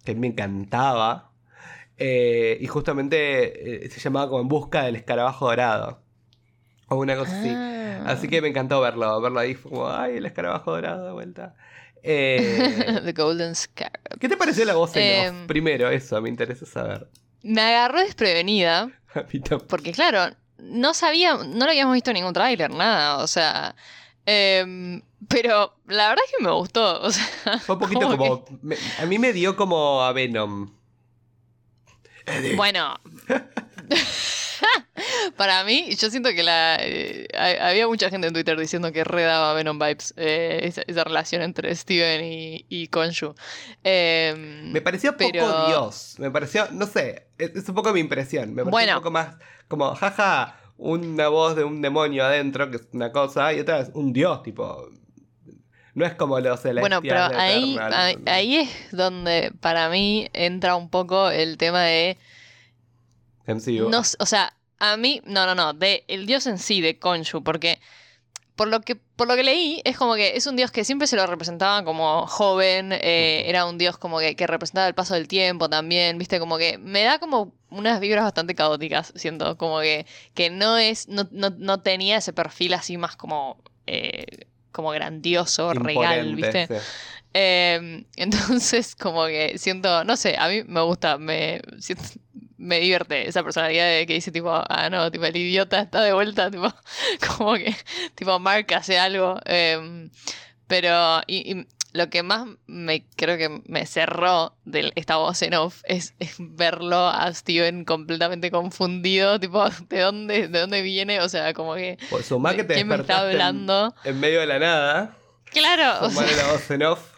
que 0.05 0.15
me 0.15 0.29
encantaba. 0.29 1.33
Eh, 1.99 2.59
y 2.61 2.67
justamente 2.67 3.87
eh, 3.87 3.91
se 3.91 4.01
llamaba 4.01 4.29
como 4.29 4.41
En 4.43 4.49
busca 4.49 4.83
del 4.85 4.97
escarabajo 4.97 5.47
dorado. 5.47 6.03
O 6.89 6.97
una 6.97 7.17
cosa 7.17 7.39
así. 7.41 7.51
Ah. 7.53 8.03
Así 8.07 8.29
que 8.29 8.41
me 8.41 8.49
encantó 8.49 8.81
verlo, 8.81 9.21
verlo 9.21 9.41
ahí. 9.41 9.55
Fue 9.55 9.71
como, 9.71 9.89
ay, 9.91 10.19
el 10.19 10.27
escarabajo 10.27 10.73
dorado 10.73 11.07
de 11.07 11.13
vuelta. 11.13 11.55
Eh, 12.03 13.01
The 13.05 13.13
Golden 13.13 13.55
Scarab. 13.55 14.19
¿Qué 14.21 14.29
te 14.29 14.37
pareció 14.37 14.65
la 14.65 14.75
voz 14.75 14.95
en 14.95 15.21
off? 15.21 15.27
Em. 15.27 15.47
Primero, 15.49 15.91
eso, 15.91 16.21
me 16.23 16.29
interesa 16.29 16.65
saber. 16.67 17.09
Me 17.43 17.61
agarró 17.61 18.01
desprevenida. 18.01 18.91
A 19.15 19.23
mí 19.33 19.41
tampoco. 19.41 19.67
Porque 19.69 19.93
claro, 19.93 20.35
no 20.59 20.95
sabía, 20.95 21.35
no 21.35 21.65
lo 21.65 21.71
habíamos 21.71 21.95
visto 21.95 22.11
en 22.11 22.15
ningún 22.17 22.33
tráiler, 22.33 22.71
nada, 22.71 23.19
o 23.19 23.27
sea. 23.27 23.75
em, 24.25 25.03
pero 25.29 25.75
la 25.87 26.09
verdad 26.11 26.25
es 26.27 26.33
que 26.37 26.45
me 26.45 26.51
gustó. 26.53 27.01
O 27.03 27.11
sea, 27.11 27.59
Fue 27.61 27.75
un 27.75 27.81
poquito 27.81 28.07
como 28.09 28.45
como. 28.45 28.59
me- 28.63 28.77
a 29.01 29.07
mí 29.07 29.19
me 29.19 29.33
dio 29.33 29.57
como 29.57 30.03
a 30.03 30.13
Venom. 30.13 30.71
Bueno. 32.57 32.99
Para 35.37 35.65
mí, 35.65 35.95
yo 35.97 36.11
siento 36.11 36.31
que 36.31 36.43
la 36.43 36.77
eh, 36.81 37.27
ha- 37.37 37.69
había 37.69 37.87
mucha 37.87 38.09
gente 38.11 38.27
en 38.29 38.33
Twitter 38.33 38.59
diciendo 38.59 38.91
que 38.93 39.05
redaba 39.05 39.53
Venom 39.53 39.79
Vibes 39.79 40.15
eh, 40.17 40.61
esa, 40.62 40.83
esa 40.87 41.05
relación 41.05 41.43
entre 41.43 41.75
Steven 41.75 42.25
y, 42.25 42.65
y 42.69 42.89
Konshu. 42.89 43.35
Em, 43.85 44.73
Me 44.73 44.81
pareció 44.81 45.17
poco 45.17 45.67
Dios. 45.69 46.17
Me 46.19 46.31
pareció, 46.31 46.67
no 46.73 46.87
sé, 46.87 47.27
es, 47.39 47.55
es 47.55 47.69
un 47.69 47.75
poco 47.75 47.93
mi 47.93 48.01
impresión. 48.01 48.51
Me 48.55 48.65
pareció 48.65 48.71
Bueno. 48.71 48.93
un 48.95 48.99
poco 49.01 49.11
más 49.11 49.37
como, 49.69 49.95
jaja, 49.95 50.59
una 50.79 51.29
voz 51.29 51.55
de 51.57 51.65
un 51.65 51.83
demonio 51.83 52.25
adentro, 52.25 52.71
que 52.71 52.77
es 52.77 52.89
una 52.93 53.12
cosa, 53.12 53.53
y 53.53 53.61
otra 53.61 53.81
es 53.81 53.91
un 53.95 54.12
Dios, 54.12 54.43
tipo. 54.43 54.89
No 55.97 56.05
es 56.05 56.15
como 56.15 56.39
los 56.39 56.61
celestiales. 56.61 56.83
Bueno, 56.83 57.01
pero 57.01 57.29
de 57.31 57.37
ahí, 57.37 57.79
ahí, 58.27 58.57
es 58.57 58.71
donde 58.93 59.51
para 59.61 59.89
mí 59.89 60.29
entra 60.35 60.77
un 60.77 60.91
poco 60.91 61.31
el 61.31 61.57
tema 61.57 61.85
de 61.85 62.19
MCU. 63.47 63.89
No, 63.89 64.03
o 64.19 64.27
sea, 64.27 64.53
a 64.79 64.99
mí, 64.99 65.23
no, 65.25 65.47
no, 65.47 65.55
no, 65.55 65.73
de 65.73 66.05
el 66.09 66.27
dios 66.27 66.47
en 66.47 66.59
sí, 66.59 66.83
de 66.83 66.99
Konshu, 66.99 67.43
porque 67.43 67.81
por 68.57 68.69
lo 68.69 68.83
que, 68.83 68.97
por 68.97 69.27
lo 69.27 69.37
que 69.37 69.43
leí, 69.43 69.81
es 69.87 69.97
como 69.97 70.17
que 70.17 70.37
es 70.37 70.47
un 70.47 70.57
dios 70.57 70.71
que 70.71 70.85
siempre 70.85 71.07
se 71.07 71.17
lo 71.17 71.27
representaba 71.27 71.83
como 71.83 72.27
joven, 72.27 72.93
eh, 72.93 73.45
era 73.47 73.65
un 73.65 73.79
dios 73.79 73.97
como 73.97 74.19
que, 74.19 74.37
que 74.37 74.47
representaba 74.47 74.87
el 74.89 74.95
paso 74.95 75.15
del 75.15 75.29
tiempo 75.29 75.71
también, 75.71 76.19
viste, 76.19 76.39
como 76.39 76.59
que 76.59 76.77
me 76.77 77.05
da 77.05 77.19
como 77.19 77.55
unas 77.71 78.01
vibras 78.01 78.25
bastante 78.25 78.55
caóticas, 78.55 79.15
siento, 79.17 79.57
como 79.57 79.81
que, 79.81 80.05
que 80.35 80.51
no 80.51 80.77
es, 80.77 81.09
no, 81.09 81.27
no, 81.31 81.49
no 81.57 81.81
tenía 81.81 82.19
ese 82.19 82.35
perfil 82.35 82.75
así 82.75 82.99
más 82.99 83.17
como, 83.17 83.57
eh, 83.87 84.47
como 84.77 84.91
grandioso, 84.91 85.73
Imponente, 85.75 86.35
viste. 86.37 86.67
sí. 86.69 86.87
Eh, 87.33 88.05
entonces, 88.17 88.95
como 88.95 89.27
que 89.27 89.57
siento, 89.59 90.05
no 90.05 90.17
sé, 90.17 90.37
a 90.39 90.49
mí 90.49 90.62
me 90.67 90.83
gusta, 90.83 91.17
me, 91.19 91.61
siento- 91.81 92.05
me 92.59 92.79
divierte 92.81 93.27
esa 93.29 93.43
personalidad 93.43 93.89
de 93.89 94.07
que 94.07 94.15
dice 94.15 94.31
tipo, 94.31 94.51
ah, 94.53 94.89
no, 94.91 95.11
tipo, 95.11 95.25
el 95.25 95.37
idiota 95.37 95.81
está 95.81 96.03
de 96.03 96.12
vuelta, 96.12 96.51
tipo, 96.53 96.73
como 97.37 97.55
que, 97.55 97.75
tipo, 98.15 98.39
Mark 98.39 98.67
hace 98.75 98.99
algo. 98.99 99.41
eh, 99.47 100.09
pero, 100.67 101.21
y, 101.27 101.53
y 101.53 101.67
lo 101.97 102.09
que 102.11 102.23
más 102.23 102.47
me 102.67 103.07
creo 103.17 103.37
que 103.39 103.63
me 103.67 103.87
cerró 103.87 104.55
de 104.65 104.93
esta 104.95 105.17
voz 105.17 105.43
en 105.43 105.55
off 105.55 105.83
es, 105.85 106.15
es 106.19 106.37
verlo 106.39 107.09
a 107.09 107.33
Steven 107.35 107.85
completamente 107.85 108.51
confundido, 108.51 109.41
tipo, 109.41 109.65
¿de 109.89 110.01
dónde, 110.01 110.49
de 110.49 110.61
dónde 110.61 110.83
viene? 110.83 111.21
O 111.21 111.29
sea, 111.29 111.53
como 111.55 111.75
que, 111.75 111.99
Pues 112.11 112.27
sumá 112.27 112.55
que 112.55 112.65
te 112.65 112.75
¿quién 112.75 112.89
me 112.89 112.97
está 112.97 113.23
en- 113.23 113.29
hablando? 113.31 113.95
En, 114.05 114.21
medio 114.21 114.41
de 114.41 114.47
la 114.47 114.59
nada. 114.59 115.17
Claro, 115.51 116.07
o 116.07 116.11
sea, 116.11 116.23
la 116.37 116.53
voz 116.53 116.71
en 116.71 116.83
off. 116.85 117.13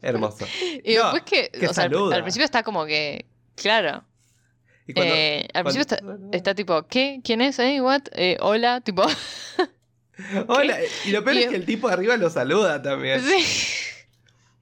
Hermoso. 0.00 0.46
Y 0.82 0.94
No, 0.94 1.12
después 1.12 1.22
que, 1.24 1.50
que 1.50 1.68
o 1.68 1.74
sea, 1.74 1.84
al, 1.84 2.22
principio 2.22 2.44
está 2.44 2.62
como 2.62 2.86
que, 2.86 3.26
claro, 3.54 4.02
Y 4.86 4.94
cuando- 4.94 5.14
eh, 5.14 5.46
al 5.52 5.62
cuando- 5.62 5.78
principio 5.78 5.96
está, 6.30 6.36
está 6.36 6.54
tipo, 6.54 6.86
¿qué? 6.88 7.20
¿Quién 7.22 7.40
es? 7.42 7.58
¿Eh? 7.58 7.80
¿What? 7.82 8.02
Eh, 8.12 8.38
hola, 8.40 8.80
tipo, 8.80 9.02
Hola, 10.48 10.78
y 11.04 11.10
lo 11.10 11.24
peor 11.24 11.36
Y- 11.36 11.42
es 11.42 11.48
que 11.50 11.56
el 11.56 11.64
tipo 11.64 11.88
de 11.88 11.94
arriba 11.94 12.16
lo 12.16 12.30
saluda 12.30 12.80
también. 12.82 13.20
sí. 13.20 13.44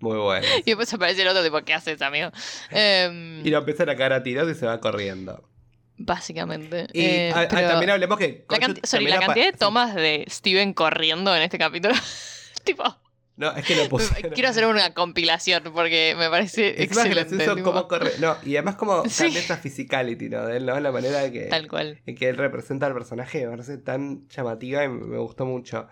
Muy 0.01 0.19
bueno. 0.19 0.45
Y 0.65 0.71
después 0.71 0.93
aparece 0.93 1.23
el 1.23 1.29
otro 1.29 1.45
tipo, 1.45 1.63
¿qué 1.63 1.75
haces, 1.75 2.03
amigo? 2.03 2.31
Em, 2.71 3.47
Y 3.47 3.51
lo 3.51 3.59
empiezan 3.59 3.89
a 3.89 3.93
cagar 3.95 4.13
a 4.15 4.23
tiros 4.25 4.51
y 4.51 4.55
se 4.55 4.67
va 4.67 4.81
corriendo. 4.81 5.49
básicamente. 5.97 6.89
Y 6.93 7.01
Eh, 7.05 7.33
a- 7.35 7.43
a- 7.43 7.49
pero 7.49 7.69
también 7.69 7.91
hablemos 7.91 8.19
que. 8.19 8.45
la, 8.49 8.59
canti- 8.59 8.81
sorry, 8.85 9.07
la 9.07 9.21
cantidad 9.21 9.47
de 9.47 9.53
sí. 9.53 9.59
tomas 9.59 9.95
de 9.95 10.25
Steven 10.29 10.73
corriendo 10.75 11.35
en 11.37 11.43
este 11.43 11.59
capítulo, 11.59 11.95
tipo, 12.65 12.83
No, 13.37 13.51
es 13.57 13.65
que 13.65 13.75
lo 13.77 13.89
pusieron. 13.89 14.33
quiero 14.33 14.49
hacer 14.51 14.67
una 14.67 14.93
compilación 14.95 15.63
porque 15.75 16.15
me 16.19 16.29
parece 16.29 16.83
Es 16.83 16.91
más 16.95 17.07
excelente. 17.07 17.37
gracioso 17.37 17.57
tipo, 17.57 17.71
cómo 17.73 17.89
corre. 17.89 18.11
No, 18.21 18.37
y 18.45 18.57
además 18.57 18.75
como 18.77 19.05
Sí. 19.09 19.25
cambia 19.25 19.41
esa 19.41 19.57
physicality, 19.57 20.29
¿no? 20.29 20.47
De 20.47 20.59
él, 20.59 20.67
¿no? 20.67 20.79
La 20.81 20.93
manera 20.93 21.31
que, 21.33 21.47
Tal 21.47 21.67
cual. 21.69 21.99
en 22.07 22.15
que 22.15 22.29
él 22.29 22.37
representa 22.37 22.87
al 22.87 22.93
personaje 22.95 23.45
me 23.45 23.51
parece 23.53 23.79
tan 23.79 24.29
llamativa 24.29 24.85
y 24.85 24.89
me 24.89 25.19
gustó 25.19 25.47
mucho. 25.47 25.89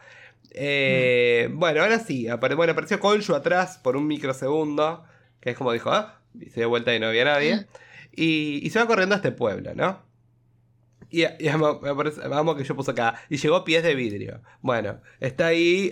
Eh, 0.53 1.49
Bueno, 1.53 1.83
ahora 1.83 1.99
sí. 2.01 2.27
apare- 2.27 2.57
bueno, 2.57 2.73
apareció 2.73 2.99
Konshu 3.01 3.35
atrás 3.35 3.79
por 3.79 3.97
un 3.97 4.07
microsegundo. 4.07 5.05
Que 5.41 5.51
es 5.51 5.57
como 5.57 5.73
dijo, 5.73 5.91
ah, 5.91 6.21
y 6.39 6.51
se 6.51 6.61
dio 6.61 6.69
vuelta 6.69 6.95
y 6.95 7.01
no 7.01 7.07
había 7.07 7.25
nadie. 7.25 7.67
Y, 8.13 8.61
y 8.63 8.69
se 8.71 8.79
va 8.79 8.87
corriendo 8.87 9.15
a 9.15 9.17
este 9.17 9.33
pueblo, 9.33 9.75
¿no? 9.75 10.03
Y, 11.11 11.25
y 11.39 11.49
amo, 11.49 11.81
me 11.83 11.95
parece- 11.95 12.21
amo 12.33 12.55
que 12.57 12.65
yo 12.65 12.77
puse 12.77 12.93
acá. 12.93 13.21
Y 13.29 13.37
llegó 13.39 13.65
pies 13.65 13.83
de 13.83 13.95
vidrio. 13.95 14.41
Bueno, 14.63 15.01
está 15.19 15.47
ahí. 15.49 15.91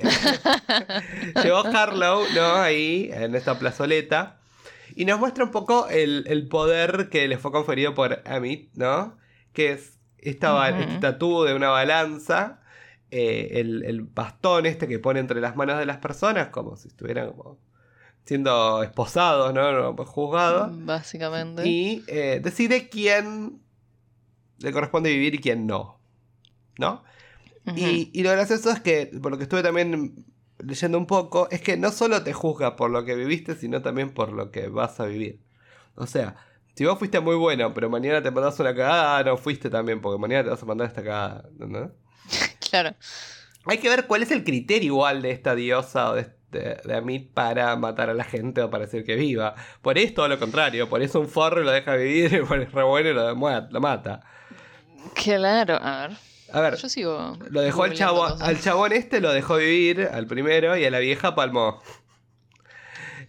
llegó 1.42 1.58
Harlow, 1.58 2.22
¿no? 2.34 2.54
Ahí, 2.56 3.10
en 3.12 3.34
esta 3.34 3.58
plazoleta. 3.58 4.38
Y 4.94 5.04
nos 5.04 5.18
muestra 5.20 5.44
un 5.44 5.50
poco 5.50 5.88
el, 5.88 6.24
el 6.28 6.48
poder 6.48 7.08
que 7.10 7.28
le 7.28 7.38
fue 7.38 7.52
conferido 7.52 7.94
por 7.94 8.22
Amit, 8.26 8.70
¿no? 8.74 9.16
Que 9.52 9.72
es 9.72 9.98
esta, 10.18 10.52
ba- 10.52 10.70
Ujú. 10.70 10.80
este 10.80 10.98
tatú 10.98 11.44
de 11.44 11.54
una 11.54 11.68
balanza. 11.70 12.60
eh, 13.10 13.60
el, 13.60 13.84
el 13.84 14.02
bastón 14.02 14.66
este 14.66 14.86
que 14.86 14.98
pone 14.98 15.20
entre 15.20 15.40
las 15.40 15.56
manos 15.56 15.78
de 15.78 15.86
las 15.86 15.96
personas, 15.98 16.48
como 16.48 16.76
si 16.76 16.88
estuvieran 16.88 17.32
como 17.32 17.58
siendo 18.24 18.82
esposados, 18.82 19.54
¿no? 19.54 19.94
Juzgados. 20.04 20.70
Básicamente. 20.84 21.66
Y 21.66 22.04
eh, 22.08 22.40
decide 22.42 22.88
quién 22.90 23.60
le 24.58 24.72
corresponde 24.72 25.10
vivir 25.10 25.34
y 25.34 25.38
quién 25.38 25.66
no. 25.66 25.98
¿No? 26.78 27.02
y, 27.76 28.10
y 28.14 28.22
lo 28.22 28.30
gracioso 28.30 28.70
es 28.70 28.80
que, 28.80 29.10
por 29.20 29.30
lo 29.30 29.36
que 29.36 29.42
estuve 29.42 29.62
también 29.62 30.24
leyendo 30.58 30.98
un 30.98 31.06
poco, 31.06 31.48
es 31.50 31.60
que 31.60 31.76
no 31.76 31.90
solo 31.90 32.22
te 32.22 32.32
juzga 32.32 32.76
por 32.76 32.90
lo 32.90 33.04
que 33.04 33.14
viviste, 33.14 33.54
sino 33.54 33.82
también 33.82 34.10
por 34.10 34.32
lo 34.32 34.50
que 34.50 34.68
vas 34.68 34.98
a 35.00 35.06
vivir. 35.06 35.40
O 35.94 36.06
sea, 36.06 36.36
si 36.74 36.84
vos 36.84 36.98
fuiste 36.98 37.20
muy 37.20 37.36
bueno, 37.36 37.74
pero 37.74 37.90
mañana 37.90 38.22
te 38.22 38.30
mandás 38.30 38.58
una 38.60 38.74
cagada, 38.74 39.24
no 39.24 39.36
fuiste 39.36 39.70
también, 39.70 40.00
porque 40.00 40.20
mañana 40.20 40.44
te 40.44 40.50
vas 40.50 40.62
a 40.62 40.66
mandar 40.66 40.86
esta 40.88 41.02
cagada, 41.02 41.48
¿no? 41.58 41.90
claro. 42.70 42.94
Hay 43.64 43.78
que 43.78 43.88
ver 43.88 44.06
cuál 44.06 44.22
es 44.22 44.30
el 44.30 44.44
criterio 44.44 44.86
igual 44.86 45.20
de 45.22 45.30
esta 45.32 45.54
diosa 45.54 46.10
o 46.10 46.14
de, 46.14 46.30
de, 46.50 46.80
Amit 46.94 47.32
para 47.32 47.74
matar 47.76 48.10
a 48.10 48.14
la 48.14 48.24
gente 48.24 48.62
o 48.62 48.70
para 48.70 48.84
decir 48.84 49.04
que 49.04 49.16
viva. 49.16 49.54
Por 49.82 49.98
esto 49.98 50.16
todo 50.22 50.28
lo 50.28 50.38
contrario, 50.38 50.88
por 50.88 51.02
eso 51.02 51.20
un 51.20 51.28
forro 51.28 51.62
lo 51.62 51.70
deja 51.70 51.94
vivir 51.94 52.32
y 52.32 52.40
por 52.46 52.58
el 52.58 52.70
re 52.70 52.82
bueno 52.82 53.10
y 53.10 53.14
lo, 53.14 53.34
lo 53.34 53.80
mata. 53.80 54.20
Claro, 55.14 55.78
a 55.80 56.08
ver. 56.08 56.16
A 56.50 56.60
ver, 56.60 56.76
yo 56.76 56.88
sigo. 56.88 57.36
Lo 57.50 57.60
dejó 57.60 57.84
al 57.84 57.92
chabón, 57.92 58.40
al 58.40 58.58
chabón 58.60 58.92
este, 58.92 59.20
lo 59.20 59.32
dejó 59.32 59.56
vivir, 59.56 60.08
al 60.10 60.26
primero, 60.26 60.76
y 60.76 60.84
a 60.84 60.90
la 60.90 60.98
vieja 60.98 61.34
palmó. 61.34 61.82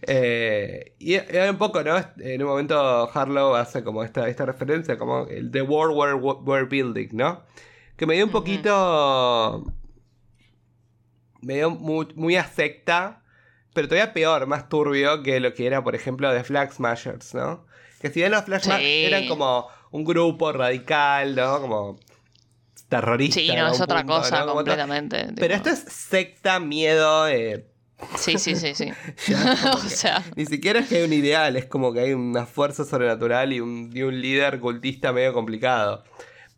Eh, 0.02 0.94
y 0.98 1.16
un 1.16 1.58
poco, 1.58 1.82
¿no? 1.82 1.98
En 2.18 2.42
un 2.42 2.48
momento 2.48 3.10
Harlow 3.12 3.54
hace 3.54 3.84
como 3.84 4.02
esta, 4.02 4.28
esta 4.28 4.46
referencia, 4.46 4.96
como 4.96 5.26
el 5.26 5.50
The 5.50 5.62
World 5.62 5.94
We're, 5.94 6.14
we're 6.14 6.64
Building, 6.64 7.08
¿no? 7.12 7.42
Que 7.96 8.06
me 8.06 8.14
dio 8.14 8.24
un 8.24 8.30
poquito. 8.30 9.66
Dio 11.42 11.70
muy, 11.70 12.08
muy 12.14 12.36
a 12.36 12.44
secta, 12.44 13.22
pero 13.72 13.88
todavía 13.88 14.12
peor, 14.12 14.46
más 14.46 14.68
turbio 14.68 15.22
que 15.22 15.40
lo 15.40 15.54
que 15.54 15.66
era, 15.66 15.82
por 15.82 15.94
ejemplo, 15.94 16.32
The 16.32 16.44
Flag 16.44 16.72
Smashers, 16.72 17.34
¿no? 17.34 17.66
Que 18.00 18.10
si 18.10 18.20
bien 18.20 18.32
los 18.32 18.44
Flag 18.44 18.62
Smashers 18.62 18.84
eran 18.84 19.28
como 19.28 19.68
un 19.90 20.04
grupo 20.04 20.52
radical, 20.52 21.34
¿no? 21.34 21.60
Como 21.60 21.98
terrorista. 22.88 23.40
Sí, 23.40 23.50
no, 23.54 23.72
es 23.72 23.80
otra 23.80 24.04
cosa 24.04 24.44
completamente. 24.44 25.28
Pero 25.36 25.54
esto 25.54 25.70
es 25.70 25.78
secta, 25.78 26.60
miedo. 26.60 27.28
Eh, 27.28 27.66
sí, 28.16 28.38
sí, 28.38 28.56
sí, 28.56 28.74
sí. 28.74 28.92
o 29.72 29.78
sea. 29.78 30.22
Ni 30.36 30.44
siquiera 30.44 30.80
es 30.80 30.88
que 30.88 30.96
hay 30.96 31.04
un 31.04 31.12
ideal, 31.12 31.56
es 31.56 31.66
como 31.66 31.94
que 31.94 32.00
hay 32.00 32.12
una 32.12 32.44
fuerza 32.44 32.84
sobrenatural 32.84 33.52
y 33.52 33.60
un, 33.60 33.90
y 33.94 34.02
un 34.02 34.20
líder 34.20 34.60
cultista 34.60 35.12
medio 35.12 35.32
complicado. 35.32 36.04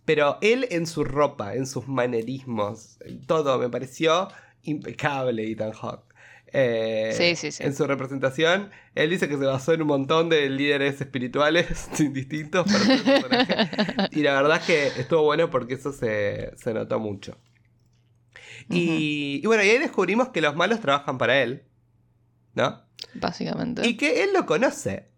Pero 0.05 0.39
él 0.41 0.67
en 0.71 0.87
su 0.87 1.05
ropa, 1.05 1.55
en 1.55 1.67
sus 1.67 1.87
manerismos, 1.87 2.99
todo 3.27 3.59
me 3.59 3.69
pareció 3.69 4.29
impecable 4.63 5.51
Ethan 5.51 5.73
Hawke. 5.73 6.13
Eh, 6.55 7.15
sí, 7.17 7.35
sí, 7.35 7.51
sí. 7.51 7.63
En 7.63 7.75
su 7.75 7.87
representación, 7.87 8.71
él 8.95 9.09
dice 9.09 9.27
que 9.27 9.39
se 9.39 9.45
basó 9.45 9.73
en 9.73 9.83
un 9.83 9.89
montón 9.89 10.29
de 10.29 10.51
líderes 10.51 11.01
espirituales 11.01 11.89
distintos 12.13 12.67
para 12.71 14.09
y 14.13 14.21
la 14.21 14.35
verdad 14.35 14.59
es 14.59 14.63
que 14.65 15.01
estuvo 15.01 15.23
bueno 15.23 15.49
porque 15.49 15.75
eso 15.75 15.93
se, 15.93 16.53
notó 16.75 17.01
mucho. 17.01 17.39
y, 18.69 19.45
bueno, 19.47 19.65
y 19.65 19.71
ahí 19.71 19.79
descubrimos 19.79 20.29
que 20.29 20.43
los 20.43 20.55
malos 20.55 20.81
trabajan 20.81 21.17
para 21.17 21.43
él. 21.43 21.65
¿No? 22.55 22.83
Básicamente. 23.15 23.87
Y 23.87 23.97
que 23.97 24.23
él 24.23 24.35
lo 24.35 24.45
conoce. 24.45 25.12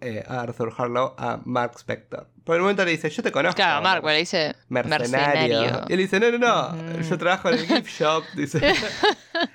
Eh, 0.00 0.22
a 0.26 0.42
Arthur 0.42 0.72
Harlow, 0.76 1.14
a 1.16 1.40
Mark 1.44 1.78
Spector. 1.78 2.26
Por 2.44 2.56
el 2.56 2.62
momento 2.62 2.84
le 2.84 2.90
dice, 2.90 3.08
yo 3.08 3.22
te 3.22 3.32
conozco. 3.32 3.56
Claro, 3.56 3.82
Mark, 3.82 4.04
le 4.04 4.18
dice 4.18 4.54
mercenario. 4.68 5.84
Y 5.88 5.92
él 5.92 5.98
dice, 5.98 6.20
no, 6.20 6.30
no, 6.30 6.38
no, 6.38 7.00
yo 7.00 7.18
trabajo 7.18 7.48
en 7.48 7.58
el 7.58 7.66
gift 7.66 7.88
shop. 7.88 8.24
Dice. 8.34 8.60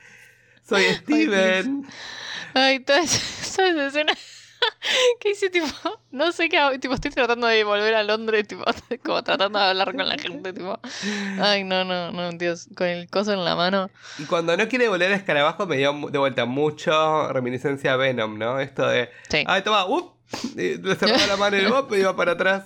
Soy 0.68 0.84
Steven. 0.96 1.86
Ay, 2.54 2.80
toda 2.80 3.02
esa, 3.02 3.86
escena 3.86 4.14
que 5.20 5.32
hice 5.32 5.50
tipo, 5.50 5.68
no 6.12 6.32
sé 6.32 6.50
qué 6.50 6.58
hago, 6.58 6.80
tipo, 6.80 6.94
estoy 6.94 7.12
tratando 7.12 7.48
de 7.48 7.64
volver 7.64 7.96
a 7.96 8.04
Londres, 8.04 8.48
tipo, 8.48 8.64
como 9.04 9.24
tratando 9.24 9.60
de 9.60 9.66
hablar 9.66 9.96
con 9.96 10.08
la 10.08 10.18
gente, 10.18 10.54
tipo, 10.54 10.80
ay, 11.42 11.64
no, 11.64 11.84
no, 11.84 12.12
no, 12.12 12.32
Dios, 12.32 12.68
con 12.76 12.88
el 12.88 13.10
coso 13.10 13.34
en 13.34 13.44
la 13.44 13.56
mano. 13.56 13.90
Y 14.18 14.26
cuando 14.26 14.56
no 14.56 14.68
quiere 14.68 14.88
volver 14.90 15.12
a 15.12 15.16
escarabajo 15.16 15.66
me 15.66 15.78
dio 15.78 15.94
de 16.10 16.18
vuelta 16.18 16.46
mucho 16.46 17.32
reminiscencia 17.32 17.94
a 17.94 17.98
Venom, 17.98 18.38
¿no? 18.38 18.60
Esto 18.60 18.88
de, 18.88 19.10
sí. 19.30 19.44
ay, 19.48 19.62
toma, 19.64 19.86
up, 19.86 20.16
le 20.56 20.96
cerraba 20.96 21.26
la 21.28 21.38
mano 21.38 21.58
y 21.58 21.66
up, 21.72 21.88
y 21.92 22.00
iba 22.00 22.16
para 22.16 22.34
atrás. 22.34 22.66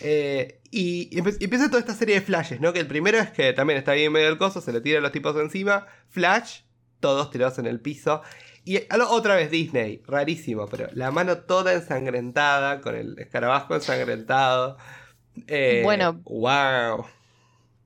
Eh, 0.00 0.60
y, 0.70 1.18
empieza 1.18 1.68
toda 1.68 1.80
esta 1.80 1.94
serie 1.94 2.16
de 2.16 2.20
flashes, 2.20 2.60
¿no? 2.60 2.72
Que 2.72 2.80
el 2.80 2.86
primero 2.86 3.18
es 3.18 3.30
que 3.30 3.52
también 3.52 3.78
está 3.78 3.92
ahí 3.92 4.04
en 4.04 4.12
medio 4.12 4.26
del 4.26 4.38
coso, 4.38 4.60
se 4.60 4.72
le 4.72 4.80
tiran 4.80 5.02
los 5.02 5.12
tipos 5.12 5.34
encima, 5.36 5.86
flash, 6.10 6.60
todos 7.00 7.30
tirados 7.30 7.58
en 7.58 7.66
el 7.66 7.80
piso. 7.80 8.22
Y 8.66 8.82
otra 8.90 9.36
vez 9.36 9.48
Disney, 9.48 10.02
rarísimo, 10.08 10.66
pero 10.66 10.88
la 10.92 11.12
mano 11.12 11.38
toda 11.38 11.72
ensangrentada, 11.72 12.80
con 12.80 12.96
el 12.96 13.16
escarabajo 13.16 13.76
ensangrentado. 13.76 14.76
Eh, 15.46 15.82
bueno. 15.84 16.20
¡Wow! 16.24 17.06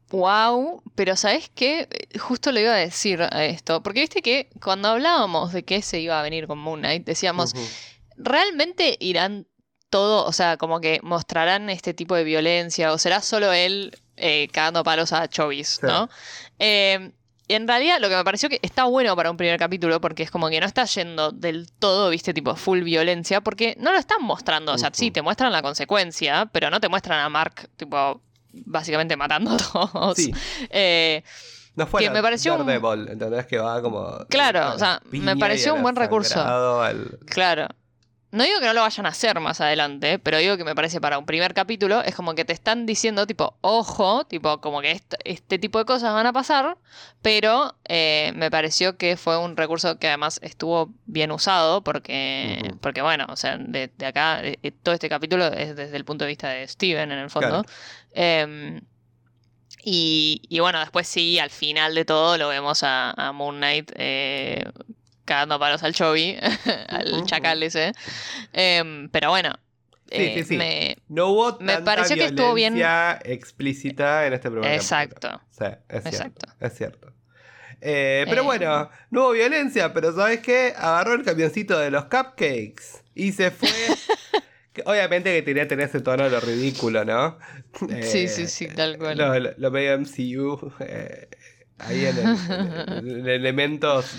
Wow, 0.08 0.82
pero 0.94 1.16
¿sabes 1.16 1.50
qué? 1.54 1.86
Justo 2.18 2.50
le 2.50 2.62
iba 2.62 2.72
a 2.72 2.78
decir 2.78 3.20
a 3.20 3.44
esto, 3.44 3.82
porque 3.82 4.00
viste 4.00 4.22
que 4.22 4.48
cuando 4.62 4.88
hablábamos 4.88 5.52
de 5.52 5.64
que 5.66 5.82
se 5.82 6.00
iba 6.00 6.18
a 6.18 6.22
venir 6.22 6.46
con 6.46 6.58
Moon 6.58 6.80
Knight, 6.80 7.04
decíamos, 7.04 7.52
¿realmente 8.16 8.96
irán 9.00 9.46
todo, 9.90 10.24
o 10.24 10.32
sea, 10.32 10.56
como 10.56 10.80
que 10.80 11.00
mostrarán 11.02 11.68
este 11.68 11.92
tipo 11.92 12.14
de 12.16 12.24
violencia, 12.24 12.90
o 12.90 12.96
será 12.96 13.20
solo 13.20 13.52
él 13.52 13.94
eh, 14.16 14.48
cagando 14.50 14.82
palos 14.82 15.12
a 15.12 15.28
Chovis, 15.28 15.80
¿no? 15.82 16.08
Eh, 16.58 17.12
en 17.54 17.66
realidad 17.66 17.98
lo 18.00 18.08
que 18.08 18.16
me 18.16 18.24
pareció 18.24 18.48
que 18.48 18.58
está 18.62 18.84
bueno 18.84 19.14
para 19.16 19.30
un 19.30 19.36
primer 19.36 19.58
capítulo 19.58 20.00
porque 20.00 20.22
es 20.22 20.30
como 20.30 20.48
que 20.48 20.60
no 20.60 20.66
está 20.66 20.84
yendo 20.84 21.32
del 21.32 21.70
todo, 21.72 22.10
viste, 22.10 22.34
tipo 22.34 22.54
full 22.56 22.82
violencia, 22.82 23.40
porque 23.40 23.76
no 23.78 23.92
lo 23.92 23.98
están 23.98 24.22
mostrando, 24.22 24.72
o 24.72 24.78
sea, 24.78 24.90
sí, 24.92 25.10
te 25.10 25.22
muestran 25.22 25.52
la 25.52 25.62
consecuencia, 25.62 26.46
pero 26.52 26.70
no 26.70 26.80
te 26.80 26.88
muestran 26.88 27.20
a 27.20 27.28
Mark, 27.28 27.68
tipo, 27.76 28.20
básicamente 28.52 29.16
matando 29.16 29.52
a 29.52 29.56
todos. 29.56 30.16
Sí. 30.16 30.32
Eh, 30.70 31.22
no 31.76 31.86
fue 31.86 32.02
que 32.02 32.10
me 32.10 32.22
pareció 32.22 32.58
Daredevil, 32.58 33.08
¿entendés? 33.08 33.46
Que 33.46 33.58
va 33.58 33.80
como... 33.80 34.26
Claro, 34.28 34.74
o 34.74 34.78
sea, 34.78 35.00
me 35.10 35.36
pareció 35.36 35.74
un 35.74 35.82
buen 35.82 35.96
recurso. 35.96 36.44
Claro. 37.26 37.68
No 38.32 38.44
digo 38.44 38.60
que 38.60 38.66
no 38.66 38.74
lo 38.74 38.82
vayan 38.82 39.06
a 39.06 39.08
hacer 39.08 39.40
más 39.40 39.60
adelante, 39.60 40.20
pero 40.20 40.38
digo 40.38 40.56
que 40.56 40.62
me 40.62 40.76
parece 40.76 41.00
para 41.00 41.18
un 41.18 41.26
primer 41.26 41.52
capítulo 41.52 42.00
es 42.02 42.14
como 42.14 42.34
que 42.36 42.44
te 42.44 42.52
están 42.52 42.86
diciendo 42.86 43.26
tipo, 43.26 43.56
ojo, 43.60 44.24
tipo 44.24 44.60
como 44.60 44.80
que 44.80 45.00
este, 45.24 45.58
tipo 45.58 45.80
de 45.80 45.84
cosas 45.84 46.14
van 46.14 46.26
a 46.26 46.32
pasar, 46.32 46.78
pero 47.22 47.74
eh, 47.88 48.30
me 48.36 48.48
pareció 48.48 48.96
que 48.96 49.16
fue 49.16 49.36
un 49.36 49.56
recurso 49.56 49.98
que 49.98 50.06
además 50.06 50.38
estuvo 50.44 50.92
bien 51.06 51.32
usado 51.32 51.82
porque, 51.82 52.72
porque 52.80 53.02
bueno, 53.02 53.26
o 53.30 53.36
sea, 53.36 53.58
de, 53.58 53.90
acá 54.06 54.44
eh, 54.44 54.60
eh, 54.62 54.70
todo 54.70 54.94
este 54.94 55.08
capítulo 55.08 55.46
es 55.46 55.74
desde 55.74 55.96
el 55.96 56.04
punto 56.04 56.24
de 56.24 56.28
vista 56.28 56.50
de 56.50 56.68
Steven 56.68 57.10
en 57.10 57.18
el 57.18 57.30
fondo. 57.30 57.64
Em, 58.12 58.80
y, 59.82 60.58
bueno, 60.60 60.78
después 60.78 61.08
sí, 61.08 61.38
al 61.38 61.50
final 61.50 61.94
de 61.94 62.04
todo 62.04 62.36
lo 62.36 62.48
vemos 62.48 62.82
a, 62.84 63.10
a 63.12 63.32
Moon 63.32 63.56
Knight 63.56 63.90
cagando 65.24 65.58
palos 65.58 65.82
al 65.82 65.94
Chovy, 65.94 66.36
al 66.88 67.24
chacal 67.26 67.62
ese. 67.62 67.92
Em, 68.52 69.08
pero 69.10 69.30
bueno. 69.30 69.54
Sí, 70.10 70.42
sí, 70.44 70.58
eh, 70.60 70.96
sí. 70.96 71.02
no 71.08 71.28
hubo 71.28 71.54
tanta 71.54 71.78
me 71.78 71.84
pareció 71.84 72.16
que 72.16 72.24
estuvo 72.24 72.52
bien 72.52 72.76
explícita 73.24 74.26
en 74.26 74.32
este 74.32 74.50
programa. 74.50 74.74
Exacto. 74.74 75.40
Sí, 75.50 75.66
es 75.88 76.02
cierto. 76.02 76.46
Es 76.58 76.76
cierto. 76.76 77.12
Eh, 77.80 78.26
pero 78.28 78.42
bueno, 78.42 78.90
no 79.10 79.22
hubo 79.22 79.30
violencia, 79.32 79.92
pero 79.92 80.12
¿sabes 80.12 80.40
qué? 80.40 80.74
Agarró 80.76 81.14
el 81.14 81.22
camioncito 81.22 81.78
de 81.78 81.92
los 81.92 82.04
cupcakes 82.04 83.04
y 83.14 83.32
se 83.32 83.52
fue. 83.52 83.70
Obviamente 84.84 85.34
que 85.34 85.42
tenía 85.42 85.64
que 85.64 85.70
tener 85.70 85.88
ese 85.88 86.00
tono 86.00 86.24
de 86.24 86.30
lo 86.30 86.40
ridículo, 86.40 87.04
¿no? 87.04 87.38
sí, 88.02 88.28
sí, 88.28 88.46
sí, 88.46 88.68
tal 88.68 88.98
cual. 88.98 89.16
Lo, 89.16 89.38
lo, 89.38 89.50
lo 89.56 89.70
medio 89.70 89.98
MCU. 89.98 90.72
Eh, 91.90 92.06
ahí 92.06 92.06
en 92.06 93.08
el, 93.08 93.28
elementos 93.28 94.14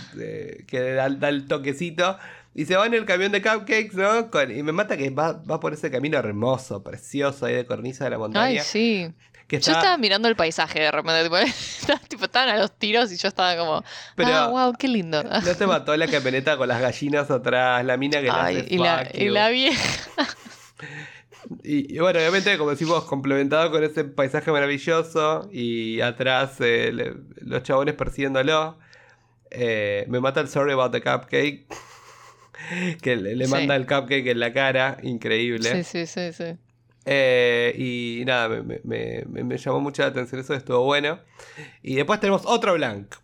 que 0.67 0.93
da, 0.93 1.05
el 1.29 1.47
toquecito. 1.47 2.17
Y 2.53 2.65
se 2.65 2.75
va 2.75 2.85
en 2.85 2.93
el 2.93 3.05
camión 3.05 3.31
de 3.31 3.41
cupcakes, 3.41 3.93
¿no? 3.93 4.29
y 4.49 4.63
me 4.63 4.73
mata 4.73 4.97
que 4.97 5.09
va, 5.09 5.33
va, 5.33 5.59
por 5.59 5.73
ese 5.73 5.89
camino 5.89 6.17
hermoso, 6.17 6.83
precioso, 6.83 7.45
ahí 7.45 7.55
de 7.55 7.65
cornisa 7.65 8.03
de 8.03 8.09
la 8.09 8.17
montaña. 8.17 8.45
Ay, 8.45 8.59
sí. 8.59 9.13
Yo 9.59 9.73
estaba 9.73 9.97
mirando 9.97 10.27
el 10.27 10.35
paisaje 10.35 10.79
de 10.79 10.91
repente, 10.91 11.29
tipo, 12.07 12.25
estaban 12.25 12.49
a 12.49 12.57
los 12.57 12.71
tiros 12.71 13.11
y 13.11 13.17
yo 13.17 13.27
estaba 13.27 13.57
como, 13.57 13.83
Pero, 14.15 14.33
ah, 14.33 14.47
wow, 14.47 14.73
qué 14.73 14.87
lindo. 14.87 15.23
¿No 15.23 15.55
te 15.55 15.67
mató 15.67 15.95
la 15.97 16.07
camioneta 16.07 16.55
con 16.57 16.67
las 16.67 16.79
gallinas 16.79 17.29
atrás, 17.29 17.83
la 17.83 17.97
mina 17.97 18.21
que 18.21 18.29
Ay, 18.31 18.65
y, 18.69 18.77
la, 18.77 19.07
y 19.13 19.29
la 19.29 19.49
vieja. 19.49 20.09
Y, 21.63 21.97
bueno, 21.99 22.19
obviamente, 22.19 22.57
como 22.57 22.69
decimos, 22.69 23.03
complementado 23.05 23.71
con 23.71 23.83
ese 23.83 24.03
paisaje 24.03 24.51
maravilloso 24.51 25.49
y 25.51 25.99
atrás 26.01 26.57
eh, 26.59 27.15
los 27.41 27.63
chabones 27.63 27.95
persiguiéndolo. 27.95 28.77
Eh, 29.49 30.05
me 30.07 30.19
mata 30.19 30.39
el 30.39 30.47
Sorry 30.47 30.71
About 30.73 30.91
the 30.91 31.01
Cupcake. 31.01 31.67
que 33.01 33.15
le, 33.15 33.47
manda 33.47 33.75
el 33.75 33.87
cupcake 33.87 34.27
en 34.27 34.39
la 34.39 34.53
cara, 34.53 34.97
increíble. 35.01 35.83
Sí, 35.83 35.83
sí, 35.83 36.05
sí, 36.05 36.31
sí. 36.31 36.57
Eh, 37.05 37.73
y 37.75 38.23
nada, 38.25 38.63
me, 38.83 39.57
llamó 39.57 39.79
mucho 39.79 40.03
la 40.03 40.09
atención, 40.09 40.39
eso 40.39 40.53
estuvo 40.53 40.83
bueno. 40.83 41.19
Y 41.81 41.95
después 41.95 42.19
tenemos 42.19 42.43
otro 42.45 42.75
blank. 42.75 43.15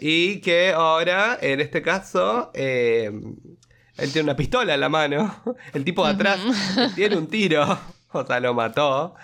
y 0.00 0.40
que 0.40 0.72
ahora, 0.74 1.38
en 1.42 1.60
este 1.60 1.82
caso, 1.82 2.52
él 3.98 4.12
tiene 4.12 4.24
una 4.24 4.36
pistola 4.36 4.74
en 4.74 4.80
la 4.80 4.88
mano. 4.88 5.42
El 5.74 5.84
tipo 5.84 6.04
de 6.06 6.12
atrás 6.12 6.40
tiene 6.94 7.16
un 7.16 7.26
tiro. 7.28 7.78
O 8.14 8.26
sea, 8.26 8.40
lo 8.40 8.52
mató. 8.52 9.14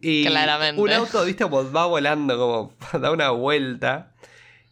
Y 0.00 0.24
Claramente. 0.26 0.80
un 0.80 0.88
auto, 0.92 1.24
viste, 1.24 1.42
como 1.42 1.72
va 1.72 1.86
volando, 1.86 2.38
como 2.38 3.00
da 3.02 3.10
una 3.10 3.30
vuelta. 3.30 4.12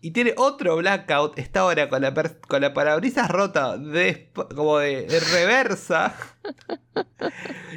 Y 0.00 0.12
tiene 0.12 0.34
otro 0.36 0.76
blackout, 0.76 1.36
está 1.36 1.60
ahora 1.62 1.88
con 1.88 2.00
la, 2.00 2.14
con 2.46 2.60
la 2.62 2.72
parabrisas 2.72 3.28
rota, 3.28 3.76
de, 3.76 4.30
como 4.54 4.78
de, 4.78 5.02
de 5.02 5.18
reversa. 5.18 6.14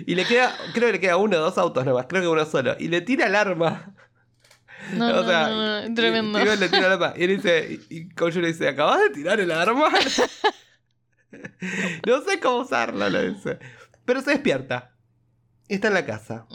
y 0.05 0.13
le 0.13 0.25
queda, 0.25 0.55
creo 0.75 0.87
que 0.89 0.93
le 0.93 0.99
queda 0.99 1.17
uno 1.17 1.37
o 1.37 1.39
dos 1.41 1.57
autos 1.57 1.83
nomás, 1.85 2.05
creo 2.07 2.21
que 2.21 2.27
uno 2.27 2.45
solo. 2.45 2.75
Y 2.79 2.87
le 2.87 3.01
tira 3.01 3.25
el 3.25 3.33
arma. 3.35 3.95
No, 4.93 5.07
o 5.07 5.11
no, 5.13 5.25
sea, 5.27 5.47
no, 5.49 5.81
no, 5.89 5.95
tremendo. 5.95 6.37
y- 6.39 6.43
y 6.43 6.57
le 6.57 6.69
tira 6.69 6.85
el 6.85 6.93
arma. 6.93 7.13
Y 7.17 7.23
él 7.23 7.35
dice, 7.37 7.79
y, 7.89 7.95
y 7.97 8.31
le 8.41 8.47
dice, 8.47 8.67
¿acabas 8.69 9.01
de 9.01 9.09
tirar 9.09 9.39
el 9.39 9.49
arma? 9.51 9.89
no 12.07 12.21
sé 12.21 12.39
cómo 12.39 12.57
usarlo, 12.59 13.09
le 13.09 13.31
dice. 13.31 13.59
Pero 14.05 14.21
se 14.21 14.31
despierta. 14.31 14.89
Y 15.69 15.75
está 15.75 15.87
en 15.87 15.93
la 15.93 16.05
casa. 16.05 16.45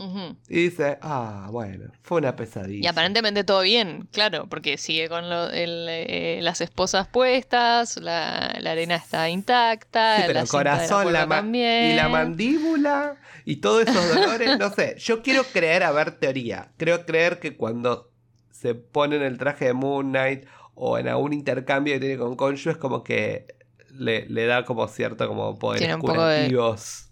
Y 0.48 0.64
dice, 0.64 0.98
ah, 1.00 1.48
bueno, 1.50 1.90
fue 2.02 2.18
una 2.18 2.36
pesadilla. 2.36 2.84
Y 2.84 2.86
aparentemente 2.86 3.42
todo 3.42 3.62
bien, 3.62 4.06
claro, 4.12 4.46
porque 4.50 4.76
sigue 4.76 5.08
con 5.08 5.30
lo- 5.30 5.48
el, 5.50 5.86
eh, 5.88 6.40
las 6.42 6.60
esposas 6.60 7.08
puestas, 7.08 7.96
la, 7.96 8.54
la 8.60 8.72
arena 8.72 8.96
está 8.96 9.30
intacta, 9.30 10.16
Sí, 10.18 10.22
pero 10.26 10.34
la 10.34 10.40
el 10.42 10.48
corazón 10.48 11.12
la 11.12 11.26
también. 11.26 11.92
y 11.92 11.96
la 11.96 12.08
mandíbula 12.10 13.16
y 13.46 13.56
todos 13.56 13.88
esos 13.88 14.14
dolores, 14.14 14.58
no 14.58 14.70
sé. 14.70 14.96
Yo 14.98 15.22
quiero 15.22 15.42
creer, 15.42 15.84
a 15.84 15.90
ver, 15.90 16.12
teoría. 16.18 16.72
Creo 16.76 17.06
creer 17.06 17.40
que 17.40 17.56
cuando 17.56 18.12
se 18.50 18.74
pone 18.74 19.16
en 19.16 19.22
el 19.22 19.38
traje 19.38 19.64
de 19.64 19.72
Moon 19.72 20.10
Knight 20.10 20.44
o 20.74 20.98
en 20.98 21.08
algún 21.08 21.32
intercambio 21.32 21.94
que 21.94 22.00
tiene 22.00 22.18
con 22.18 22.36
Konshu 22.36 22.70
es 22.70 22.76
como 22.76 23.02
que 23.02 23.46
le, 23.92 24.26
le 24.28 24.46
da 24.46 24.64
como 24.64 24.86
cierto 24.88 25.26
como 25.28 25.58
poderes 25.58 25.80
Tiene 25.80 25.94
un 25.94 26.00
poco 26.02 26.12
de- 26.24 26.36
curativos. 26.48 27.10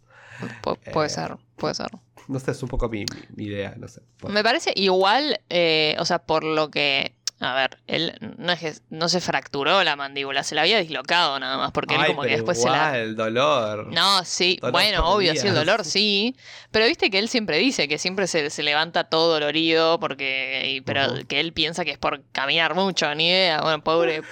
Pu- 0.62 0.78
puede 0.92 1.06
Eh, 1.06 1.10
ser, 1.10 1.36
puede 1.56 1.74
ser. 1.74 1.88
No 2.28 2.38
sé, 2.40 2.50
es 2.50 2.62
un 2.62 2.68
poco 2.68 2.88
mi, 2.88 3.00
mi- 3.00 3.06
mi 3.36 3.44
idea, 3.44 3.74
no 3.78 3.88
sé. 3.88 4.02
Me 4.28 4.42
parece 4.42 4.72
igual, 4.76 5.40
eh, 5.48 5.96
o 5.98 6.04
sea, 6.04 6.18
por 6.20 6.44
lo 6.44 6.70
que. 6.70 7.15
A 7.38 7.54
ver, 7.54 7.76
él 7.86 8.14
no 8.38 8.50
es 8.50 8.60
que 8.60 8.72
no 8.88 9.10
se 9.10 9.20
fracturó 9.20 9.84
la 9.84 9.94
mandíbula, 9.94 10.42
se 10.42 10.54
la 10.54 10.62
había 10.62 10.78
dislocado 10.78 11.38
nada 11.38 11.58
más, 11.58 11.70
porque 11.70 11.94
él 11.94 12.00
Ay, 12.00 12.06
como 12.08 12.22
que 12.22 12.30
después 12.30 12.58
se 12.62 12.70
la. 12.70 12.98
el 12.98 13.14
dolor. 13.14 13.88
No, 13.92 14.24
sí, 14.24 14.56
Dolor 14.58 14.72
bueno, 14.72 15.10
obvio, 15.10 15.32
sí, 15.32 15.38
el 15.38 15.42
días. 15.52 15.54
dolor 15.54 15.84
sí. 15.84 16.34
Pero 16.70 16.86
viste 16.86 17.10
que 17.10 17.18
él 17.18 17.28
siempre 17.28 17.58
dice 17.58 17.88
que 17.88 17.98
siempre 17.98 18.26
se, 18.26 18.48
se 18.48 18.62
levanta 18.62 19.04
todo 19.04 19.34
dolorido, 19.34 20.00
porque. 20.00 20.62
y- 20.76 20.80
pero 20.80 21.08
que 21.28 21.40
él 21.40 21.52
piensa 21.52 21.84
que 21.84 21.90
es 21.90 21.98
por 21.98 22.22
caminar 22.32 22.74
mucho, 22.74 23.14
ni 23.14 23.28
idea. 23.28 23.60
Bueno, 23.60 23.84
pobre 23.84 24.22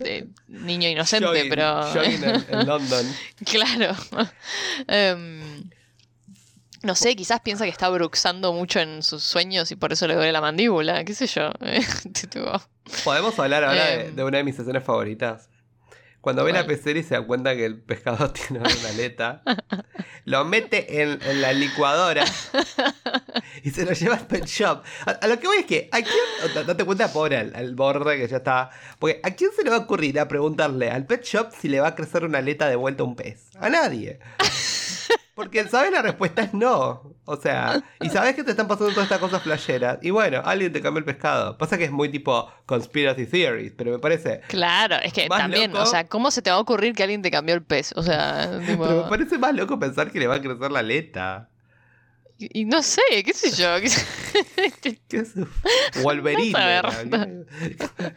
eh, 0.00 0.24
niño 0.48 0.88
inocente, 0.88 1.26
Jogging- 1.26 1.48
pero. 1.50 1.82
jogging 1.92 2.24
en, 2.24 2.46
en 2.48 2.66
London. 2.66 3.06
Claro. 3.44 3.94
Em, 4.88 5.68
no 6.84 6.94
sé, 6.94 7.16
quizás 7.16 7.40
piensa 7.40 7.64
que 7.64 7.70
está 7.70 7.88
bruxando 7.88 8.52
mucho 8.52 8.78
en 8.80 9.02
sus 9.02 9.22
sueños 9.24 9.70
y 9.72 9.76
por 9.76 9.92
eso 9.92 10.06
le 10.06 10.14
duele 10.14 10.32
la 10.32 10.40
mandíbula, 10.40 11.04
qué 11.04 11.14
sé 11.14 11.26
yo. 11.26 11.50
Tipo, 12.30 12.52
¿Podemos 13.04 13.38
hablar 13.38 13.64
ahora 13.64 13.84
de, 13.86 14.06
Em. 14.08 14.14
de 14.16 14.24
una 14.24 14.38
de 14.38 14.44
mis 14.44 14.58
escenas 14.58 14.84
favoritas? 14.84 15.48
Cuando 16.20 16.42
ve 16.42 16.54
la 16.54 16.66
pecera 16.66 16.98
y 16.98 17.02
se 17.02 17.14
da 17.14 17.20
cuenta 17.26 17.54
que 17.54 17.66
el 17.66 17.82
pescado 17.82 18.30
tiene 18.32 18.60
una 18.60 18.88
aleta, 18.88 19.42
lo 20.24 20.42
mete 20.46 21.02
en, 21.02 21.18
en 21.22 21.42
la 21.42 21.52
licuadora 21.52 22.24
y 23.62 23.70
se 23.70 23.84
lo 23.84 23.92
lleva 23.92 24.14
al 24.16 24.26
pet 24.26 24.46
shop. 24.46 24.82
A, 25.04 25.10
a 25.10 25.26
lo 25.26 25.38
que 25.38 25.46
voy 25.46 25.58
es 25.58 25.66
que, 25.66 25.90
¿a 25.92 25.98
quién? 26.00 26.66
Date 26.66 26.82
cuenta, 26.86 27.12
pobre, 27.12 27.36
al, 27.36 27.54
al 27.54 27.74
borde 27.74 28.16
que 28.16 28.26
ya 28.26 28.38
está. 28.38 28.70
Porque, 28.98 29.20
¿a 29.22 29.32
quién 29.32 29.50
se 29.54 29.64
le 29.64 29.70
va 29.70 29.76
a 29.76 29.80
ocurrir 29.80 30.18
a 30.18 30.26
preguntarle 30.26 30.90
al 30.90 31.04
pet 31.04 31.22
shop 31.24 31.50
si 31.60 31.68
le 31.68 31.80
va 31.80 31.88
a 31.88 31.94
crecer 31.94 32.24
una 32.24 32.38
aleta 32.38 32.68
de 32.70 32.76
vuelta 32.76 33.02
a 33.02 33.06
un 33.06 33.16
pez? 33.16 33.50
A 33.58 33.68
nadie. 33.68 34.18
Porque, 35.34 35.66
¿sabes? 35.66 35.90
La 35.90 36.00
respuesta 36.02 36.42
es 36.42 36.54
no. 36.54 37.12
O 37.24 37.36
sea, 37.36 37.82
y 38.00 38.08
sabes 38.08 38.36
que 38.36 38.44
te 38.44 38.52
están 38.52 38.68
pasando 38.68 38.90
todas 38.92 39.04
estas 39.04 39.18
cosas 39.18 39.42
flasheras. 39.42 39.98
Y 40.02 40.10
bueno, 40.10 40.42
alguien 40.44 40.72
te 40.72 40.80
cambió 40.80 40.98
el 41.00 41.04
pescado. 41.04 41.58
Pasa 41.58 41.76
que 41.76 41.84
es 41.84 41.90
muy 41.90 42.08
tipo 42.08 42.48
conspiracy 42.66 43.26
theories, 43.26 43.72
pero 43.76 43.90
me 43.90 43.98
parece. 43.98 44.42
claro, 44.48 44.96
es 45.02 45.12
que 45.12 45.28
también, 45.28 45.72
loco. 45.72 45.82
o 45.82 45.86
sea, 45.86 46.06
¿cómo 46.06 46.30
se 46.30 46.40
te 46.42 46.50
va 46.50 46.56
a 46.56 46.60
ocurrir 46.60 46.94
que 46.94 47.02
alguien 47.02 47.22
te 47.22 47.30
cambió 47.32 47.54
el 47.54 47.62
pez? 47.62 47.92
O 47.96 48.02
sea, 48.02 48.60
tipo, 48.64 48.84
Pero 48.84 49.02
me 49.04 49.08
parece 49.10 49.38
más 49.38 49.54
loco 49.54 49.78
pensar 49.78 50.12
que 50.12 50.20
le 50.20 50.26
va 50.28 50.36
a 50.36 50.40
crecer 50.40 50.70
la 50.70 50.78
aleta. 50.80 51.48
y, 52.38 52.60
y 52.60 52.64
no 52.64 52.82
sé, 52.82 53.02
qué 53.24 53.32
sé 53.32 53.50
yo. 53.50 53.68
qué 53.80 54.98
¿Qué 55.08 55.16
es? 55.18 55.32
Wolverine. 56.02 56.52
Ver. 56.52 56.84
era. 57.06 57.28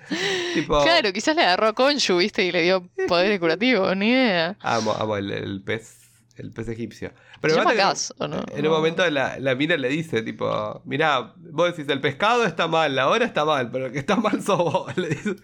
tipo. 0.53 0.83
Claro, 0.83 1.11
quizás 1.13 1.35
le 1.35 1.43
agarró 1.43 1.67
a 1.67 1.73
Konshu, 1.73 2.17
viste, 2.17 2.43
y 2.43 2.51
le 2.51 2.61
dio 2.63 2.87
poderes 3.07 3.39
curativos, 3.39 3.95
ni 3.97 4.09
idea. 4.09 4.55
Amo, 4.61 4.91
amo 4.93 5.17
el, 5.17 5.31
el 5.31 5.61
pez. 5.63 6.06
El 6.37 6.51
pez 6.51 6.67
egipcio. 6.69 7.11
Pero 7.41 7.53
¿Se 7.55 7.59
llama 7.59 7.71
que- 7.71 7.77
Gas 7.77 8.13
o 8.19 8.27
no? 8.27 8.41
En 8.55 8.65
un 8.67 8.71
momento 8.71 9.07
la, 9.09 9.39
la 9.39 9.55
mina 9.55 9.75
le 9.75 9.89
dice, 9.89 10.21
tipo, 10.21 10.81
mirá, 10.85 11.33
vos 11.37 11.75
decís, 11.75 11.91
el 11.91 11.99
pescado 11.99 12.45
está 12.45 12.67
mal, 12.67 12.95
la 12.95 13.07
hora 13.09 13.25
está 13.25 13.43
mal, 13.43 13.71
pero 13.71 13.87
el 13.87 13.91
que 13.91 13.99
está 13.99 14.15
mal 14.17 14.41
sos 14.43 14.57
vos. 14.59 14.95
Le 14.97 15.09
dice. 15.09 15.35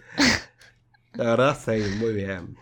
La 1.13 1.23
verdad, 1.25 1.57
sí, 1.59 1.71
muy 1.97 2.13
bien. 2.13 2.55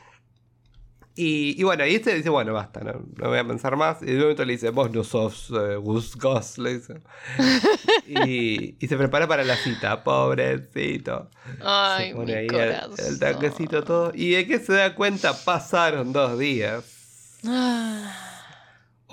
Y, 1.13 1.59
y 1.59 1.63
bueno, 1.63 1.85
y 1.85 1.93
este 1.95 2.15
dice, 2.15 2.29
bueno, 2.29 2.53
basta, 2.53 2.79
no, 2.79 2.93
no 3.17 3.27
voy 3.29 3.37
a 3.37 3.45
pensar 3.45 3.75
más. 3.75 4.01
Y 4.01 4.05
de 4.05 4.13
un 4.15 4.19
momento 4.21 4.45
le 4.45 4.53
dice, 4.53 4.69
vos 4.69 4.89
no 4.91 5.03
sos 5.03 5.49
eh, 5.51 5.75
Gus 5.75 6.15
Gus, 6.15 6.57
le 6.57 6.75
dice. 6.75 7.01
Y, 8.07 8.75
y 8.83 8.87
se 8.87 8.97
prepara 8.97 9.27
para 9.27 9.43
la 9.43 9.55
cita, 9.55 10.03
pobrecito. 10.03 11.29
Ay, 11.63 12.09
se 12.09 12.15
pone 12.15 12.25
mi 12.25 12.37
ahí 12.39 12.45
el, 12.47 12.51
corazón. 12.51 12.95
el 13.07 13.19
tanquecito 13.19 13.83
todo. 13.83 14.11
Y 14.13 14.31
de 14.31 14.47
que 14.47 14.59
se 14.59 14.73
da 14.73 14.95
cuenta, 14.95 15.33
pasaron 15.45 16.11
dos 16.11 16.37
días. 16.39 17.00
Ah. 17.45 18.17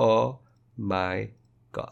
Oh 0.00 0.42
my 0.76 1.34
god. 1.72 1.88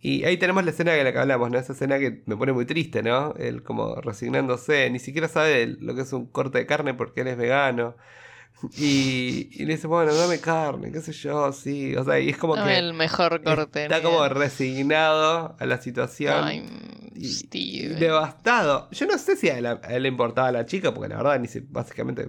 Y 0.00 0.24
ahí 0.24 0.36
tenemos 0.36 0.62
la 0.62 0.70
escena 0.70 0.92
de 0.92 1.02
la 1.02 1.12
que 1.12 1.18
hablamos, 1.18 1.50
¿no? 1.50 1.58
Esa 1.58 1.72
escena 1.72 1.98
que 1.98 2.22
me 2.26 2.36
pone 2.36 2.52
muy 2.52 2.66
triste, 2.66 3.02
¿no? 3.02 3.34
Él 3.38 3.62
como 3.62 3.94
resignándose, 3.96 4.90
ni 4.90 4.98
siquiera 4.98 5.26
sabe 5.26 5.66
lo 5.80 5.94
que 5.94 6.02
es 6.02 6.12
un 6.12 6.26
corte 6.26 6.58
de 6.58 6.66
carne 6.66 6.92
porque 6.92 7.22
él 7.22 7.28
es 7.28 7.36
vegano. 7.36 7.96
Y, 8.76 9.50
y 9.52 9.66
le 9.66 9.76
dice, 9.76 9.86
bueno, 9.86 10.12
dame 10.12 10.40
carne, 10.40 10.90
qué 10.90 11.00
sé 11.00 11.12
yo, 11.12 11.52
sí. 11.52 11.94
O 11.94 12.04
sea, 12.04 12.18
y 12.18 12.28
es 12.30 12.36
como 12.36 12.56
Dame 12.56 12.72
que 12.72 12.78
el 12.78 12.92
mejor 12.92 13.40
corte. 13.44 13.84
está 13.84 14.02
como 14.02 14.28
resignado 14.28 15.56
a 15.60 15.64
la 15.64 15.80
situación. 15.80 16.42
Ay, 16.42 16.66
y, 17.14 17.86
devastado. 17.86 18.88
Yo 18.90 19.06
no 19.06 19.16
sé 19.16 19.36
si 19.36 19.48
a, 19.48 19.58
él, 19.58 19.66
a 19.66 19.74
él 19.90 20.02
le 20.02 20.08
importaba 20.08 20.48
a 20.48 20.52
la 20.52 20.66
chica, 20.66 20.92
porque 20.92 21.08
la 21.08 21.18
verdad 21.18 21.38
ni 21.38 21.46
se, 21.46 21.60
básicamente, 21.60 22.28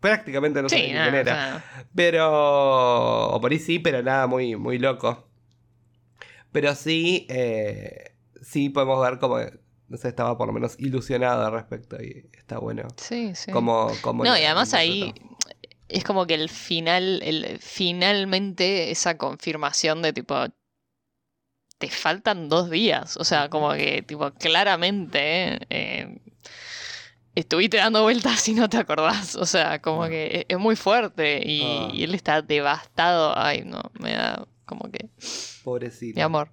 prácticamente 0.00 0.62
no 0.62 0.68
sé 0.68 0.76
Sí, 0.76 0.82
quién 0.82 0.94
nada, 0.96 1.20
era. 1.20 1.34
nada. 1.34 1.64
Pero. 1.94 3.30
O 3.34 3.40
por 3.40 3.52
ahí 3.52 3.58
sí, 3.58 3.78
pero 3.78 4.02
nada 4.02 4.26
muy, 4.26 4.56
muy 4.56 4.78
loco. 4.78 5.28
Pero 6.52 6.74
sí. 6.74 7.26
eh, 7.30 8.14
sí 8.42 8.70
podemos 8.70 9.00
ver 9.02 9.18
como. 9.18 9.38
No 9.88 9.96
sé, 9.96 10.08
estaba 10.08 10.38
por 10.38 10.46
lo 10.46 10.52
menos 10.52 10.76
ilusionado 10.78 11.44
al 11.46 11.52
respecto. 11.52 11.96
Y 12.02 12.28
está 12.32 12.58
bueno. 12.58 12.86
Sí, 12.96 13.34
sí. 13.34 13.50
Como, 13.50 13.90
como 14.02 14.24
No, 14.24 14.36
y 14.38 14.44
además 14.44 14.72
ahí 14.74 15.12
es 15.88 16.04
como 16.04 16.26
que 16.26 16.34
el 16.34 16.48
final, 16.48 17.20
el, 17.24 17.58
finalmente 17.58 18.92
esa 18.92 19.18
confirmación 19.18 20.02
de 20.02 20.12
tipo, 20.12 20.36
te 21.78 21.88
faltan 21.90 22.48
dos 22.48 22.70
días. 22.70 23.16
O 23.16 23.24
sea, 23.24 23.48
como 23.48 23.72
que 23.72 24.02
tipo, 24.02 24.30
claramente 24.32 25.58
eh, 25.70 26.20
estuviste 27.34 27.76
dando 27.78 28.02
vueltas 28.02 28.46
y 28.48 28.54
no 28.54 28.68
te 28.68 28.76
acordás. 28.78 29.34
O 29.36 29.46
sea, 29.46 29.80
como 29.80 30.08
que 30.08 30.26
es, 30.40 30.44
es 30.48 30.58
muy 30.58 30.76
fuerte 30.76 31.42
y, 31.44 31.62
Ah. 31.62 31.88
y 31.92 32.02
él 32.04 32.14
está 32.14 32.42
devastado. 32.42 33.36
Ay, 33.36 33.62
no, 33.64 33.80
me 33.98 34.12
da 34.12 34.44
como 34.64 34.90
que, 34.90 35.08
Pobrecito. 35.64 36.16
mi 36.16 36.22
amor. 36.22 36.50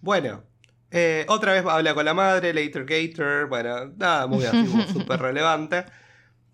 Bueno. 0.00 0.42
eh, 0.90 1.26
otra 1.28 1.52
vez 1.52 1.64
habla 1.66 1.92
con 1.94 2.04
la 2.04 2.14
madre, 2.14 2.54
Later 2.54 2.84
Gator. 2.84 3.48
Bueno, 3.48 3.86
nada 3.96 4.26
muy 4.26 4.44
así 4.46 4.66
súper 4.92 5.20
relevante. 5.20 5.84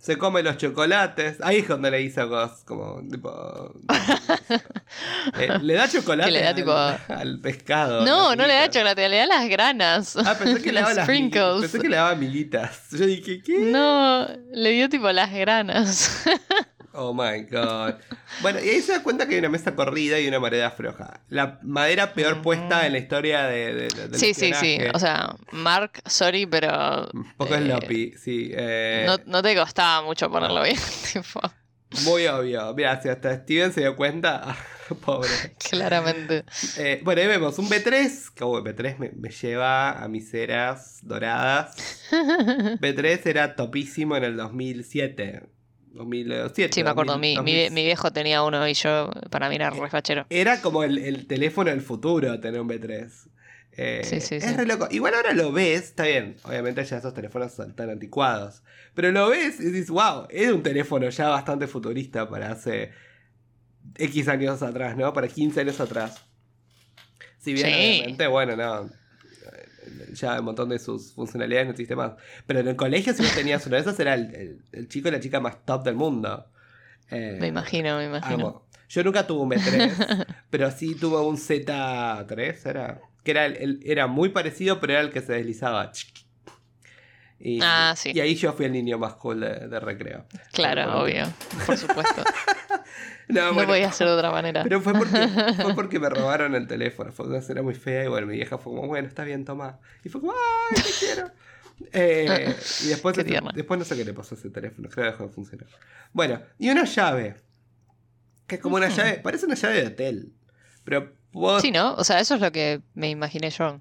Se 0.05 0.19
come 0.19 0.43
los 0.43 0.59
chocolates. 0.59 1.39
Ahí 1.41 1.61
es 1.61 1.69
donde 1.69 1.91
le 1.91 1.97
dice 1.97 2.29
cosas 2.29 2.63
como 2.67 3.01
tipo. 3.11 3.73
eh, 5.39 5.59
le 5.63 5.73
da 5.73 5.89
chocolate 5.89 6.31
le 6.31 6.43
da, 6.43 6.51
al, 6.51 6.55
tipo- 6.55 7.15
al 7.15 7.41
pescado. 7.41 8.05
No, 8.05 8.29
las 8.29 8.37
no 8.37 8.47
le 8.47 8.53
da 8.53 8.69
chocolate, 8.69 9.09
le 9.09 9.17
da 9.17 9.27
las 9.27 9.49
granas. 9.49 10.15
Ah, 10.19 10.37
pensé 10.39 10.61
que 10.61 10.73
le 10.73 10.81
Las 10.83 10.91
daba 10.91 10.95
las 10.95 11.05
sprinkles. 11.07 11.61
Pensé 11.63 11.81
que 11.81 11.89
le 11.89 11.97
daba 11.97 12.11
amiguitas. 12.11 12.91
Yo 12.91 13.07
dije, 13.07 13.43
¿qué? 13.43 13.61
No, 13.61 14.29
le 14.53 14.71
dio 14.73 14.91
tipo 14.91 15.11
las 15.11 15.33
granas. 15.33 16.23
Oh 16.97 17.13
my 17.13 17.43
god. 17.51 17.95
Bueno, 18.41 18.61
y 18.61 18.69
ahí 18.69 18.81
se 18.81 18.93
da 18.93 19.03
cuenta 19.03 19.27
que 19.27 19.35
hay 19.35 19.41
una 19.41 19.49
mesa 19.49 19.75
corrida 19.75 20.21
y 20.21 20.29
una 20.29 20.39
madera 20.39 20.71
floja. 20.71 21.21
La 21.29 21.59
madera 21.63 22.13
peor 22.15 22.41
puesta 22.41 22.87
en 22.87 22.93
la 22.93 22.99
historia 22.99 23.45
de, 23.45 23.75
de- 23.75 23.89
del 24.09 24.15
Sí, 24.19 24.33
sí, 24.33 24.53
sí. 24.55 24.79
O 24.95 24.99
sea, 25.01 25.35
Mark, 25.51 26.01
sorry, 26.07 26.47
pero 26.47 27.09
Un 27.13 27.33
poco 27.37 27.55
eh, 27.55 27.63
sloppy, 27.63 28.15
sí. 28.17 28.51
eh, 28.55 29.05
no, 29.07 29.17
no 29.27 29.43
te 29.43 29.57
costaba 29.57 30.03
mucho 30.03 30.31
ponerlo 30.31 30.63
bien. 30.63 30.77
tipo, 31.13 31.41
Muy 32.05 32.27
obvio. 32.29 32.73
Mira, 32.75 33.01
si 33.03 33.09
hasta 33.09 33.35
Steven 33.43 33.73
se 33.73 33.81
dio 33.81 33.97
cuenta. 33.97 34.57
Pobre. 35.05 35.29
claramente. 35.71 36.45
Eh, 36.77 37.01
bueno, 37.03 37.23
ahí 37.23 37.27
vemos 37.27 37.59
un 37.59 37.69
B3. 37.69 38.35
Que 38.35 38.45
oh, 38.45 38.63
B3 38.63 38.99
me, 38.99 39.11
me 39.17 39.31
lleva 39.31 39.93
a 40.03 40.07
mis 40.09 40.33
eras 40.35 40.99
doradas. 41.03 41.75
B3 42.13 43.21
era 43.27 43.57
topísimo 43.57 44.17
en 44.17 44.25
el 44.25 44.37
2007. 44.37 45.43
2007. 45.95 46.73
Sí, 46.73 46.85
me 46.85 46.91
acuerdo. 46.91 47.13
2000, 47.13 47.39
Mi, 47.39 47.45
mi, 47.45 47.53
2000. 47.55 47.73
mi 47.73 47.85
viejo 47.85 48.13
tenía 48.13 48.43
uno 48.43 48.67
y 48.69 48.75
yo, 48.75 49.11
para 49.31 49.49
mí 49.49 49.55
era 49.57 49.71
re 49.71 49.89
fachero. 49.91 50.27
Era 50.31 50.61
como 50.61 50.85
el, 50.85 50.99
el 50.99 51.27
teléfono 51.27 51.71
del 51.71 51.81
futuro 51.81 52.39
tener 52.41 52.61
un 52.61 52.69
B3. 52.69 53.11
Eh, 53.77 54.03
Sí, 54.05 54.21
sí, 54.21 54.37
es 54.37 54.45
sí. 54.45 54.55
re 54.57 54.67
loco. 54.67 54.87
Igual 54.91 55.15
ahora 55.15 55.33
lo 55.33 55.51
ves, 55.53 55.83
está 55.85 56.05
bien. 56.05 56.37
Obviamente 56.45 56.85
ya 56.85 56.99
esos 56.99 57.13
teléfonos 57.15 57.53
son 57.53 57.75
tan 57.75 57.91
anticuados. 57.91 58.63
Pero 58.95 59.11
lo 59.11 59.31
ves 59.31 59.59
y 59.61 59.65
dices, 59.71 59.91
wow, 59.91 60.27
era 60.31 60.55
un 60.55 60.63
teléfono 60.63 61.09
ya 61.09 61.29
bastante 61.29 61.67
futurista 61.67 62.29
para 62.29 62.53
hace 62.53 62.93
X 63.97 64.29
años 64.29 64.63
atrás, 64.63 64.97
¿no? 64.97 65.13
Para 65.13 65.27
15 65.29 65.61
años 65.61 65.81
atrás. 65.81 66.25
Si 67.39 67.53
bien, 67.53 67.67
obviamente, 67.67 68.27
bueno, 68.29 68.57
no. 68.57 68.91
Ya 70.13 70.39
un 70.39 70.45
montón 70.47 70.69
de 70.69 70.79
sus 70.79 71.13
funcionalidades 71.13 71.67
no 71.67 71.71
existe 71.73 71.97
más. 71.97 72.13
Pero 72.47 72.61
en 72.61 72.69
el 72.69 72.77
colegio, 72.77 73.13
si 73.15 73.23
vos 73.23 73.35
tenías 73.35 73.65
uno 73.67 73.77
de 73.77 73.83
esos, 73.83 73.99
era 74.01 74.15
el, 74.15 74.35
el- 74.35 74.65
el 74.73 74.89
chico 74.89 75.09
y 75.09 75.11
la 75.13 75.21
chica 75.21 75.41
más 75.41 75.65
top 75.65 75.85
del 75.85 75.95
mundo. 75.95 76.47
Eh, 77.11 77.39
Me 77.41 77.49
imagino, 77.49 77.97
me 77.99 78.05
imagino. 78.07 78.35
Amo. 78.49 78.67
Yo 78.89 79.03
nunca 79.03 79.27
tuve 79.27 79.41
un 79.43 79.51
B3, 79.51 80.27
pero 80.51 80.71
sí 80.71 80.95
tuve 80.95 81.21
un 81.21 81.37
Z3, 81.37 82.67
era. 82.67 83.01
Que 83.23 83.31
era, 83.31 83.47
el- 83.47 83.81
era 83.85 84.07
muy 84.07 84.29
parecido, 84.29 84.81
pero 84.81 84.93
era 84.95 85.03
el 85.03 85.11
que 85.11 85.21
se 85.23 85.33
deslizaba. 85.33 85.91
Y, 87.41 87.59
Ah, 87.63 87.95
sí. 87.97 88.13
y 88.15 88.21
ahí 88.21 88.35
yo 88.37 88.53
fui 88.53 88.65
el 88.67 88.73
niño 88.73 88.97
más 88.99 89.15
cool 89.15 89.41
de, 89.41 89.69
de 89.69 89.81
recreo. 89.81 90.25
Claro, 90.53 91.01
obvio. 91.03 91.25
Por 91.67 91.77
supuesto. 91.77 92.23
No, 93.29 93.47
No 93.49 93.55
bueno, 93.55 93.69
podía 93.69 93.91
ser 93.93 94.07
de 94.09 94.13
otra 94.15 94.31
manera. 94.31 94.63
Pero 94.65 94.81
fue 94.81 94.93
porque, 94.93 95.29
fue 95.63 95.75
porque 95.75 95.99
me 95.99 96.09
robaron 96.11 96.55
el 96.55 96.67
teléfono. 96.67 97.11
Fue 97.13 97.27
una 97.27 97.39
escena 97.39 97.63
muy 97.63 97.75
fea 97.75 98.05
y 98.05 98.09
bueno, 98.09 98.27
mi 98.27 98.37
vieja 98.37 98.59
fue 98.59 98.75
como, 98.75 98.87
bueno, 98.87 99.09
está 99.09 99.25
bien, 99.25 99.45
toma. 99.45 99.79
Y 100.05 100.09
fue 100.11 100.21
como, 100.21 100.33
¡ay, 100.33 100.83
te 100.83 100.91
quiero! 100.99 101.31
Eh, 101.93 102.55
y 102.85 102.89
después, 102.89 103.17
tierna. 103.25 103.51
después 103.55 103.79
no 103.79 103.85
sé 103.85 103.97
qué 103.97 104.05
le 104.05 104.13
pasó 104.13 104.35
a 104.35 104.39
ese 104.39 104.51
teléfono, 104.51 104.89
creo 104.89 105.07
que 105.07 105.11
dejó 105.13 105.27
de 105.27 105.33
funcionar. 105.33 105.67
Bueno, 106.13 106.41
y 106.59 106.69
una 106.71 106.85
llave. 106.85 107.37
Que 108.47 108.57
es 108.57 108.61
como 108.61 108.77
una 108.77 108.89
llave, 108.91 109.15
parece 109.23 109.47
una 109.47 109.55
llave 109.55 109.81
de 109.81 109.87
hotel. 109.89 110.33
Pero 110.85 111.13
puedo, 111.33 111.61
Sí, 111.61 111.71
¿no? 111.71 111.95
O 111.95 112.05
sea, 112.05 112.21
eso 112.21 112.35
es 112.35 112.41
lo 112.43 112.53
que 112.53 112.83
me 112.95 113.09
imaginé 113.09 113.49
yo. 113.51 113.81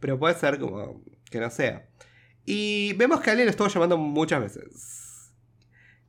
pero 0.00 0.18
puede 0.18 0.34
ser 0.34 0.58
como 0.58 1.02
que 1.30 1.38
no 1.38 1.48
sea. 1.50 1.86
Y 2.44 2.92
vemos 2.94 3.20
que 3.20 3.30
alguien 3.30 3.46
lo 3.46 3.50
estuvo 3.50 3.68
llamando 3.68 3.96
muchas 3.96 4.40
veces. 4.40 5.30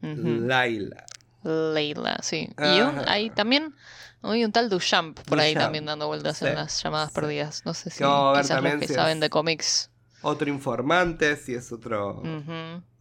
Ujú. 0.01 0.17
Laila. 0.47 1.05
Leila, 1.43 2.17
sí. 2.21 2.49
Y 2.57 2.81
un- 2.81 3.01
hay 3.07 3.29
también 3.29 3.73
hay 4.21 4.45
un 4.45 4.51
tal 4.51 4.69
Duchamp 4.69 5.19
por 5.21 5.39
ahí 5.39 5.53
también 5.53 5.85
dando 5.85 6.07
vueltas 6.07 6.37
Sí, 6.37 6.45
en 6.45 6.55
las 6.55 6.81
llamadas 6.81 7.11
perdidas. 7.11 7.61
No 7.65 7.73
sé 7.73 7.89
si 7.89 8.03
ver 8.03 8.11
quizás 8.43 8.47
también 8.47 8.75
los 8.75 8.81
que 8.81 8.87
si 8.87 8.93
es- 8.93 8.97
saben 8.99 9.19
de 9.19 9.29
cómics. 9.29 9.89
Otro 10.21 10.49
informante, 10.49 11.35
si 11.35 11.53
es 11.53 11.71
otro. 11.73 12.23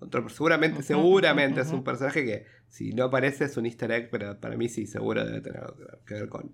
Otro, 0.01 0.28
seguramente, 0.28 0.82
seguramente 0.82 1.61
es 1.61 1.68
un 1.68 1.84
personaje 1.84 2.24
que 2.24 2.47
si 2.68 2.93
no 2.93 3.05
aparece 3.05 3.45
es 3.45 3.57
un 3.57 3.66
easter 3.66 3.93
egg, 3.93 4.09
pero 4.11 4.40
para 4.40 4.57
mí 4.57 4.68
sí, 4.68 4.86
seguro 4.88 5.24
debe 5.24 5.40
tener 5.40 5.61
algo 5.61 5.76
que- 6.05 6.14
ver 6.14 6.28
con, 6.28 6.51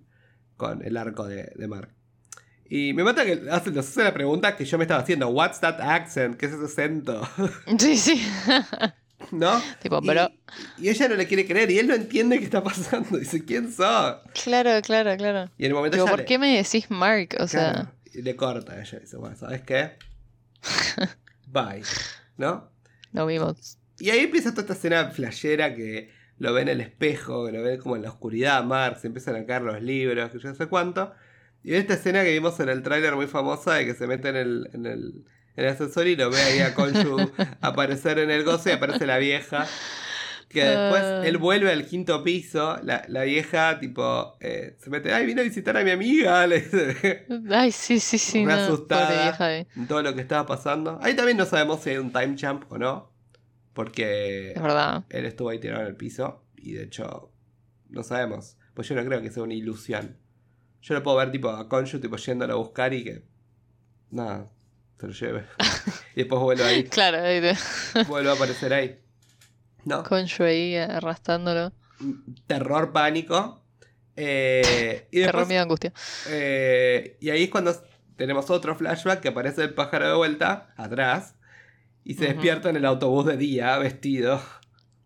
con 0.57 0.85
el 0.85 0.95
arco 0.97 1.25
de, 1.25 1.51
de 1.55 1.67
Mark. 1.67 1.89
Y 2.71 2.93
me 2.93 3.03
mata 3.03 3.25
que 3.25 3.37
nos 3.37 3.87
hace 3.87 4.03
la 4.03 4.13
pregunta 4.13 4.55
que 4.55 4.63
yo 4.63 4.77
me 4.77 4.83
estaba 4.83 5.01
haciendo, 5.01 5.29
what's 5.29 5.59
that 5.61 5.81
accent? 5.81 6.37
¿Qué 6.37 6.45
es 6.45 6.51
ese 6.51 6.65
acento? 6.65 7.27
Sí, 7.79 7.97
sí. 7.97 8.23
¿No? 9.31 9.61
tipo, 9.81 9.99
Y- 10.01 10.07
pero. 10.07 10.29
Y, 10.77 10.89
ella 10.89 11.07
no 11.07 11.15
le 11.15 11.27
quiere 11.27 11.45
creer 11.45 11.69
y 11.71 11.79
él 11.79 11.87
no 11.87 11.93
entiende 11.95 12.39
qué 12.39 12.45
está 12.45 12.63
pasando. 12.63 13.17
Dice, 13.19 13.43
¿quién 13.45 13.71
sos? 13.71 14.17
Claro, 14.43 14.81
claro, 14.81 15.15
claro. 15.17 15.51
Y 15.57 15.65
en 15.65 15.71
el 15.71 15.75
momento 15.75 15.97
Digo, 15.97 16.07
¿por 16.07 16.19
le, 16.19 16.25
qué 16.25 16.37
me 16.37 16.55
decís 16.57 16.89
Mark? 16.89 17.35
O 17.39 17.47
sea, 17.47 17.93
y 18.13 18.21
le 18.21 18.35
corta 18.35 18.79
ella. 18.81 18.99
Dice, 18.99 19.17
bueno, 19.17 19.35
¿sabes 19.35 19.61
qué? 19.61 19.91
Bye. 21.47 21.83
¿No? 22.37 22.69
lo 23.11 23.25
vimos. 23.25 23.77
Y 23.99 24.11
ahí 24.11 24.19
empieza 24.19 24.51
toda 24.51 24.61
esta 24.61 24.73
escena 24.73 25.09
flashera 25.09 25.75
que 25.75 26.11
lo 26.37 26.53
ve 26.53 26.61
en 26.61 26.69
el 26.69 26.79
espejo, 26.79 27.45
que 27.45 27.51
lo 27.51 27.61
ve 27.63 27.79
como 27.79 27.95
en 27.95 28.03
la 28.03 28.09
oscuridad, 28.09 28.63
Mark, 28.63 28.97
se 28.99 29.07
empiezan 29.07 29.35
a 29.35 29.45
caer 29.45 29.63
los 29.63 29.81
libros, 29.81 30.31
que 30.31 30.39
yo 30.39 30.47
no 30.49 30.55
sé 30.55 30.67
cuánto. 30.67 31.11
Y 31.63 31.73
esta 31.73 31.95
escena 31.95 32.23
que 32.23 32.31
vimos 32.31 32.59
en 32.59 32.69
el 32.69 32.81
tráiler 32.81 33.15
muy 33.15 33.27
famosa 33.27 33.73
de 33.73 33.85
que 33.85 33.93
se 33.93 34.07
mete 34.07 34.29
en 34.29 34.35
el, 34.37 34.69
en 34.73 34.85
el, 34.85 34.99
en 34.99 35.25
el 35.59 35.67
ascensor 35.67 36.07
y 36.07 36.15
lo 36.15 36.29
ve 36.29 36.37
ahí 36.41 36.59
a 36.59 36.73
Konshu 36.73 37.17
aparecer 37.61 38.19
en 38.19 38.31
el 38.31 38.43
gozo 38.43 38.69
y 38.69 38.73
aparece 38.73 39.05
la 39.05 39.17
vieja. 39.17 39.67
Que 40.47 40.63
después 40.63 41.03
Ah. 41.03 41.21
él 41.27 41.37
vuelve 41.37 41.71
al 41.71 41.85
quinto 41.85 42.23
piso, 42.23 42.79
la, 42.81 43.03
la 43.07 43.21
vieja 43.21 43.77
tipo 43.79 44.35
eh, 44.39 44.75
se 44.79 44.89
mete, 44.89 45.13
ay, 45.13 45.27
vino 45.27 45.41
a 45.41 45.43
visitar 45.43 45.77
a 45.77 45.83
mi 45.83 45.91
amiga, 45.91 46.41
Ay, 47.51 47.71
sí, 47.71 47.99
sí, 47.99 48.17
sí. 48.17 48.39
Re 48.45 48.55
no, 48.55 48.59
asustada. 48.63 49.23
Vieja. 49.25 49.57
eh. 49.59 49.67
en 49.75 49.87
todo 49.87 50.01
lo 50.01 50.15
que 50.15 50.21
estaba 50.21 50.47
pasando. 50.47 50.97
Ahí 51.03 51.15
también 51.15 51.37
no 51.37 51.45
sabemos 51.45 51.81
si 51.81 51.91
hay 51.91 51.97
un 51.97 52.11
time 52.11 52.35
jump 52.41 52.63
o 52.71 52.79
no, 52.79 53.11
porque 53.73 54.53
Es 54.55 54.61
verdad. 54.61 55.03
él 55.09 55.25
estuvo 55.25 55.49
ahí 55.49 55.59
tirado 55.59 55.81
en 55.81 55.87
el 55.87 55.95
piso 55.95 56.43
y 56.57 56.71
de 56.73 56.83
hecho 56.85 57.31
no 57.89 58.01
sabemos. 58.01 58.57
Pues 58.73 58.87
yo 58.89 58.95
no 58.95 59.05
creo 59.05 59.21
que 59.21 59.29
sea 59.29 59.43
una 59.43 59.53
ilusión. 59.53 60.17
Yo 60.81 60.95
lo 60.95 61.03
puedo 61.03 61.17
ver 61.17 61.31
tipo 61.31 61.49
a 61.49 61.69
Konshu 61.69 61.99
tipo 61.99 62.15
yéndolo 62.17 62.53
a 62.53 62.57
buscar 62.57 62.91
y 62.95 63.03
que 63.03 63.23
nada, 64.09 64.49
se 64.99 65.07
lo 65.07 65.13
lleve. 65.13 65.45
y 66.15 66.19
después 66.21 66.41
vuelve 66.41 66.63
ahí, 66.63 66.83
Claro, 66.85 67.21
ahí 67.21 67.41
te- 67.41 68.03
vuelve 68.07 68.29
a 68.29 68.33
aparecer 68.33 68.73
ahí. 68.73 68.99
¿No? 69.85 70.03
Concho 70.03 70.43
ahí 70.43 70.75
arrastrándolo. 70.75 71.71
Terror, 72.47 72.91
pánico. 72.91 73.63
Eh, 74.15 75.07
y 75.11 75.21
Terror, 75.21 75.47
miedo, 75.47 75.61
angustia. 75.63 75.93
eh, 76.27 77.15
y 77.21 77.29
ahí 77.29 77.43
es 77.43 77.49
cuando 77.49 77.73
tenemos 78.17 78.49
otro 78.49 78.75
flashback 78.75 79.21
que 79.21 79.29
aparece 79.29 79.63
el 79.63 79.73
pájaro 79.73 80.09
de 80.09 80.15
vuelta, 80.15 80.73
atrás, 80.75 81.35
y 82.03 82.15
se 82.15 82.25
despierta 82.25 82.69
en 82.69 82.75
el 82.75 82.83
autobús 82.85 83.25
de 83.27 83.37
día, 83.37 83.77
vestido. 83.77 84.41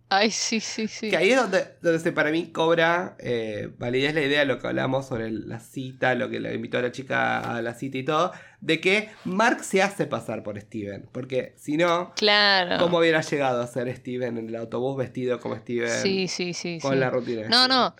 Ay, 0.10 0.32
sí, 0.32 0.60
sí, 0.60 0.88
sí. 0.88 1.10
Que 1.12 1.18
ahí 1.18 1.30
es 1.32 1.38
donde, 1.38 1.76
donde 1.82 2.00
se 2.00 2.12
para 2.12 2.32
mí 2.32 2.52
cobra 2.52 3.16
eh, 3.20 3.70
validez 3.78 4.14
la 4.16 4.22
idea 4.22 4.40
de 4.40 4.46
lo 4.46 4.58
que 4.60 4.68
hablamos 4.68 5.08
sobre 5.08 5.30
la 5.32 5.60
cita, 5.60 6.16
lo 6.16 6.30
que 6.30 6.40
le 6.40 6.54
invitó 6.56 6.80
a 6.80 6.82
la 6.82 6.92
chica 6.92 7.40
a 7.40 7.62
la 7.62 7.74
cita 7.76 7.98
y 8.00 8.04
todo, 8.06 8.32
de 8.64 8.80
que 8.80 9.10
Mark 9.26 9.64
se 9.64 9.82
hace 9.82 10.06
pasar 10.06 10.42
por 10.42 10.60
Steven. 10.60 11.08
Porque 11.12 11.54
si 11.58 11.76
no, 11.76 12.14
Claro. 12.16 12.78
¿cómo 12.80 13.00
hubiera 13.00 13.22
llegado 13.22 13.62
a 13.62 13.68
ser 13.68 13.94
Steven 13.96 14.38
en 14.38 14.48
el 14.48 14.56
autobús 14.56 14.96
vestido 14.98 15.40
como 15.40 15.58
Steven 15.58 15.90
Sí, 16.02 16.28
sí, 16.30 16.54
sí. 16.54 16.80
con 16.82 16.94
sí. 16.94 16.98
la 17.00 17.10
rutina? 17.10 17.50
No, 17.50 17.68
no. 17.68 17.94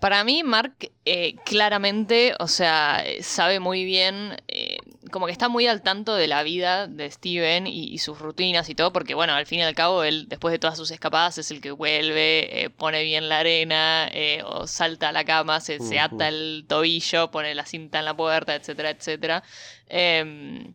Para 0.00 0.22
mí, 0.22 0.42
Mark 0.42 0.74
eh, 1.06 1.36
claramente, 1.46 2.34
o 2.38 2.46
sea, 2.48 3.02
sabe 3.22 3.58
muy 3.60 3.84
bien, 3.86 4.36
eh, 4.48 4.76
como 5.14 5.26
que 5.26 5.32
está 5.32 5.48
muy 5.48 5.68
al 5.68 5.80
tanto 5.80 6.16
de 6.16 6.26
la 6.26 6.42
vida 6.42 6.88
de 6.88 7.08
Steven 7.08 7.68
y, 7.68 7.84
y 7.84 7.98
sus 7.98 8.18
rutinas 8.18 8.68
y 8.68 8.74
todo, 8.74 8.92
porque 8.92 9.14
bueno, 9.14 9.32
al 9.32 9.46
fin 9.46 9.60
y 9.60 9.62
al 9.62 9.72
cabo, 9.72 10.02
él 10.02 10.28
después 10.28 10.50
de 10.50 10.58
todas 10.58 10.76
sus 10.76 10.90
escapadas 10.90 11.38
es 11.38 11.52
el 11.52 11.60
que 11.60 11.70
vuelve, 11.70 12.64
eh, 12.64 12.68
pone 12.68 13.04
bien 13.04 13.28
la 13.28 13.38
arena, 13.38 14.08
eh, 14.12 14.42
o 14.44 14.66
salta 14.66 15.10
a 15.10 15.12
la 15.12 15.24
cama, 15.24 15.60
se, 15.60 15.78
se 15.78 16.00
ata 16.00 16.26
el 16.26 16.64
tobillo, 16.68 17.30
pone 17.30 17.54
la 17.54 17.64
cinta 17.64 18.00
en 18.00 18.06
la 18.06 18.16
puerta, 18.16 18.56
etcétera, 18.56 18.90
etcétera. 18.90 19.44
Em, 19.86 20.74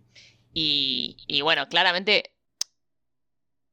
y, 0.54 1.18
y 1.28 1.42
bueno, 1.42 1.68
claramente, 1.68 2.32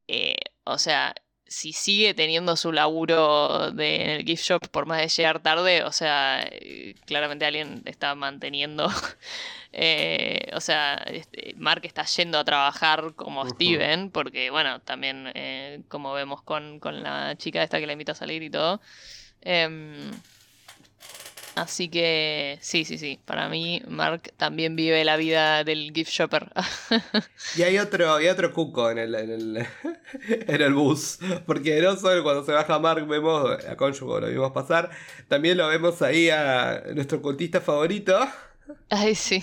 eh, 0.09 0.35
o 0.65 0.79
sea, 0.79 1.15
si 1.57 1.73
sigue 1.73 2.13
teniendo 2.13 2.55
su 2.55 2.71
laburo 2.71 3.71
de, 3.71 4.03
en 4.03 4.11
el 4.11 4.25
gift 4.27 4.45
shop 4.45 4.69
por 4.69 4.85
más 4.85 4.99
de 4.99 5.09
llegar 5.09 5.41
tarde, 5.41 5.85
o 5.85 5.91
sea, 5.91 6.47
eh, 6.51 6.95
claramente 7.07 7.47
alguien 7.47 7.81
está 7.87 8.15
manteniendo. 8.15 8.91
eh, 9.73 10.51
o 10.53 10.61
sea, 10.61 10.97
este, 11.07 11.55
Mark 11.57 11.81
está 11.87 12.05
yendo 12.05 12.39
a 12.39 12.45
trabajar 12.45 13.15
como. 13.15 13.49
Steven, 13.49 14.11
porque 14.11 14.51
bueno, 14.51 14.81
también 14.81 15.33
eh, 15.35 15.81
como 15.89 16.13
vemos 16.13 16.43
con, 16.43 16.79
con 16.79 17.03
la 17.03 17.37
chica 17.39 17.63
esta 17.63 17.81
que 17.81 17.87
la 17.87 17.95
invita 17.95 18.13
a 18.13 18.17
salir 18.17 18.43
y 18.43 18.51
todo. 18.51 18.83
Em, 19.41 20.11
así 21.57 21.89
que 21.89 22.59
sí, 22.61 22.85
sí, 22.85 22.97
sí. 22.99 23.19
Para 23.25 23.49
mí, 23.49 23.83
Mark 23.89 24.33
también 24.37 24.77
vive 24.77 25.05
la 25.05 25.17
vida 25.17 25.65
del 25.65 25.91
gift 25.93 26.11
shopper. 26.13 26.53
Y 27.57 27.63
hay 27.63 27.79
otro, 27.79 28.15
hay 28.15 28.29
otro 28.29 28.53
cuco 28.53 28.91
en 28.91 28.99
el, 28.99 29.15
en 29.15 29.31
el, 29.31 29.67
en 30.29 30.63
el 30.63 30.75
bus. 30.75 31.19
Porque 31.47 31.81
no 31.81 31.97
solo 31.97 32.23
cuando 32.23 32.45
se 32.45 32.53
baja 32.53 32.79
Mark 32.79 33.07
vemos 33.07 33.51
a 33.65 33.77
Cónyugo, 33.77 34.21
lo 34.21 34.29
vimos 34.29 34.53
pasar. 34.53 34.91
También 35.29 35.57
lo 35.57 35.67
vemos 35.69 36.01
ahí 36.03 36.31
a 36.31 36.83
nuestro 36.95 37.21
cultista 37.21 37.61
favorito. 37.61 38.19
Ay, 38.91 39.15
sí. 39.15 39.43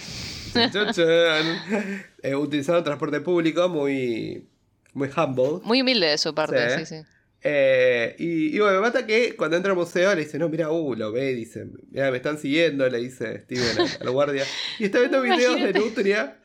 Eh, 2.21 2.35
utilizando 2.35 2.83
transporte 2.83 3.19
público 3.21 3.67
muy, 3.69 4.47
muy 4.93 5.09
humble. 5.15 5.59
Muy 5.63 5.81
humilde 5.81 6.07
de 6.07 6.17
su 6.17 6.33
parte, 6.33 6.69
Sí. 6.77 6.85
sí, 6.85 6.97
sí. 6.97 7.03
Eh, 7.45 8.15
y, 8.19 8.55
y 8.55 8.59
bueno, 8.59 8.75
me 8.75 8.81
mata 8.81 9.05
que 9.05 9.35
cuando 9.35 9.57
entra 9.57 9.71
al 9.71 9.77
museo 9.77 10.15
le 10.15 10.21
dice, 10.23 10.39
no, 10.39 10.47
mira, 10.49 10.71
uh, 10.71 10.95
lo 10.95 11.11
ve, 11.11 11.33
dice, 11.33 11.65
mira, 11.91 12.09
me 12.09 12.17
están 12.17 12.37
siguiendo, 12.37 12.87
le 12.89 12.99
dice 12.99 13.39
Steven 13.43 13.77
al, 13.79 13.89
al 13.99 14.11
guardia. 14.11 14.45
Y 14.79 14.85
está 14.85 14.99
viendo 14.99 15.21
videos 15.21 15.61
de. 15.61 15.73
Nutria. 15.73 16.37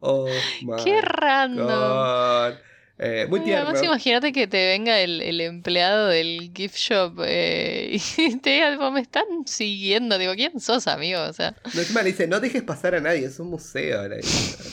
Oh, 0.00 0.26
my 0.62 0.82
Qué 0.84 1.00
random. 1.00 1.66
God. 1.66 2.58
Eh, 2.98 3.26
muy 3.28 3.40
tierno. 3.40 3.64
Además, 3.68 3.82
imagínate 3.82 4.32
que 4.32 4.46
te 4.46 4.66
venga 4.66 5.00
el, 5.00 5.22
el 5.22 5.40
empleado 5.40 6.08
del 6.08 6.52
gift 6.54 6.76
shop 6.76 7.20
eh, 7.24 7.96
y 8.18 8.36
te 8.38 8.50
diga, 8.50 8.72
tipo, 8.72 8.90
me 8.90 9.00
están 9.00 9.24
siguiendo. 9.46 10.18
Digo, 10.18 10.34
¿quién 10.34 10.58
sos, 10.60 10.86
amigo? 10.86 11.20
O 11.22 11.32
sea, 11.32 11.54
No, 11.72 11.80
encima 11.80 12.02
le 12.02 12.10
dice, 12.10 12.26
no 12.26 12.40
dejes 12.40 12.62
pasar 12.62 12.94
a 12.94 13.00
nadie, 13.00 13.26
es 13.26 13.38
un 13.38 13.48
museo. 13.48 14.02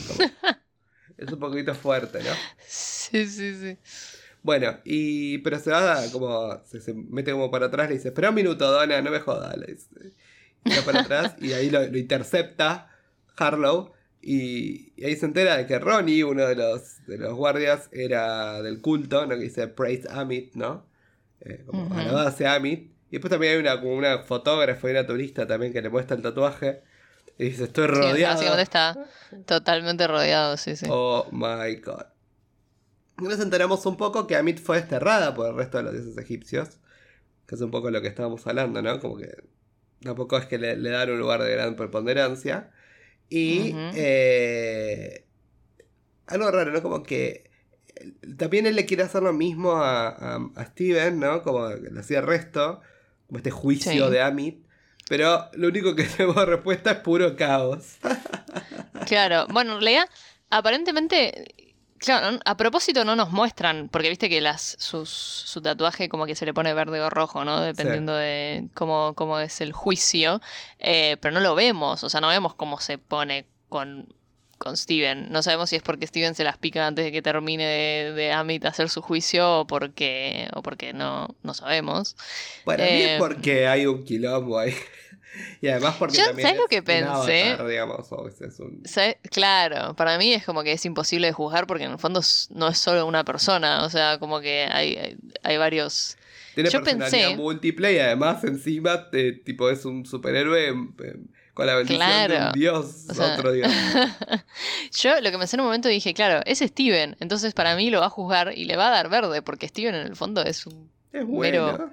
Como- 0.08 0.30
es 1.18 1.32
un 1.32 1.38
poquito 1.38 1.74
fuerte, 1.74 2.18
¿no? 2.22 2.30
sí, 2.66 3.26
sí, 3.26 3.54
sí. 3.54 3.78
Bueno, 4.42 4.78
y 4.84 5.38
pero 5.38 5.58
se 5.58 5.70
va 5.70 6.00
como, 6.12 6.60
se, 6.64 6.80
se 6.80 6.94
mete 6.94 7.32
como 7.32 7.50
para 7.50 7.66
atrás, 7.66 7.88
le 7.88 7.96
dice, 7.96 8.08
espera 8.08 8.30
un 8.30 8.34
minuto, 8.36 8.70
Donna, 8.70 9.02
no 9.02 9.10
me 9.10 9.20
jodas, 9.20 9.56
le 9.56 9.74
dice. 9.74 9.86
mira 10.64 10.82
para 10.82 11.00
atrás 11.00 11.36
y 11.40 11.52
ahí 11.52 11.70
lo, 11.70 11.86
lo 11.86 11.98
intercepta 11.98 12.88
Harlow 13.36 13.92
y, 14.22 14.92
y 15.00 15.04
ahí 15.04 15.16
se 15.16 15.26
entera 15.26 15.56
de 15.56 15.66
que 15.66 15.78
Ronnie, 15.78 16.24
uno 16.24 16.46
de 16.46 16.54
los, 16.54 17.04
de 17.06 17.18
los 17.18 17.34
guardias, 17.34 17.88
era 17.92 18.60
del 18.62 18.80
culto, 18.80 19.26
¿no? 19.26 19.36
Que 19.36 19.44
dice 19.44 19.66
Praise 19.68 20.06
Amit, 20.10 20.54
¿no? 20.54 20.86
Eh, 21.40 21.62
como 21.66 21.94
alabado 21.98 22.34
Amit. 22.48 22.90
Y 23.10 23.12
después 23.12 23.30
también 23.30 23.54
hay 23.54 23.58
una, 23.60 23.80
como 23.80 23.94
una 23.94 24.18
fotógrafa 24.20 24.88
y 24.88 24.90
una 24.92 25.06
turista 25.06 25.46
también 25.46 25.72
que 25.72 25.80
le 25.82 25.88
muestra 25.88 26.16
el 26.16 26.22
tatuaje. 26.22 26.82
Y 27.38 27.44
dice, 27.44 27.64
estoy 27.64 27.86
Sí, 27.86 27.94
rodeado. 27.94 28.34
básicamente 28.34 28.62
está 28.62 28.98
totalmente 29.46 30.06
rodeado, 30.06 30.56
sí, 30.58 30.76
sí. 30.76 30.86
Oh 30.90 31.26
my 31.32 31.76
god. 31.76 32.04
Nos 33.20 33.40
enteramos 33.40 33.84
un 33.86 33.96
poco 33.96 34.26
que 34.26 34.36
Amit 34.36 34.58
fue 34.60 34.76
desterrada 34.78 35.34
por 35.34 35.48
el 35.48 35.56
resto 35.56 35.78
de 35.78 35.84
los 35.84 35.92
dioses 35.92 36.16
egipcios. 36.18 36.78
Que 37.46 37.54
es 37.56 37.60
un 37.60 37.70
poco 37.70 37.90
lo 37.90 38.00
que 38.00 38.08
estábamos 38.08 38.46
hablando, 38.46 38.80
¿no? 38.82 39.00
Como 39.00 39.16
que 39.16 39.28
tampoco 40.02 40.38
es 40.38 40.46
que 40.46 40.58
le, 40.58 40.76
le 40.76 40.90
dan 40.90 41.10
un 41.10 41.18
lugar 41.18 41.42
de 41.42 41.50
gran 41.50 41.74
preponderancia. 41.76 42.70
Y 43.28 43.72
eh, 43.94 45.24
algo 46.26 46.50
raro, 46.50 46.70
¿no? 46.72 46.82
Como 46.82 47.02
que 47.02 47.50
también 48.38 48.66
él 48.66 48.76
le 48.76 48.86
quiere 48.86 49.02
hacer 49.02 49.22
lo 49.22 49.32
mismo 49.32 49.72
a, 49.72 50.08
a- 50.08 50.50
a 50.56 50.64
Steven, 50.66 51.18
¿no? 51.20 51.42
Como 51.42 51.68
le 51.68 52.00
hacía 52.00 52.20
el 52.20 52.26
resto, 52.26 52.80
como 53.26 53.38
este 53.38 53.50
juicio 53.50 54.06
Sí. 54.06 54.10
de 54.12 54.20
Amit. 54.22 54.64
Pero 55.08 55.46
lo 55.54 55.68
único 55.68 55.94
que 55.96 56.04
tenemos 56.16 56.36
de 56.36 56.46
respuesta 56.46 56.92
es 56.92 56.98
puro 56.98 57.36
caos. 57.36 57.96
Claro, 59.06 59.46
bueno, 59.50 59.72
en 59.72 59.80
realidad, 59.80 60.04
aparentemente, 60.50 61.59
claro, 62.00 62.40
a 62.44 62.56
propósito 62.56 63.04
no 63.04 63.14
nos 63.14 63.30
muestran, 63.30 63.88
porque 63.88 64.08
viste 64.08 64.28
que 64.28 64.40
las 64.40 64.76
sus, 64.80 65.08
su 65.08 65.60
tatuaje 65.60 66.08
como 66.08 66.26
que 66.26 66.34
se 66.34 66.44
le 66.46 66.52
pone 66.52 66.74
verde 66.74 67.00
o 67.00 67.10
rojo, 67.10 67.44
¿no? 67.44 67.60
Dependiendo 67.60 68.14
de 68.16 68.68
cómo, 68.74 69.14
cómo 69.14 69.38
es 69.38 69.60
el 69.60 69.72
juicio, 69.72 70.40
eh, 70.80 71.16
pero 71.20 71.32
no 71.32 71.40
lo 71.40 71.54
vemos, 71.54 72.02
o 72.02 72.08
sea, 72.10 72.20
no 72.20 72.28
vemos 72.28 72.54
cómo 72.54 72.80
se 72.80 72.98
pone 72.98 73.46
con, 73.68 74.12
con 74.58 74.76
Steven. 74.76 75.30
No 75.30 75.42
sabemos 75.42 75.70
si 75.70 75.76
es 75.76 75.82
porque 75.82 76.06
Steven 76.06 76.34
se 76.34 76.42
las 76.42 76.58
pica 76.58 76.86
antes 76.86 77.04
de 77.04 77.12
que 77.12 77.22
termine 77.22 77.64
de, 77.64 78.12
de 78.12 78.32
Amit 78.32 78.64
hacer 78.64 78.88
su 78.88 79.02
juicio 79.02 79.60
o 79.60 79.66
porque, 79.66 80.48
o 80.54 80.62
porque 80.62 80.92
no, 80.92 81.28
no 81.42 81.54
sabemos. 81.54 82.16
Para 82.64 82.84
mí 82.84 82.90
es 82.90 83.10
Eh, 83.10 83.16
porque 83.18 83.66
hay 83.68 83.86
un 83.86 84.04
quilombo 84.04 84.58
ahí. 84.58 84.74
Y 85.60 85.68
además 85.68 85.96
porque 85.98 86.16
Yo, 86.16 86.24
también 86.26 86.48
¿sabes 86.48 86.60
lo 86.60 86.66
que 86.68 86.82
pensé? 86.82 87.04
avatar, 87.50 87.66
digamos, 87.68 88.10
o 88.12 88.26
es- 88.28 88.40
es 88.40 88.58
un- 88.60 88.82
¿Sabe? 88.84 89.18
Claro, 89.30 89.94
para 89.94 90.18
mí 90.18 90.32
es 90.32 90.44
como 90.44 90.62
que 90.62 90.72
es 90.72 90.84
imposible 90.84 91.28
de 91.28 91.32
juzgar 91.32 91.66
porque 91.66 91.84
en 91.84 91.92
el 91.92 91.98
fondo 91.98 92.20
no 92.50 92.68
es 92.68 92.78
solo 92.78 93.06
una 93.06 93.24
persona, 93.24 93.84
o 93.84 93.90
sea, 93.90 94.18
como 94.18 94.40
que 94.40 94.64
hay, 94.70 94.96
hay, 94.96 95.16
hay 95.42 95.56
varios... 95.56 96.16
Tiene 96.54 96.68
Yo 96.70 96.82
personalidad 96.82 97.28
pensé- 97.30 97.36
múltiple 97.36 97.92
y 97.94 97.98
además 98.00 98.42
encima 98.44 99.06
eh, 99.12 99.40
tipo 99.44 99.70
es 99.70 99.84
un 99.84 100.04
superhéroe 100.04 100.66
em, 100.68 100.92
em, 101.04 101.26
con 101.54 101.66
la 101.66 101.74
bendición 101.76 102.00
de 102.28 102.46
un 102.46 102.52
dios, 102.52 103.06
O 103.08 103.14
sea, 103.14 103.34
otro 103.34 103.52
dios. 103.52 103.70
Yo 105.00 105.20
lo 105.20 105.30
que 105.30 105.38
pensé 105.38 105.56
en 105.56 105.60
un 105.60 105.66
momento 105.66 105.88
dije, 105.88 106.12
claro, 106.14 106.40
es 106.46 106.58
Steven, 106.58 107.16
entonces 107.20 107.54
para 107.54 107.76
mí 107.76 107.90
lo 107.90 108.00
va 108.00 108.06
a 108.06 108.10
juzgar 108.10 108.52
y 108.56 108.64
le 108.64 108.76
va 108.76 108.88
a 108.88 108.90
dar 108.90 109.08
verde 109.08 109.42
porque 109.42 109.68
Steven 109.68 109.94
en 109.94 110.06
el 110.06 110.16
fondo 110.16 110.42
es 110.42 110.66
un... 110.66 110.90
Es 111.12 111.24
bueno. 111.26 111.92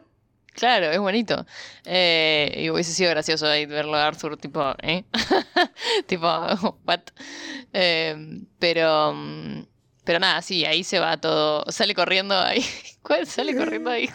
Claro, 0.58 0.88
es 0.91 0.97
bonito. 0.99 1.45
Eh, 1.86 2.51
y 2.58 2.70
hubiese 2.72 2.91
sido 2.91 3.12
gracioso 3.12 3.45
ahí 3.47 3.68
verlo 3.68 3.95
a 3.95 4.08
Arthur 4.08 4.38
tipo, 4.38 4.74
¿eh? 4.82 5.03
tipo, 6.08 6.28
¿what? 6.86 6.99
Eh, 7.74 8.41
pero... 8.60 9.16
Pero 10.03 10.20
nada, 10.20 10.41
sí, 10.41 10.64
ahí 10.64 10.86
se 10.86 10.99
va 10.99 11.18
todo. 11.18 11.66
Sale 11.70 11.93
corriendo 11.93 12.34
ahí. 12.39 12.66
¿Cuál 13.03 13.28
sale 13.28 13.53
corriendo 13.55 13.89
ahí? 13.91 14.10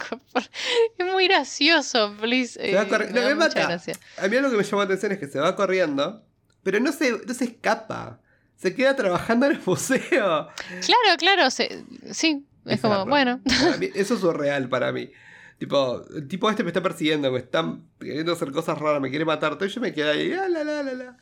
Es 0.97 1.05
muy 1.05 1.27
gracioso, 1.27 2.15
please. 2.19 2.53
Se 2.59 2.73
va 2.73 2.81
Eh, 2.81 2.87
corri- 2.89 3.11
me 3.11 3.21
no, 3.21 3.27
me 3.27 3.35
mata. 3.35 3.67
gracia. 3.67 3.93
A 4.17 4.27
mí 4.27 4.37
lo 4.39 4.49
que 4.49 4.57
me 4.57 4.63
llamó 4.63 4.79
la 4.79 4.85
atención 4.85 5.11
es 5.11 5.19
que 5.19 5.27
se 5.27 5.39
va 5.39 5.55
corriendo, 5.55 6.25
pero 6.63 6.79
no 6.79 6.91
se, 6.91 7.11
no 7.11 7.33
se 7.35 7.43
escapa. 7.45 8.19
Se 8.57 8.73
queda 8.73 8.95
trabajando 8.95 9.45
en 9.45 9.51
el 9.53 9.61
museo. 9.63 10.47
Claro, 10.81 11.17
claro, 11.19 11.51
se- 11.51 11.83
sí. 12.11 12.43
Es 12.65 12.81
como, 12.81 13.05
bueno. 13.05 13.39
Mí- 13.79 13.89
eso 13.93 14.15
es 14.15 14.19
surreal 14.21 14.67
para 14.69 14.91
mí. 14.91 15.11
Tipo, 15.57 16.03
el 16.15 16.27
tipo 16.27 16.49
este 16.49 16.63
me 16.63 16.69
está 16.69 16.81
persiguiendo, 16.83 17.31
me 17.31 17.39
está 17.39 17.77
queriendo 17.99 18.33
hacer 18.33 18.51
cosas 18.51 18.77
raras, 18.77 19.01
me 19.01 19.09
quiere 19.09 19.25
matar, 19.25 19.55
todo 19.55 19.65
y 19.65 19.71
yo 19.71 19.79
me 19.81 19.93
quedo 19.93 20.11
ahí, 20.11 20.29
la, 20.29 20.49
la, 20.49 20.63
la, 20.63 20.83
la, 20.83 20.93
la. 20.93 21.17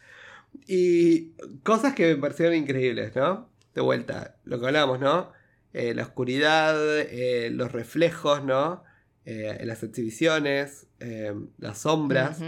Y 0.68 1.32
cosas 1.64 1.94
que 1.94 2.16
me 2.16 2.22
parecieron 2.22 2.56
increíbles, 2.56 3.16
¿no? 3.16 3.50
De 3.76 3.82
vuelta, 3.82 4.36
lo 4.46 4.60
que 4.60 4.66
hablamos, 4.66 5.00
¿no? 5.00 5.32
Eh, 5.74 5.94
la 5.94 6.04
oscuridad, 6.04 6.76
eh, 7.00 7.50
los 7.52 7.72
reflejos, 7.72 8.44
¿no? 8.44 8.84
Eh, 9.26 9.62
las 9.64 9.84
exhibiciones, 9.84 10.88
eh, 11.00 11.34
las 11.60 11.80
sombras. 11.80 12.40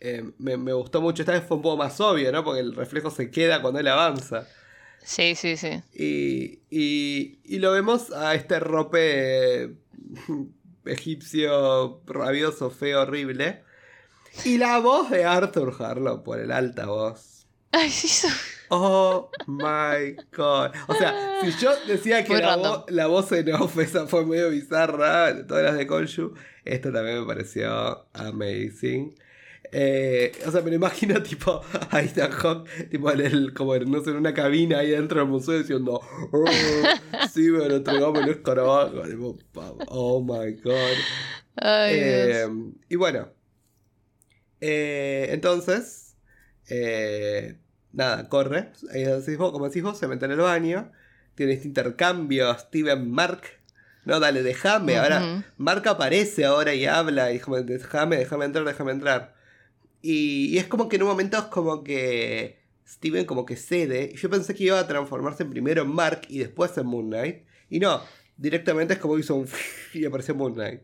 Eh, 0.00 0.30
me, 0.38 0.56
me 0.56 0.72
gustó 0.72 1.02
mucho, 1.02 1.22
esta 1.22 1.32
vez 1.32 1.44
fue 1.46 1.58
un 1.58 1.62
poco 1.62 1.76
más 1.76 2.00
obvio, 2.00 2.32
¿no? 2.32 2.42
Porque 2.42 2.60
el 2.60 2.74
reflejo 2.74 3.10
se 3.10 3.30
queda 3.30 3.60
cuando 3.60 3.80
él 3.80 3.88
avanza. 3.88 4.46
Sí, 5.02 5.34
sí, 5.34 5.56
sí. 5.56 5.82
Y, 5.94 6.60
y, 6.70 7.38
y 7.44 7.58
lo 7.58 7.72
vemos 7.72 8.10
a 8.10 8.34
este 8.34 8.60
rope 8.60 9.74
egipcio 10.84 12.02
rabioso, 12.06 12.70
feo, 12.70 13.02
horrible. 13.02 13.62
Y 14.44 14.58
la 14.58 14.78
voz 14.78 15.10
de 15.10 15.24
Arthur 15.24 15.74
Harlow 15.78 16.22
por 16.22 16.38
el 16.38 16.52
alta 16.52 16.86
voz. 16.86 17.46
Ay, 17.72 17.90
sí, 17.90 18.26
Oh 18.72 19.30
my 19.48 20.14
god. 20.36 20.70
O 20.86 20.94
sea, 20.94 21.40
si 21.42 21.50
yo 21.64 21.72
decía 21.88 22.24
que 22.24 22.34
la, 22.34 22.50
random. 22.54 22.72
vo- 22.82 22.90
la 22.90 23.06
voz 23.08 23.32
en 23.32 23.52
off 23.54 23.76
esa 23.78 24.06
fue 24.06 24.24
medio 24.24 24.50
bizarra, 24.50 25.44
todas 25.46 25.64
las 25.64 25.76
de 25.76 25.86
Konshu, 25.88 26.34
esto 26.64 26.92
también 26.92 27.20
me 27.20 27.26
pareció 27.26 28.06
amazing. 28.12 29.14
Eh, 29.72 30.32
o 30.46 30.50
sea, 30.50 30.62
me 30.62 30.70
lo 30.70 30.76
imagino 30.76 31.22
tipo 31.22 31.62
a 31.90 32.02
Ethan 32.02 32.30
Hawke, 32.32 32.88
tipo 32.90 33.10
en 33.12 33.20
el, 33.20 33.54
como 33.54 33.74
en, 33.74 33.90
no 33.90 34.02
sé, 34.02 34.10
en 34.10 34.16
una 34.16 34.34
cabina 34.34 34.78
ahí 34.80 34.90
dentro 34.90 35.20
del 35.20 35.28
museo 35.28 35.58
diciendo, 35.58 36.00
oh, 36.32 36.44
sí, 37.32 37.50
me 37.50 37.68
lo 37.68 37.76
entregamos 37.76 38.20
el 38.22 38.30
escarabajo. 38.30 39.02
Tipo, 39.02 39.38
oh 39.88 40.20
my 40.22 40.52
god. 40.60 40.96
Ay, 41.56 41.94
Eh, 41.98 42.46
Dios. 42.48 42.50
y 42.88 42.96
bueno, 42.96 43.28
eh, 44.60 45.28
entonces, 45.30 46.16
eh, 46.68 47.58
nada, 47.92 48.28
corre. 48.28 48.72
Ahí 48.92 49.04
decís 49.04 49.36
vos, 49.38 49.52
como 49.52 49.66
decís 49.68 49.82
vos, 49.82 49.98
se 49.98 50.08
mete 50.08 50.24
en 50.26 50.32
el 50.32 50.38
baño. 50.38 50.92
Tiene 51.34 51.52
este 51.54 51.68
intercambio 51.68 52.52
Steven 52.58 53.10
Mark. 53.10 53.42
No, 54.04 54.20
dale, 54.20 54.42
déjame. 54.42 54.96
Ahora. 54.98 55.44
Mark 55.56 55.86
aparece 55.88 56.44
ahora 56.44 56.74
y 56.74 56.86
habla. 56.86 57.32
Y 57.32 57.38
como, 57.38 57.60
déjame, 57.62 58.16
déjame 58.16 58.44
entrar, 58.46 58.64
déjame 58.64 58.92
entrar. 58.92 59.34
Y, 60.02 60.56
es 60.58 60.66
como 60.66 60.88
que 60.88 60.96
en 60.96 61.02
un 61.02 61.08
momento 61.08 61.38
es 61.38 61.44
como 61.44 61.84
que 61.84 62.58
Steven 62.86 63.24
como 63.24 63.44
que 63.44 63.56
cede. 63.56 64.10
Y 64.12 64.16
yo 64.16 64.30
pensé 64.30 64.54
que 64.54 64.64
iba 64.64 64.78
a 64.78 64.86
transformarse 64.86 65.44
primero 65.44 65.82
en 65.82 65.88
Mark 65.88 66.22
y 66.28 66.38
después 66.38 66.76
en 66.78 66.86
Moon 66.86 67.08
Knight. 67.08 67.44
Y 67.68 67.80
no, 67.80 68.00
directamente 68.36 68.94
es 68.94 69.00
como 69.00 69.18
hizo 69.18 69.34
un 69.34 69.48
y 69.94 70.04
apareció 70.04 70.34
Moon 70.34 70.54
Knight. 70.54 70.82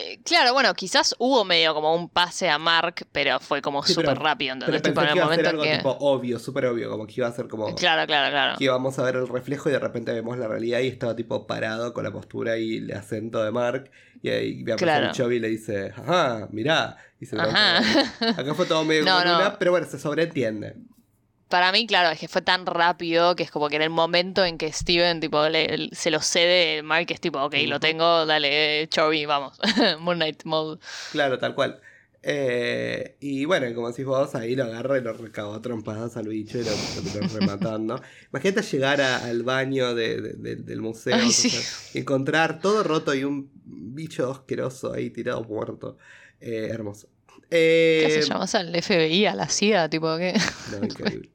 Eh, 0.00 0.20
claro, 0.24 0.52
bueno, 0.52 0.72
quizás 0.74 1.14
hubo 1.18 1.44
medio 1.44 1.74
como 1.74 1.94
un 1.94 2.08
pase 2.08 2.48
a 2.48 2.58
Mark, 2.58 3.06
pero 3.10 3.40
fue 3.40 3.60
como 3.60 3.82
Sí, 3.82 3.94
súper 3.94 4.10
pero- 4.14 4.22
rápido, 4.22 4.54
Pero 4.58 4.76
¿entendés? 4.76 4.82
pensé 4.82 4.90
Tipo, 4.92 5.00
en 5.00 5.06
que 5.06 5.12
el 5.12 5.18
a 5.18 5.22
ser 5.22 5.24
momento 5.30 5.50
algo 5.50 5.62
que... 5.62 5.76
tipo 5.76 5.96
obvio, 6.00 6.38
súper 6.38 6.66
obvio, 6.66 6.90
como 6.90 7.06
que 7.06 7.14
iba 7.16 7.26
a 7.26 7.32
ser 7.32 7.48
como 7.48 7.74
Claro, 7.74 8.06
claro, 8.06 8.30
claro. 8.30 8.58
que 8.58 8.64
íbamos 8.64 8.98
a 8.98 9.02
ver 9.02 9.16
el 9.16 9.26
reflejo 9.28 9.68
y 9.68 9.72
de 9.72 9.78
repente 9.78 10.12
vemos 10.12 10.38
la 10.38 10.46
realidad 10.48 10.80
y 10.80 10.88
estaba 10.88 11.16
tipo 11.16 11.46
parado 11.46 11.92
con 11.92 12.04
la 12.04 12.12
postura 12.12 12.56
y 12.58 12.76
el 12.78 12.92
acento 12.92 13.42
de 13.42 13.50
Mark 13.50 13.90
y 14.22 14.30
ahí 14.30 14.54
me 14.64 14.72
aparece 14.72 14.84
Claro. 14.84 15.12
Chovy 15.12 15.36
y 15.36 15.40
le 15.40 15.48
dice, 15.48 15.92
ajá, 15.96 16.48
mirá. 16.52 16.96
Y 17.20 17.26
se. 17.26 17.36
Acá 17.40 18.54
fue 18.54 18.66
todo 18.66 18.84
medio 18.84 19.04
No, 19.04 19.12
como 19.18 19.24
no. 19.24 19.36
una, 19.38 19.58
pero 19.58 19.70
bueno, 19.72 19.86
se 19.86 19.98
sobreentiende. 19.98 20.76
Para 21.48 21.72
mí, 21.72 21.86
claro, 21.86 22.10
es 22.10 22.18
que 22.20 22.28
fue 22.28 22.42
tan 22.42 22.66
rápido 22.66 23.34
que 23.34 23.42
es 23.42 23.50
como 23.50 23.68
que 23.68 23.76
en 23.76 23.82
el 23.82 23.90
momento 23.90 24.44
en 24.44 24.58
que 24.58 24.70
Steven 24.72 25.18
tipo, 25.20 25.48
le- 25.48 25.88
se 25.92 26.10
lo 26.10 26.20
cede, 26.20 26.82
Mark 26.82 27.06
es 27.10 27.20
tipo, 27.20 27.40
ok, 27.40 27.54
lo 27.66 27.80
tengo, 27.80 28.26
dale, 28.26 28.86
Chovy, 28.90 29.24
vamos. 29.26 29.58
Moon 30.00 30.16
Knight 30.18 30.44
mode. 30.44 30.78
Claro, 31.12 31.38
tal 31.38 31.54
cual. 31.54 31.80
Eh, 32.22 33.16
y 33.20 33.44
bueno, 33.44 33.72
como 33.74 33.88
decís 33.90 34.04
vos, 34.04 34.34
ahí 34.34 34.54
lo 34.56 34.64
agarra 34.64 34.98
y 34.98 35.02
lo 35.02 35.12
recabó 35.14 35.54
a 35.54 35.62
trompadas 35.62 36.16
al 36.16 36.28
bicho 36.28 36.58
y 36.58 36.64
lo, 36.64 36.70
lo- 36.70 37.20
lo 37.22 37.28
rematando. 37.40 38.02
Imagínate 38.30 38.62
llegar 38.62 39.00
a- 39.00 39.24
al 39.24 39.42
baño 39.44 39.94
de- 39.94 40.20
de- 40.20 40.32
de- 40.34 40.56
del 40.56 40.80
museo, 40.82 41.16
Ay, 41.16 41.30
sí. 41.30 41.48
sea, 41.48 42.00
encontrar 42.00 42.60
todo 42.60 42.82
roto 42.82 43.14
y 43.14 43.24
un 43.24 43.50
bicho 43.64 44.30
asqueroso 44.30 44.92
ahí 44.92 45.10
tirado 45.10 45.42
muerto. 45.44 45.96
Eh, 46.40 46.68
hermoso. 46.70 47.08
¿Qué 47.50 48.02
Eh, 48.02 48.06
haces? 48.06 48.28
¿Llamas 48.28 48.54
al 48.54 48.74
FBI, 48.74 49.24
a 49.26 49.34
la 49.34 49.48
CIA? 49.48 49.88
Tipo, 49.88 50.16
¿qué? 50.18 50.34
no, 50.72 50.84
increíble. 50.84 51.30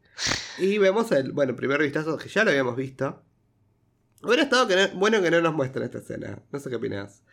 Y 0.57 0.77
vemos 0.77 1.11
el, 1.11 1.31
bueno, 1.31 1.55
primer 1.55 1.81
vistazo 1.81 2.17
que 2.17 2.29
ya 2.29 2.43
lo 2.43 2.51
habíamos 2.51 2.75
visto. 2.75 3.21
Hubiera 4.21 4.43
estado 4.43 4.67
que 4.67 4.75
no- 4.75 4.89
bueno 4.95 5.21
que 5.21 5.31
no 5.31 5.41
nos 5.41 5.53
muestren 5.53 5.83
esta 5.85 5.97
escena. 5.97 6.39
No 6.51 6.59
sé 6.59 6.69
qué 6.69 6.75
opinás. 6.77 7.23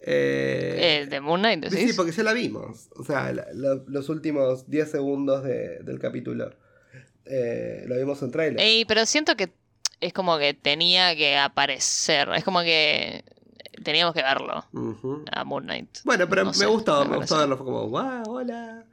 Eh, 0.00 1.00
Eh, 1.02 1.06
¿De 1.06 1.20
Moon 1.20 1.40
Knight 1.40 1.66
Sí, 1.70 1.88
sí, 1.88 1.92
porque 1.94 2.12
ya 2.12 2.22
la 2.22 2.32
vimos. 2.32 2.88
O 2.96 3.04
sea, 3.04 3.32
la- 3.32 3.46
los 3.86 4.08
últimos 4.08 4.70
10 4.70 4.90
segundos 4.90 5.42
de- 5.44 5.80
del 5.80 5.98
capítulo. 5.98 6.54
Eh, 7.24 7.84
lo 7.86 7.96
vimos 7.96 8.22
en 8.22 8.30
trailer. 8.30 8.60
Ey, 8.60 8.84
pero 8.84 9.04
siento 9.04 9.36
que 9.36 9.50
es 10.00 10.12
como 10.12 10.38
que 10.38 10.54
tenía 10.54 11.14
que 11.16 11.36
aparecer. 11.36 12.28
Es 12.36 12.44
como 12.44 12.62
que 12.62 13.24
teníamos 13.82 14.14
que 14.14 14.22
verlo 14.22 14.64
a 15.32 15.44
Moon 15.44 15.64
Knight. 15.64 15.98
Bueno, 16.04 16.28
pero 16.28 16.44
No 16.44 16.52
me 16.52 16.66
gustó, 16.66 17.04
me 17.04 17.18
me 17.18 17.26
verlo. 17.26 17.56
Fue 17.56 17.66
como, 17.66 17.88
wow, 17.88 18.22
hola. 18.26 18.84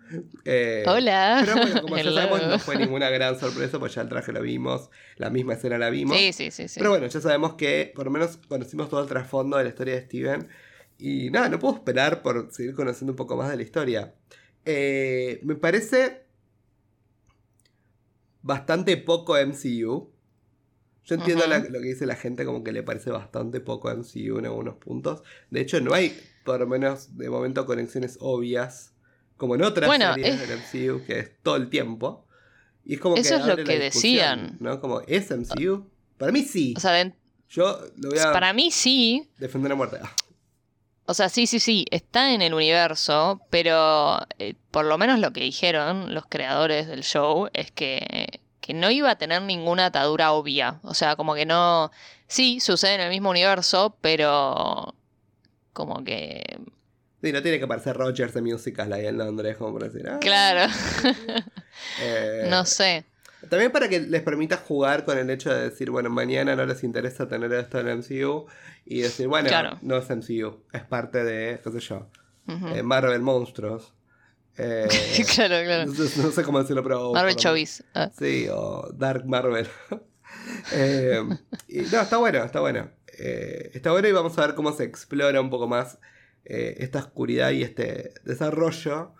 Eh, 0.44 0.84
Hola. 0.88 1.42
Pero 1.44 1.58
bueno, 1.58 1.82
como 1.82 1.98
ya 1.98 2.04
sabemos, 2.04 2.48
no 2.48 2.60
fue 2.60 2.78
ninguna 2.78 3.10
gran 3.10 3.40
sorpresa, 3.40 3.80
pues 3.80 3.96
ya 3.96 4.02
el 4.02 4.10
traje 4.10 4.32
lo 4.32 4.42
vimos, 4.42 4.90
la 5.18 5.30
misma 5.30 5.54
escena 5.54 5.78
la 5.78 5.90
vimos. 5.90 6.16
Sí, 6.16 6.32
sí, 6.34 6.52
sí, 6.52 6.68
sí. 6.68 6.80
Pero 6.80 6.92
bueno, 6.92 7.08
ya 7.08 7.22
sabemos 7.22 7.54
que 7.56 7.92
por 7.96 8.06
lo 8.06 8.12
menos 8.12 8.38
conocimos 8.48 8.90
todo 8.90 9.02
el 9.02 9.08
trasfondo 9.08 9.58
de 9.58 9.64
la 9.64 9.70
historia 9.70 9.96
de 9.96 10.02
Steven. 10.02 10.48
Y 10.98 11.30
nada, 11.30 11.50
no 11.50 11.60
puedo 11.60 11.76
esperar 11.76 12.22
por 12.22 12.52
seguir 12.52 12.74
conociendo 12.74 13.14
un 13.14 13.18
poco 13.18 13.36
más 13.36 13.50
de 13.50 13.58
la 13.58 13.64
historia. 13.64 14.14
Eh, 14.64 15.40
me 15.44 15.56
parece 15.56 16.26
bastante 18.42 18.96
poco 18.98 19.36
MCU. 19.38 20.12
Yo 21.06 21.16
entiendo 21.16 21.46
la- 21.48 21.60
lo 21.60 21.80
que 21.82 21.88
dice 21.88 22.06
la 22.06 22.16
gente, 22.16 22.46
como 22.46 22.64
que 22.64 22.72
le 22.72 22.82
parece 22.84 23.12
bastante 23.12 23.60
poco 23.62 23.90
MCU 23.92 24.40
en 24.40 24.46
algunos 24.46 24.76
puntos. 24.76 25.22
De 25.52 25.62
hecho, 25.62 25.80
no 25.80 25.94
hay, 25.94 26.20
por 26.44 26.60
lo 26.60 26.68
menos 26.68 27.16
de 27.18 27.30
momento, 27.30 27.66
conexiones 27.66 28.18
obvias, 28.22 28.94
como 29.38 29.56
en 29.56 29.62
otras 29.64 29.88
Bueno, 29.88 30.14
series 30.16 30.34
es- 30.34 30.40
del 30.48 30.60
MCU, 30.60 31.06
que 31.06 31.20
es 31.20 31.32
todo 31.44 31.58
el 31.58 31.70
tiempo. 31.70 32.26
Y 32.84 32.96
es 32.96 33.00
como 33.00 33.16
Eso 33.18 33.36
que 33.36 33.42
es 33.42 33.46
lo 33.46 33.56
que 33.58 33.80
decían. 33.80 34.58
¿no? 34.60 34.80
Como, 34.82 35.02
¿es 35.02 35.30
MCU? 35.32 35.90
Para 36.18 36.32
mí 36.32 36.42
sí. 36.44 36.74
O 36.78 36.80
sea, 36.80 36.92
de- 36.92 37.14
Yo 37.50 37.80
lo 37.98 38.10
voy 38.10 38.20
a 38.20 38.32
para 38.32 38.54
mí 38.54 38.72
sí. 38.72 39.30
defender 39.38 39.72
a 39.72 39.76
muerte. 39.76 39.98
Ah, 40.02 40.12
O 41.08 41.14
sea, 41.14 41.30
sí, 41.30 41.46
sí, 41.46 41.60
sí, 41.60 41.86
está 41.92 42.34
en 42.34 42.42
el 42.42 42.56
universo, 42.56 43.40
pero 43.52 44.18
eh, 44.40 44.56
por 44.72 44.86
lo 44.86 44.98
menos 44.98 45.20
lo 45.20 45.32
que 45.34 45.42
dijeron 45.42 46.16
los 46.16 46.26
creadores 46.28 46.88
del 46.88 47.04
show 47.04 47.48
es 47.54 47.72
que, 47.72 48.40
que 48.66 48.74
no 48.74 48.90
iba 48.90 49.12
a 49.12 49.16
tener 49.20 49.44
ninguna 49.44 49.86
atadura 49.86 50.32
obvia. 50.32 50.80
O 50.82 50.96
sea, 50.96 51.16
como 51.16 51.36
que 51.36 51.46
no... 51.46 51.92
Sí, 52.26 52.60
sucede 52.60 52.96
en 52.96 53.02
el 53.02 53.10
mismo 53.12 53.30
universo, 53.30 53.96
pero 54.02 54.96
como 55.72 56.04
que... 56.04 56.42
Sí, 57.22 57.32
no 57.32 57.44
tiene 57.44 57.60
que 57.60 57.68
parecer 57.68 57.96
Rogers 57.96 58.34
de 58.34 58.42
Musical 58.42 58.92
ahí 58.94 59.06
en 59.06 59.20
Londres, 59.20 59.58
como 59.58 59.74
por 59.74 59.84
decir. 59.84 60.10
ah, 60.10 60.18
Claro, 60.20 60.72
eh, 62.02 62.48
no 62.50 62.66
sé. 62.66 63.06
También 63.50 63.72
para 63.72 63.88
que 63.88 64.00
les 64.00 64.24
permita 64.24 64.58
jugar 64.58 65.06
con 65.06 65.18
el 65.20 65.30
hecho 65.30 65.54
de 65.54 65.70
decir, 65.70 65.92
bueno, 65.92 66.10
mañana 66.10 66.56
no 66.56 66.66
les 66.66 66.84
interesa 66.84 67.28
tener 67.28 67.54
esto 67.54 67.80
en 67.80 68.00
MCU 68.00 68.48
y 68.86 69.02
decir, 69.02 69.28
bueno, 69.28 69.48
Claro. 69.48 69.78
no 69.84 69.98
es 69.98 70.10
MCU, 70.10 70.64
es 70.74 70.84
parte 70.84 71.24
de, 71.24 71.60
qué 71.64 71.72
sé 71.72 71.80
yo, 71.82 72.08
eh, 72.48 72.82
Marvel 72.82 73.22
Monstruos. 73.22 73.94
Eh, 74.58 74.88
claro, 75.36 75.56
claro. 75.64 75.86
no, 75.86 75.94
sé- 75.94 76.22
no 76.22 76.32
sé 76.32 76.44
cómo 76.44 76.60
decirlo, 76.62 76.84
pero... 76.84 77.14
Marvel 77.14 77.36
Chovis. 77.36 77.84
Ah. 77.94 78.10
Sí, 78.18 78.48
o 78.52 78.90
Dark 78.94 79.26
Marvel. 79.26 79.68
Eh, 80.74 81.22
y 81.68 81.80
no, 81.82 82.02
está 82.02 82.18
bueno, 82.18 82.44
está 82.44 82.60
bueno. 82.60 82.90
Eh, 83.18 83.72
está 83.74 83.92
bueno 83.92 84.08
y 84.08 84.12
vamos 84.12 84.38
a 84.38 84.46
ver 84.46 84.56
cómo 84.56 84.72
se 84.74 84.84
explora 84.84 85.40
un 85.42 85.50
poco 85.50 85.68
más 85.68 85.98
esta 86.44 87.00
oscuridad 87.00 87.52
y 87.52 87.64
este 87.64 88.14
desarrollo 88.26 89.14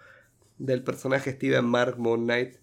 del 0.58 0.84
personaje 0.84 1.32
Steven 1.32 1.66
Mark 1.66 1.98
Moon 1.98 2.26
Knight. 2.26 2.58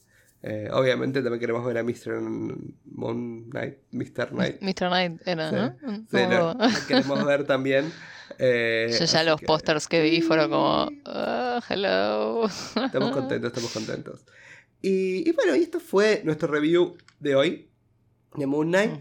Obviamente 0.73 1.23
también 1.23 1.41
queremos 1.41 1.64
ver 1.64 1.79
a 1.79 1.83
Mr. 1.83 2.20
Moon 2.20 3.51
Knight, 3.51 3.79
Mr. 3.91 4.29
Knight. 4.31 4.61
Mr. 4.61 4.89
Knight 4.89 5.20
era, 5.27 5.51
Sí, 5.51 5.57
¿no? 5.57 6.53
Sí, 6.70 6.75
lo 6.81 6.87
queremos 6.87 7.25
ver 7.25 7.45
también. 7.45 7.93
Eh, 8.39 8.89
Yo 8.93 8.99
ya 9.05 9.05
así 9.20 9.26
los 9.26 9.41
que 9.41 9.47
pósters 9.47 9.89
que 9.89 10.01
vi 10.03 10.20
fueron 10.22 10.51
como... 10.51 10.91
"Ah, 11.07 11.61
hello. 11.68 12.45
Estamos 12.85 13.11
contentos, 13.12 13.49
estamos 13.49 13.72
contentos. 13.72 14.20
Y, 14.80 15.28
y 15.28 15.33
bueno, 15.33 15.55
y 15.57 15.62
esto 15.62 15.78
fue 15.80 16.22
nuestro 16.24 16.49
review 16.49 16.97
de 17.20 17.35
hoy 17.37 17.68
de 18.35 18.47
Moon 18.47 18.68
Knight. 18.68 19.01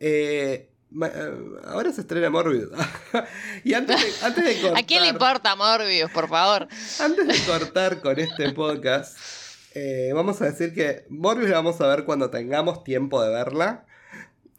Eh, 0.00 0.70
eh, 1.02 1.34
ahora 1.64 1.92
se 1.92 2.00
estrena 2.00 2.30
Morbius. 2.30 2.70
y 3.64 3.74
antes 3.74 4.00
de, 4.00 4.26
antes 4.26 4.44
de 4.44 4.60
cortar, 4.60 4.78
¿A 4.82 4.86
quién 4.86 5.02
le 5.02 5.08
importa 5.08 5.54
Morbius, 5.56 6.10
por 6.12 6.28
favor? 6.28 6.66
antes 7.00 7.26
de 7.26 7.52
cortar 7.52 8.00
con 8.00 8.18
este 8.18 8.52
podcast, 8.52 9.18
eh, 9.74 10.10
vamos 10.14 10.40
a 10.40 10.46
decir 10.46 10.72
que 10.72 11.04
Morbius 11.10 11.50
la 11.50 11.56
vamos 11.56 11.80
a 11.80 11.86
ver 11.88 12.04
cuando 12.04 12.30
tengamos 12.30 12.84
tiempo 12.84 13.22
de 13.22 13.30
verla. 13.30 13.84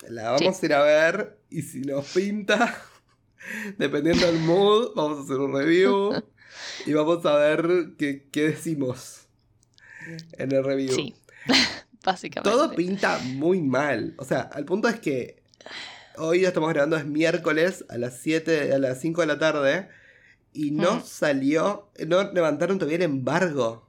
La 0.07 0.31
vamos 0.31 0.61
a 0.61 0.65
ir 0.65 0.73
a 0.73 0.81
ver 0.83 1.39
y 1.49 1.61
si 1.63 1.81
nos 1.81 2.05
pinta, 2.13 2.79
dependiendo 3.77 4.25
del 4.25 4.39
mood, 4.39 4.91
vamos 4.95 5.19
a 5.19 5.21
hacer 5.23 5.37
un 5.37 5.53
review 5.53 6.23
y 6.85 6.93
vamos 6.93 7.25
a 7.25 7.35
ver 7.35 7.91
qué, 7.97 8.27
qué 8.31 8.49
decimos 8.49 9.27
en 10.33 10.51
el 10.51 10.63
review. 10.63 10.93
Sí, 10.93 11.15
básicamente. 12.03 12.49
Todo 12.49 12.71
pinta 12.75 13.19
muy 13.19 13.61
mal. 13.61 14.13
O 14.17 14.25
sea, 14.25 14.41
al 14.41 14.65
punto 14.65 14.87
es 14.87 14.99
que 14.99 15.41
hoy 16.17 16.41
lo 16.41 16.47
estamos 16.47 16.69
grabando 16.69 16.97
es 16.97 17.05
miércoles 17.05 17.85
a 17.89 17.97
las 17.97 18.17
7, 18.19 18.73
a 18.73 18.79
las 18.79 18.99
5 19.01 19.21
de 19.21 19.27
la 19.27 19.39
tarde 19.39 19.89
y 20.53 20.71
no 20.71 20.95
Mm. 20.97 21.03
salió, 21.05 21.91
no 22.07 22.31
levantaron 22.33 22.77
todavía 22.79 22.97
el 22.97 23.03
embargo 23.03 23.87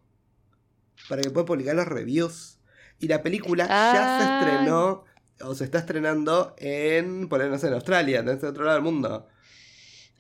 para 1.08 1.22
que 1.22 1.30
puedan 1.30 1.46
publicar 1.46 1.74
los 1.74 1.86
reviews. 1.86 2.58
Y 2.98 3.08
la 3.08 3.22
película 3.22 3.66
ya 3.66 3.92
se 3.92 4.24
Ah. 4.24 4.40
estrenó 4.42 5.04
o 5.42 5.54
se 5.54 5.64
está 5.64 5.78
estrenando 5.78 6.54
en, 6.58 7.28
por 7.30 7.42
no 7.42 7.58
sé, 7.58 7.68
en 7.68 7.72
Australia, 7.74 8.20
en 8.20 8.28
ese 8.28 8.46
otro 8.46 8.64
lado 8.64 8.76
del 8.76 8.84
mundo. 8.84 9.26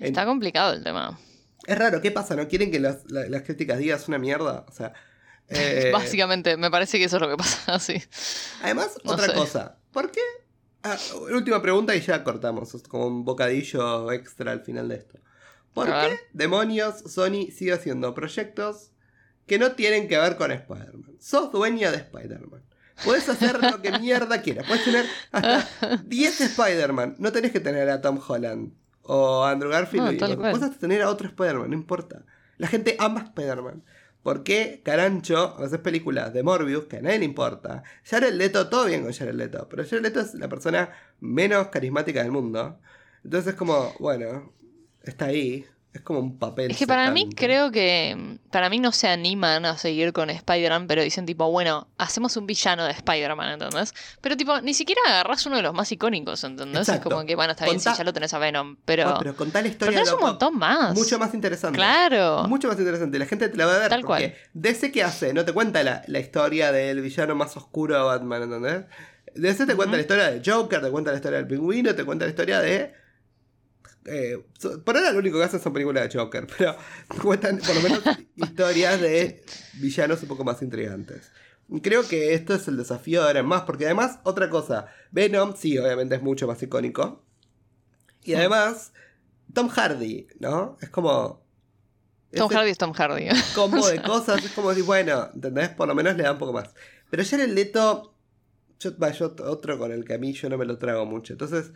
En- 0.00 0.06
Está 0.06 0.24
complicado 0.24 0.72
el 0.72 0.82
tema. 0.82 1.18
Es 1.66 1.78
raro, 1.78 2.00
¿qué 2.00 2.10
pasa? 2.10 2.34
¿No 2.34 2.48
quieren 2.48 2.70
que 2.70 2.80
las, 2.80 3.10
la- 3.10 3.28
las 3.28 3.42
críticas 3.42 3.78
digan 3.78 3.98
es 4.00 4.08
una 4.08 4.18
mierda? 4.18 4.64
O 4.68 4.72
sea, 4.72 4.92
eh, 5.48 5.90
Básicamente, 5.92 6.56
me 6.56 6.70
parece 6.70 6.98
que 6.98 7.04
eso 7.04 7.16
es 7.16 7.22
lo 7.22 7.28
que 7.28 7.36
pasa, 7.36 7.78
sí. 7.80 8.02
Además, 8.62 8.98
No 9.04 9.12
otra 9.12 9.26
sé. 9.26 9.34
cosa. 9.34 9.76
¿Por 9.92 10.10
qué? 10.10 10.20
Ah, 10.82 10.96
última 11.32 11.60
pregunta 11.60 11.94
y 11.94 12.00
ya 12.00 12.24
cortamos. 12.24 12.74
Es 12.74 12.82
como 12.84 13.06
un 13.06 13.24
bocadillo 13.24 14.10
extra 14.12 14.52
al 14.52 14.62
final 14.62 14.88
de 14.88 14.96
esto. 14.96 15.18
¿Por 15.74 15.86
qué 15.86 16.18
demonios 16.32 17.00
Sony 17.06 17.48
sigue 17.54 17.72
haciendo 17.72 18.12
proyectos 18.14 18.90
que 19.46 19.58
no 19.58 19.72
tienen 19.72 20.08
que 20.08 20.18
ver 20.18 20.36
con 20.36 20.50
Spider-Man? 20.50 21.16
Sos 21.20 21.52
dueña 21.52 21.90
de 21.92 21.98
Spider-Man. 21.98 22.62
Puedes 23.04 23.28
hacer 23.28 23.62
lo 23.62 23.80
que 23.82 23.96
mierda 23.98 24.40
quieras. 24.42 24.66
Puedes 24.66 24.84
tener 24.84 25.06
hasta 25.32 25.96
10 26.06 26.40
Spider-Man. 26.40 27.16
No 27.18 27.30
tenés 27.30 27.52
que 27.52 27.60
tener 27.60 27.88
a 27.90 28.00
Tom 28.00 28.18
Holland 28.26 28.72
o 29.12 29.44
Andrew 29.44 29.70
Garfield. 29.70 30.04
No, 30.06 30.12
y- 30.12 30.18
tal 30.18 30.36
cual. 30.36 30.52
puedes 30.52 30.66
hasta 30.66 30.78
tener 30.78 31.02
a 31.02 31.10
otro 31.10 31.26
Spider-Man, 31.26 31.70
no 31.70 31.74
importa. 31.76 32.24
La 32.58 32.68
gente 32.68 32.96
ama 33.00 33.22
Spider-Man. 33.22 33.82
¿Por 34.22 34.44
qué 34.44 34.82
Carancho 34.84 35.56
haces 35.58 35.78
películas 35.80 36.32
de 36.32 36.42
Morbius 36.42 36.84
que 36.84 36.98
a 36.98 37.02
nadie 37.02 37.18
le 37.18 37.24
importa? 37.24 37.82
Jared 38.04 38.34
Leto, 38.34 38.68
todo 38.68 38.84
bien 38.86 39.02
con 39.02 39.12
Jared 39.12 39.34
Leto, 39.34 39.66
pero 39.68 39.82
Jared 39.82 40.02
Leto 40.02 40.20
es 40.20 40.34
la 40.34 40.48
persona 40.48 40.90
menos 41.20 41.68
carismática 41.68 42.22
del 42.22 42.30
mundo. 42.30 42.78
Entonces 43.24 43.54
es 43.54 43.58
como, 43.58 43.92
bueno, 43.98 44.52
está 45.02 45.26
ahí. 45.26 45.66
Es 45.92 46.02
como 46.02 46.20
un 46.20 46.38
papel. 46.38 46.70
Es 46.70 46.76
que 46.76 46.86
para 46.86 47.10
mí 47.10 47.28
creo 47.34 47.72
que 47.72 48.38
para 48.52 48.70
mí 48.70 48.78
no 48.78 48.92
se 48.92 49.08
animan 49.08 49.64
a 49.66 49.76
seguir 49.76 50.12
con 50.12 50.30
Spider-Man, 50.30 50.86
pero 50.86 51.02
dicen 51.02 51.26
tipo, 51.26 51.50
bueno, 51.50 51.88
hacemos 51.98 52.36
un 52.36 52.46
villano 52.46 52.84
de 52.84 52.92
Spider-Man, 52.92 53.54
¿entendés? 53.54 53.92
Pero 54.20 54.36
tipo, 54.36 54.60
ni 54.60 54.72
siquiera 54.72 55.00
agarrás 55.08 55.44
uno 55.46 55.56
de 55.56 55.62
los 55.62 55.74
más 55.74 55.90
icónicos, 55.90 56.44
¿entendés? 56.44 56.82
Exacto. 56.88 57.08
Es 57.08 57.12
como 57.14 57.26
que, 57.26 57.34
bueno, 57.34 57.52
está 57.52 57.64
bien, 57.64 57.78
Contá- 57.78 57.92
sí, 57.92 57.98
ya 57.98 58.04
lo 58.04 58.12
tenés 58.12 58.32
a 58.34 58.38
Venom, 58.38 58.76
pero... 58.84 59.04
No, 59.10 59.18
pero 59.18 59.34
contá 59.34 59.58
la 59.58 59.62
pero 59.64 59.72
historia 59.72 59.94
tenés 59.98 60.08
un 60.12 60.20
loco, 60.20 60.26
montón 60.28 60.58
más. 60.58 60.94
mucho 60.94 61.18
más 61.18 61.34
interesante. 61.34 61.76
Claro. 61.76 62.44
Mucho 62.46 62.68
más 62.68 62.78
interesante. 62.78 63.18
La 63.18 63.26
gente 63.26 63.48
te 63.48 63.56
la 63.56 63.66
va 63.66 63.74
a 63.74 63.78
ver 63.80 63.88
Tal 63.88 64.02
porque 64.02 64.36
DC 64.54 64.92
que 64.92 65.02
hace, 65.02 65.34
no 65.34 65.44
te 65.44 65.52
cuenta 65.52 65.82
la, 65.82 66.02
la 66.06 66.20
historia 66.20 66.70
del 66.70 67.00
villano 67.00 67.34
más 67.34 67.56
oscuro 67.56 67.96
de 67.96 68.02
Batman, 68.04 68.44
¿entendés? 68.44 68.84
DC 69.34 69.66
te 69.66 69.74
cuenta 69.74 69.96
la 69.96 70.02
historia 70.02 70.30
de 70.30 70.42
Joker, 70.48 70.80
te 70.82 70.90
cuenta 70.90 71.10
la 71.10 71.16
historia 71.16 71.38
del 71.38 71.48
pingüino, 71.48 71.94
te 71.96 72.04
cuenta 72.04 72.26
la 72.26 72.30
historia 72.30 72.60
de. 72.60 72.94
Eh, 74.06 74.42
por 74.84 74.96
ahora 74.96 75.12
lo 75.12 75.18
único 75.18 75.38
que 75.38 75.44
hacen 75.44 75.60
son 75.60 75.72
películas 75.72 76.08
de 76.08 76.18
Joker, 76.18 76.46
pero 76.56 76.76
cuentan 77.22 77.58
por 77.58 77.74
lo 77.74 77.82
menos 77.82 78.02
historias 78.34 79.00
de 79.00 79.44
villanos 79.74 80.22
un 80.22 80.28
poco 80.28 80.44
más 80.44 80.62
intrigantes. 80.62 81.30
Creo 81.82 82.06
que 82.06 82.34
esto 82.34 82.54
es 82.54 82.66
el 82.66 82.76
desafío 82.76 83.20
de 83.20 83.26
ahora 83.28 83.40
en 83.40 83.46
más, 83.46 83.62
porque 83.62 83.84
además, 83.84 84.18
otra 84.24 84.50
cosa, 84.50 84.86
Venom 85.12 85.54
sí, 85.56 85.78
obviamente 85.78 86.16
es 86.16 86.22
mucho 86.22 86.48
más 86.48 86.60
icónico. 86.62 87.24
Y 88.24 88.34
además, 88.34 88.92
Tom 89.52 89.68
Hardy, 89.68 90.26
¿no? 90.40 90.76
Es 90.80 90.90
como. 90.90 91.44
Tom 92.32 92.50
Hardy 92.50 92.70
es 92.70 92.78
Tom 92.78 92.92
Hardy. 92.92 93.28
combo 93.54 93.86
de 93.86 94.02
cosas, 94.02 94.44
es 94.44 94.50
como 94.52 94.70
decir, 94.70 94.84
bueno, 94.84 95.28
¿entendés? 95.32 95.68
Por 95.70 95.86
lo 95.86 95.94
menos 95.94 96.16
le 96.16 96.24
da 96.24 96.32
un 96.32 96.38
poco 96.38 96.52
más. 96.52 96.74
Pero 97.08 97.22
ya 97.22 97.42
el 97.42 97.54
Leto, 97.54 98.14
yo, 98.80 98.90
yo 99.12 99.34
otro 99.44 99.78
con 99.78 99.92
el 99.92 100.04
que 100.04 100.14
a 100.14 100.18
mí 100.18 100.32
yo 100.32 100.48
no 100.48 100.58
me 100.58 100.64
lo 100.64 100.78
trago 100.78 101.06
mucho. 101.06 101.34
Entonces, 101.34 101.72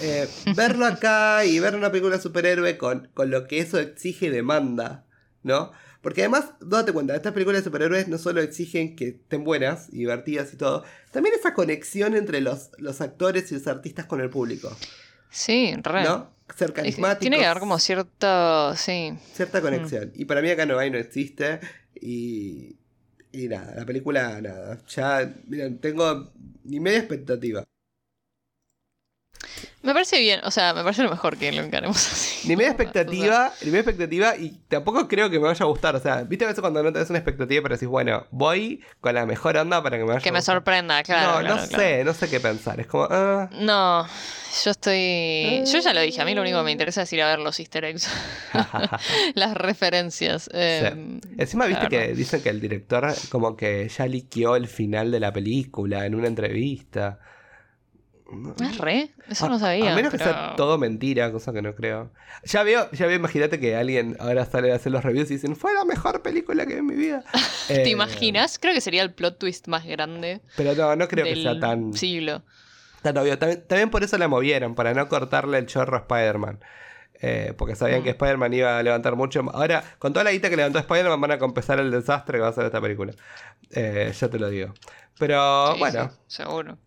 eh, 0.00 0.28
verlo 0.54 0.86
acá 0.86 1.44
y 1.44 1.58
ver 1.60 1.74
una 1.74 1.90
película 1.90 2.16
de 2.16 2.22
superhéroe 2.22 2.76
con, 2.78 3.08
con 3.14 3.30
lo 3.30 3.46
que 3.46 3.58
eso 3.60 3.78
exige 3.78 4.26
y 4.26 4.30
demanda, 4.30 5.04
¿no? 5.42 5.72
Porque 6.02 6.22
además, 6.22 6.52
date 6.60 6.92
cuenta, 6.92 7.16
estas 7.16 7.32
películas 7.32 7.62
de 7.62 7.64
superhéroes 7.64 8.06
no 8.08 8.18
solo 8.18 8.40
exigen 8.40 8.94
que 8.94 9.08
estén 9.08 9.42
buenas 9.42 9.90
divertidas 9.90 10.52
y 10.54 10.56
todo, 10.56 10.84
también 11.10 11.34
esa 11.34 11.54
conexión 11.54 12.14
entre 12.14 12.40
los, 12.40 12.70
los 12.78 13.00
actores 13.00 13.50
y 13.50 13.54
los 13.54 13.66
artistas 13.66 14.06
con 14.06 14.20
el 14.20 14.30
público, 14.30 14.74
Sí, 15.30 15.74
re. 15.82 16.04
¿no? 16.04 16.30
Ser 16.56 16.72
carismáticos. 16.72 17.20
Tiene 17.20 17.38
que 17.38 17.44
haber 17.44 17.60
como 17.60 17.78
cierto, 17.78 18.74
sí. 18.76 19.12
cierta 19.34 19.60
conexión. 19.60 20.12
Y 20.14 20.24
para 20.24 20.40
mí 20.40 20.48
acá 20.48 20.64
no 20.64 20.78
hay, 20.78 20.90
no 20.90 20.96
existe. 20.96 21.60
Y, 22.00 22.76
y 23.32 23.48
nada, 23.48 23.74
la 23.76 23.84
película, 23.84 24.40
nada. 24.40 24.78
Ya, 24.88 25.30
miren, 25.46 25.78
tengo 25.78 26.32
ni 26.64 26.80
media 26.80 27.00
expectativa. 27.00 27.64
Me 29.80 29.92
parece 29.92 30.18
bien, 30.18 30.40
o 30.44 30.50
sea, 30.50 30.74
me 30.74 30.82
parece 30.82 31.02
lo 31.04 31.10
mejor 31.10 31.36
que 31.36 31.52
lo 31.52 31.62
encaremos 31.62 31.96
así. 32.12 32.48
Ni 32.48 32.56
media 32.56 32.70
expectativa, 32.70 33.52
ni 33.62 33.66
media 33.66 33.80
expectativa 33.80 34.36
y 34.36 34.50
tampoco 34.68 35.06
creo 35.06 35.30
que 35.30 35.38
me 35.38 35.46
vaya 35.46 35.64
a 35.64 35.68
gustar. 35.68 35.94
O 35.94 36.00
sea, 36.00 36.22
viste 36.24 36.44
a 36.44 36.48
veces 36.48 36.60
cuando 36.60 36.82
no 36.82 36.92
tenés 36.92 37.08
una 37.10 37.18
expectativa 37.20 37.62
pero 37.62 37.76
decís, 37.76 37.88
bueno, 37.88 38.26
voy 38.32 38.82
con 39.00 39.14
la 39.14 39.24
mejor 39.24 39.56
onda 39.56 39.80
para 39.82 39.96
que 39.96 40.02
me 40.04 40.08
vaya 40.10 40.20
que 40.20 40.28
a 40.28 40.32
me 40.32 40.38
gustar. 40.40 40.56
sorprenda, 40.56 41.02
claro. 41.04 41.34
no, 41.34 41.38
claro, 41.46 41.62
no 41.62 41.68
claro. 41.68 41.82
sé, 41.84 42.04
no 42.04 42.12
sé 42.12 42.28
qué 42.28 42.40
pensar. 42.40 42.80
Es 42.80 42.86
como, 42.88 43.06
ah, 43.08 43.48
No, 43.52 44.06
yo 44.64 44.70
estoy. 44.72 45.62
Yo 45.72 45.78
ya 45.78 45.94
lo 45.94 46.00
dije, 46.00 46.20
a 46.20 46.24
mí 46.24 46.34
lo 46.34 46.42
único 46.42 46.58
que 46.58 46.64
me 46.64 46.72
interesa 46.72 47.02
es 47.02 47.12
ir 47.12 47.22
a 47.22 47.28
ver 47.28 47.38
los 47.38 47.58
easter 47.60 47.84
eggs. 47.84 48.08
Las 49.34 49.54
referencias. 49.54 50.50
eh, 50.52 51.20
Encima 51.36 51.66
viste 51.66 51.88
que 51.88 52.14
dicen 52.14 52.42
que 52.42 52.48
el 52.48 52.60
director 52.60 53.06
como 53.30 53.56
que 53.56 53.88
ya 53.88 54.06
liqueó 54.06 54.56
el 54.56 54.66
final 54.66 55.10
de 55.12 55.20
la 55.20 55.32
película 55.32 56.04
en 56.06 56.14
una 56.16 56.26
entrevista. 56.28 57.20
¿Es 58.60 58.78
re? 58.78 59.10
Eso 59.28 59.46
A- 59.46 59.48
no 59.48 59.58
sabía. 59.58 59.92
A 59.92 59.96
menos 59.96 60.12
que 60.12 60.18
sea 60.18 60.54
todo 60.56 60.76
mentira, 60.78 61.32
cosa 61.32 61.52
que 61.52 61.62
no 61.62 61.74
creo. 61.74 62.10
Ya 62.44 62.62
veo, 62.62 62.90
ya 62.92 63.06
veo, 63.06 63.16
imagínate 63.16 63.58
que 63.58 63.74
alguien 63.76 64.16
ahora 64.20 64.44
sale 64.44 64.70
a 64.72 64.76
hacer 64.76 64.92
los 64.92 65.02
reviews 65.02 65.30
y 65.30 65.34
dicen, 65.34 65.56
fue 65.56 65.72
la 65.74 65.84
mejor 65.84 66.22
película 66.22 66.66
que 66.66 66.74
vi 66.74 66.78
en 66.80 66.86
mi 66.86 66.94
vida. 66.94 67.24
¿Te 67.68 67.82
Eh, 67.84 67.88
imaginas? 67.90 68.58
Creo 68.58 68.74
que 68.74 68.80
sería 68.80 69.02
el 69.02 69.12
plot 69.14 69.38
twist 69.38 69.66
más 69.68 69.84
grande 69.86 70.42
Pero 70.56 70.74
no, 70.74 70.94
no 70.96 71.08
creo 71.08 71.24
que 71.24 71.36
sea 71.36 71.58
tan, 71.58 71.92
siglo. 71.94 72.42
tan 73.02 73.16
obvio. 73.16 73.38
También, 73.38 73.64
también 73.66 73.90
por 73.90 74.04
eso 74.04 74.18
la 74.18 74.28
movieron, 74.28 74.74
para 74.74 74.92
no 74.94 75.08
cortarle 75.08 75.58
el 75.58 75.66
chorro 75.66 75.96
a 75.96 76.00
Spider-Man. 76.00 76.60
Eh, 77.20 77.52
porque 77.58 77.74
sabían 77.74 78.02
Mm. 78.02 78.04
que 78.04 78.10
Spider-Man 78.10 78.54
iba 78.54 78.78
a 78.78 78.82
levantar 78.82 79.16
mucho. 79.16 79.40
Ahora, 79.52 79.82
con 79.98 80.12
toda 80.12 80.22
la 80.22 80.30
guita 80.32 80.50
que 80.50 80.56
levantó 80.56 80.78
Spider-Man, 80.78 81.20
van 81.20 81.32
a 81.32 81.38
compensar 81.38 81.80
el 81.80 81.90
desastre 81.90 82.38
que 82.38 82.42
va 82.42 82.48
a 82.48 82.52
ser 82.52 82.66
esta 82.66 82.80
película. 82.80 83.12
Eh, 83.70 84.12
ya 84.16 84.28
te 84.28 84.38
lo 84.38 84.48
digo. 84.48 84.72
Pero 85.18 85.72
Sí, 85.72 85.78
bueno, 85.80 86.10
sí, 86.10 86.16
seguro. 86.28 86.78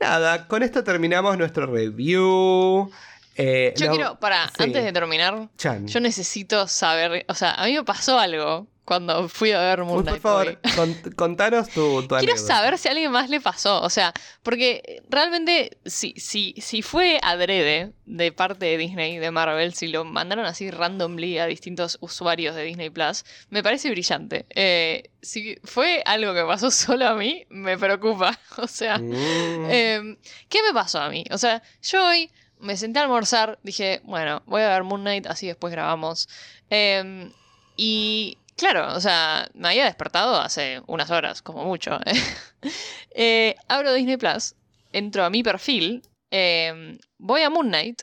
Nada, 0.00 0.46
con 0.48 0.62
esto 0.62 0.82
terminamos 0.82 1.36
nuestro 1.38 1.66
review. 1.66 2.90
Eh, 3.36 3.72
Yo 3.76 3.86
no- 3.86 3.92
quiero, 3.92 4.20
para, 4.20 4.48
sí. 4.48 4.64
antes 4.64 4.84
de 4.84 4.92
terminar, 4.92 5.48
Chan. 5.56 5.86
yo 5.86 6.00
necesito 6.00 6.66
saber. 6.68 7.24
O 7.28 7.34
sea, 7.34 7.52
a 7.54 7.66
mí 7.66 7.74
me 7.74 7.84
pasó 7.84 8.18
algo 8.18 8.66
cuando 8.90 9.28
fui 9.28 9.52
a 9.52 9.60
ver 9.60 9.84
Moon 9.84 10.02
Knight 10.02 10.20
por 10.20 10.32
favor, 10.32 10.60
cont- 10.76 11.14
contanos 11.14 11.68
tu, 11.68 12.02
tu 12.02 12.08
Quiero 12.08 12.32
anécdota. 12.32 12.38
saber 12.56 12.76
si 12.76 12.88
a 12.88 12.90
alguien 12.90 13.12
más 13.12 13.30
le 13.30 13.40
pasó. 13.40 13.80
O 13.82 13.88
sea, 13.88 14.12
porque 14.42 15.00
realmente, 15.08 15.78
si, 15.86 16.12
si, 16.16 16.56
si 16.58 16.82
fue 16.82 17.20
adrede 17.22 17.92
de 18.04 18.32
parte 18.32 18.66
de 18.66 18.76
Disney, 18.78 19.18
de 19.18 19.30
Marvel, 19.30 19.74
si 19.74 19.86
lo 19.86 20.04
mandaron 20.04 20.44
así 20.44 20.72
randomly 20.72 21.38
a 21.38 21.46
distintos 21.46 21.98
usuarios 22.00 22.56
de 22.56 22.64
Disney 22.64 22.90
Plus, 22.90 23.24
me 23.48 23.62
parece 23.62 23.88
brillante. 23.90 24.44
Eh, 24.50 25.08
si 25.22 25.56
fue 25.62 26.02
algo 26.04 26.34
que 26.34 26.42
pasó 26.42 26.70
solo 26.72 27.06
a 27.06 27.14
mí, 27.14 27.46
me 27.48 27.78
preocupa. 27.78 28.36
O 28.56 28.66
sea, 28.66 28.98
Mm. 28.98 29.66
eh, 29.70 30.16
¿qué 30.48 30.62
me 30.64 30.74
pasó 30.74 30.98
a 31.00 31.08
mí? 31.10 31.24
O 31.30 31.38
sea, 31.38 31.62
yo 31.80 32.04
hoy 32.08 32.28
me 32.58 32.76
senté 32.76 32.98
a 32.98 33.02
almorzar, 33.04 33.60
dije, 33.62 34.00
bueno, 34.02 34.42
voy 34.46 34.62
a 34.62 34.68
ver 34.70 34.82
Moon 34.82 35.02
Knight, 35.02 35.28
así 35.28 35.46
después 35.46 35.70
grabamos. 35.72 36.28
Eh, 36.70 37.30
y 37.76 38.36
claro, 38.60 38.94
o 38.94 39.00
sea, 39.00 39.48
me 39.54 39.68
había 39.68 39.86
despertado 39.86 40.36
hace 40.40 40.82
unas 40.86 41.10
horas, 41.10 41.42
como 41.42 41.64
mucho. 41.64 41.98
Eh, 43.12 43.56
abro 43.66 43.92
Disney 43.92 44.16
Plus, 44.16 44.54
entro 44.92 45.24
a 45.24 45.30
mi 45.30 45.42
perfil, 45.42 46.02
eh, 46.30 46.96
voy 47.18 47.42
a 47.42 47.50
Moon 47.50 47.66
Knight 47.66 48.02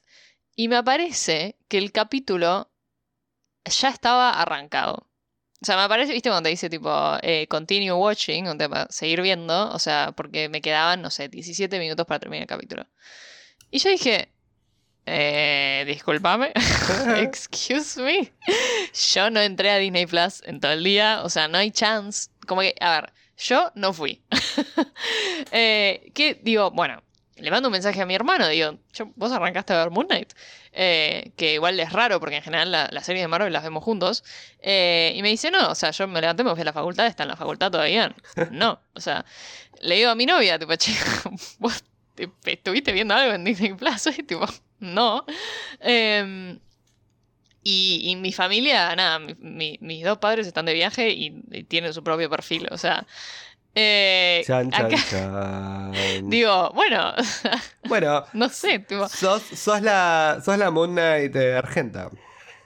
y 0.54 0.68
me 0.68 0.76
aparece 0.76 1.56
que 1.70 1.78
el 1.78 1.94
capítulo 1.94 2.70
ya 3.64 3.88
estaba 3.88 4.32
arrancado. 4.32 5.08
O 5.62 5.66
sea, 5.66 5.78
me 5.78 5.84
aparece, 5.84 6.12
viste, 6.12 6.30
cuando 6.30 6.48
te 6.48 6.50
dice 6.50 6.70
tipo 6.70 6.92
eh, 7.22 7.48
continue 7.48 7.94
watching, 7.94 8.46
seguir 8.90 9.22
viendo, 9.22 9.72
o 9.72 9.80
sea, 9.80 10.12
porque 10.16 10.50
me 10.50 10.62
quedaban, 10.62 11.02
no 11.02 11.10
sé, 11.10 11.30
17 11.30 11.80
minutos 11.80 12.06
para 12.06 12.20
terminar 12.20 12.44
el 12.44 12.48
capítulo. 12.48 12.86
Y 13.72 13.80
yo 13.80 13.90
dije, 13.90 14.30
eh, 15.08 15.84
discúlpame, 15.88 16.52
excuse 17.18 18.00
me. 18.02 18.32
Yo 19.14 19.30
no 19.30 19.40
entré 19.42 19.72
a 19.72 19.78
Disney 19.78 20.06
Plus 20.06 20.44
en 20.46 20.60
todo 20.60 20.72
el 20.74 20.84
día, 20.84 21.22
o 21.24 21.30
sea, 21.30 21.48
no 21.48 21.58
hay 21.58 21.72
chance. 21.72 22.30
Como 22.46 22.62
que, 22.62 22.76
a 22.80 23.02
ver, 23.02 23.14
yo 23.38 23.72
no 23.76 23.94
fui. 23.94 24.22
eh, 25.52 26.12
que 26.14 26.40
digo, 26.44 26.72
bueno, 26.72 27.02
le 27.38 27.52
mando 27.52 27.70
un 27.70 27.74
mensaje 27.74 28.02
a 28.02 28.06
mi 28.06 28.16
hermano, 28.16 28.48
digo, 28.48 28.78
yo, 28.94 29.12
vos 29.16 29.32
arrancaste 29.32 29.74
a 29.74 29.78
ver 29.78 29.92
Moon 29.92 30.08
Knight, 30.08 30.34
eh, 30.72 31.32
que 31.38 31.54
igual 31.54 31.80
es 31.80 31.92
raro 31.94 32.20
porque 32.20 32.38
en 32.38 32.42
general 32.44 32.72
la- 32.72 32.90
las 32.92 33.06
series 33.06 33.24
de 33.24 33.28
Marvel 33.28 33.54
las 33.54 33.64
vemos 33.64 33.84
juntos, 33.84 34.24
eh, 34.60 35.14
y 35.16 35.22
me 35.22 35.30
dice, 35.30 35.52
no, 35.52 35.70
o 35.70 35.76
sea, 35.76 35.92
yo 35.92 36.08
me 36.08 36.20
levanté, 36.20 36.44
me 36.44 36.52
fui 36.52 36.62
a 36.62 36.66
la 36.66 36.74
facultad, 36.74 37.06
está 37.06 37.24
en 37.24 37.30
la 37.30 37.36
facultad 37.36 37.72
todavía. 37.72 38.14
No, 38.52 38.80
o 38.94 39.00
sea, 39.00 39.24
le 39.82 39.96
digo 39.96 40.10
a 40.10 40.16
mi 40.16 40.26
novia, 40.26 40.58
tipo, 40.58 40.76
che, 40.76 40.96
vos 41.60 41.84
te- 42.16 42.30
estuviste 42.46 42.92
viendo 42.92 43.14
algo 43.14 43.34
en 43.34 43.44
Disney 43.44 43.74
Plus, 43.74 44.08
y 44.18 44.24
tipo, 44.24 44.46
no. 44.80 45.26
Em, 45.80 46.60
y, 47.64 48.02
y 48.12 48.16
mi 48.16 48.32
familia, 48.32 48.96
nada, 48.96 49.20
mi- 49.20 49.36
mi- 49.40 49.78
mis 49.82 50.04
dos 50.06 50.18
padres 50.20 50.48
están 50.48 50.66
de 50.66 50.74
viaje 50.74 51.10
y, 51.12 51.42
y 51.52 51.64
tienen 51.64 51.94
su 51.94 52.04
propio 52.04 52.30
perfil, 52.30 52.68
o 52.72 52.78
sea. 52.78 53.06
eh, 53.76 54.42
Chan, 54.48 54.72
chan, 54.72 54.86
acá- 54.86 55.04
chan. 55.10 55.92
digo, 56.30 56.72
bueno, 56.74 57.14
Bueno, 57.84 58.26
no 58.34 58.50
sé, 58.50 58.80
tipo, 58.80 59.08
sos, 59.10 59.44
sos 59.44 59.82
la, 59.82 60.40
sos 60.44 60.58
la 60.58 60.72
Moon 60.72 60.92
Knight 60.92 61.32
de 61.34 61.58
Argenta. 61.58 62.10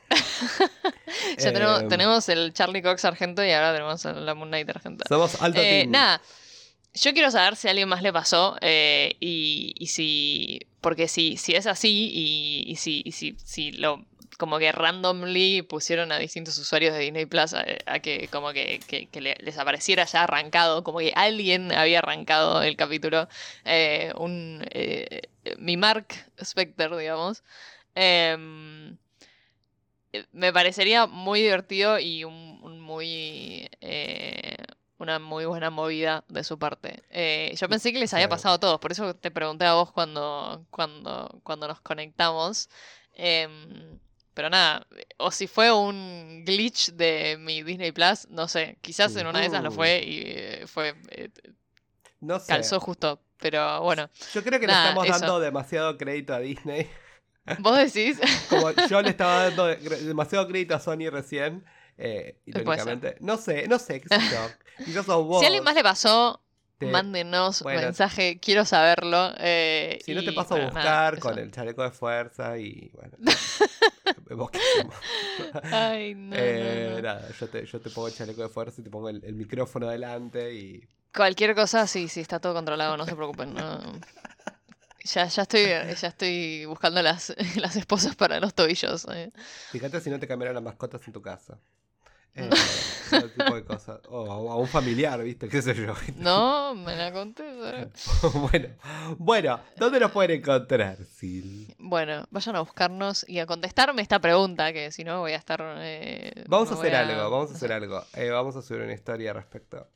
ya 1.37 1.53
tenemos, 1.53 1.81
Eh, 1.83 1.87
tenemos 1.89 2.29
el 2.29 2.53
Charlie 2.53 2.81
Cox 2.81 3.05
argento 3.05 3.43
y 3.43 3.51
ahora 3.51 3.73
tenemos 3.73 4.03
la 4.05 4.33
Moon 4.35 4.49
Knight 4.49 4.69
argenta. 4.69 5.05
Somos 5.07 5.41
alto 5.41 5.59
Eh, 5.61 5.81
team. 5.81 5.91
nada, 5.91 6.21
yo 6.93 7.13
quiero 7.13 7.31
saber 7.31 7.55
si 7.55 7.67
a 7.67 7.71
alguien 7.71 7.89
más 7.89 8.01
le 8.03 8.11
pasó 8.13 8.57
eh, 8.61 9.15
y, 9.19 9.73
y 9.77 9.87
si, 9.87 10.59
porque 10.81 11.07
si, 11.07 11.37
si 11.37 11.53
es 11.55 11.67
así 11.67 12.09
y, 12.13 12.63
y 12.71 12.75
si, 12.75 13.03
si, 13.11 13.35
si 13.43 13.71
lo, 13.71 14.05
como 14.37 14.59
que 14.59 14.71
randomly 14.71 15.61
pusieron 15.61 16.11
a 16.11 16.17
distintos 16.19 16.57
usuarios 16.57 16.93
de 16.93 16.99
Disney 17.01 17.25
Plus 17.25 17.53
a, 17.53 17.63
a 17.85 17.99
que 17.99 18.27
como 18.29 18.51
que, 18.53 18.79
que- 18.87 19.07
que 19.07 19.21
le- 19.21 19.37
les 19.41 19.57
apareciera 19.57 20.05
ya 20.05 20.23
arrancado, 20.23 20.83
como 20.83 20.99
que 20.99 21.13
alguien 21.15 21.71
había 21.71 21.99
arrancado 21.99 22.61
el 22.63 22.75
capítulo, 22.75 23.27
eh, 23.65 24.11
un, 24.17 24.65
eh, 24.71 25.21
mi 25.59 25.77
Mark 25.77 26.07
Specter, 26.43 26.95
digamos. 26.95 27.43
Em, 27.95 28.97
eh, 30.13 30.25
me 30.33 30.51
parecería 30.53 31.07
muy 31.07 31.41
divertido 31.41 31.99
y 31.99 32.23
un, 32.23 32.79
muy 32.81 33.69
eh, 33.81 34.57
una 35.01 35.19
muy 35.19 35.45
buena 35.45 35.69
movida 35.69 36.23
de 36.29 36.43
su 36.43 36.57
parte. 36.59 37.03
Eh, 37.09 37.53
yo 37.57 37.67
pensé 37.69 37.91
que 37.91 37.99
les 37.99 38.13
había 38.13 38.29
pasado 38.29 38.55
a 38.55 38.59
todos, 38.59 38.79
por 38.79 38.91
eso 38.91 39.15
te 39.15 39.31
pregunté 39.31 39.65
a 39.65 39.73
vos 39.73 39.91
cuando, 39.91 40.65
cuando, 40.69 41.39
cuando 41.43 41.67
nos 41.67 41.81
conectamos. 41.81 42.69
Em, 43.15 43.99
pero 44.33 44.49
nada, 44.49 44.87
o 45.17 45.29
si 45.31 45.47
fue 45.47 45.71
un 45.71 46.43
glitch 46.45 46.91
de 46.93 47.37
mi 47.39 47.63
Disney 47.63 47.91
Plus, 47.91 48.27
no 48.29 48.47
sé, 48.47 48.77
quizás 48.81 49.15
en 49.17 49.27
una 49.27 49.41
de 49.41 49.47
esas 49.47 49.61
lo 49.63 49.69
Ujú. 49.69 49.75
fue 49.77 49.99
y 50.03 50.21
eh, 50.25 50.63
fue 50.67 50.95
eh, 51.09 51.29
no 52.21 52.39
sé. 52.39 52.47
calzó 52.47 52.79
justo. 52.79 53.19
Pero 53.37 53.81
bueno, 53.81 54.07
Yo 54.33 54.43
creo 54.43 54.59
que 54.59 54.67
Nada, 54.67 54.83
le 54.83 54.89
estamos 54.89 55.07
eso. 55.07 55.19
dando 55.19 55.39
demasiado 55.39 55.97
crédito 55.97 56.33
a 56.33 56.39
Disney. 56.39 56.87
vos 57.59 57.75
decís, 57.75 58.19
Como 58.49 58.71
yo 58.87 59.01
le 59.01 59.09
estaba 59.09 59.45
dando 59.45 59.65
de- 59.65 59.77
demasiado 59.77 60.47
crédito 60.47 60.75
a 60.75 60.79
Sony 60.79 61.09
recién. 61.09 61.65
Eh, 62.03 62.41
irónicamente. 62.45 63.17
No 63.19 63.37
sé, 63.37 63.67
no 63.67 63.77
sé, 63.79 64.01
qué 64.01 64.09
sé 64.09 64.15
yo. 64.31 64.49
Quizás 64.85 65.05
sos 65.05 65.25
vos. 65.25 65.39
si 65.39 65.45
a 65.45 65.47
alguien 65.47 65.63
más 65.63 65.75
le 65.75 65.83
pasó, 65.83 66.41
te- 66.79 66.91
mándenos 66.91 67.61
bueno. 67.61 67.81
mensaje, 67.81 68.39
quiero 68.39 68.65
saberlo. 68.65 69.31
eh, 69.37 69.99
Si 70.03 70.13
no 70.13 70.23
te 70.23 70.33
paso 70.33 70.55
a 70.55 70.57
buscar 70.57 70.83
nada, 70.83 71.19
con 71.19 71.37
el 71.37 71.51
chaleco 71.51 71.83
de 71.83 71.91
fuerza 71.91 72.57
y 72.57 72.89
bueno. 72.93 73.17
vos 74.31 74.49
qué 74.51 74.59
somos. 74.59 74.95
Ay, 75.71 76.15
no, 76.15 76.35
Eh, 76.37 76.85
no, 76.87 76.95
no. 76.95 77.01
Nada, 77.01 77.31
yo 77.31 77.47
te, 77.49 77.65
yo 77.65 77.79
te 77.81 77.89
pongo 77.91 78.07
el 78.07 78.13
chaleco 78.13 78.41
de 78.41 78.49
fuerza 78.49 78.81
y 78.81 78.83
te 78.83 78.89
pongo 78.89 79.09
el, 79.09 79.23
el 79.23 79.35
micrófono 79.35 79.87
delante 79.89 80.53
y. 80.53 80.87
Cualquier 81.13 81.53
cosa, 81.55 81.87
sí, 81.87 82.07
sí, 82.07 82.21
está 82.21 82.39
todo 82.39 82.53
controlado, 82.53 82.95
no 82.97 83.05
se 83.05 83.15
preocupen. 83.15 83.53
Ya, 85.03 85.25
ya 85.27 85.41
estoy, 85.41 85.63
ya 85.65 86.07
estoy 86.07 86.65
buscando 86.65 87.01
las, 87.01 87.33
las 87.55 87.75
esposas 87.75 88.15
para 88.15 88.39
los 88.39 88.53
tobillos. 88.53 89.07
eh. 89.13 89.31
Fíjate 89.71 89.99
si 89.99 90.09
no 90.09 90.19
te 90.19 90.27
cambiaron 90.27 90.53
las 90.55 90.63
mascotas 90.63 91.05
en 91.07 91.13
tu 91.13 91.21
casa. 91.21 91.59
Eh, 92.35 92.49
ese 93.11 93.29
tipo 93.29 93.55
de 93.55 93.63
cosas. 93.63 93.99
O 94.09 94.51
a 94.51 94.55
un 94.55 94.67
familiar, 94.67 95.21
¿viste? 95.23 95.49
¿Qué 95.49 95.61
sé 95.61 95.75
yo? 95.75 95.93
No, 96.15 96.75
me 96.75 96.95
la 96.95 97.11
conté. 97.11 97.43
bueno, 98.33 98.69
bueno, 99.17 99.59
¿dónde 99.77 99.99
nos 99.99 100.11
pueden 100.11 100.39
encontrar, 100.39 100.97
Sil? 101.03 101.75
Bueno, 101.77 102.25
vayan 102.31 102.55
a 102.55 102.61
buscarnos 102.61 103.25
y 103.27 103.39
a 103.39 103.45
contestarme 103.45 104.01
esta 104.01 104.19
pregunta, 104.19 104.71
que 104.73 104.91
si 104.91 105.03
no 105.03 105.19
voy 105.19 105.33
a 105.33 105.37
estar... 105.37 105.61
eh, 105.79 106.45
Vamos 106.47 106.71
a 106.71 106.75
hacer 106.75 106.91
voy 106.91 106.99
algo, 106.99 107.29
vamos 107.29 107.51
a 107.51 107.55
hacer 107.55 107.69
sé. 107.69 107.73
algo. 107.75 108.03
Eh, 108.13 108.29
vamos 108.29 108.55
a 108.55 108.61
subir 108.61 108.81
una 108.81 108.93
historia 108.93 109.31
al 109.31 109.37
respecto. 109.37 109.87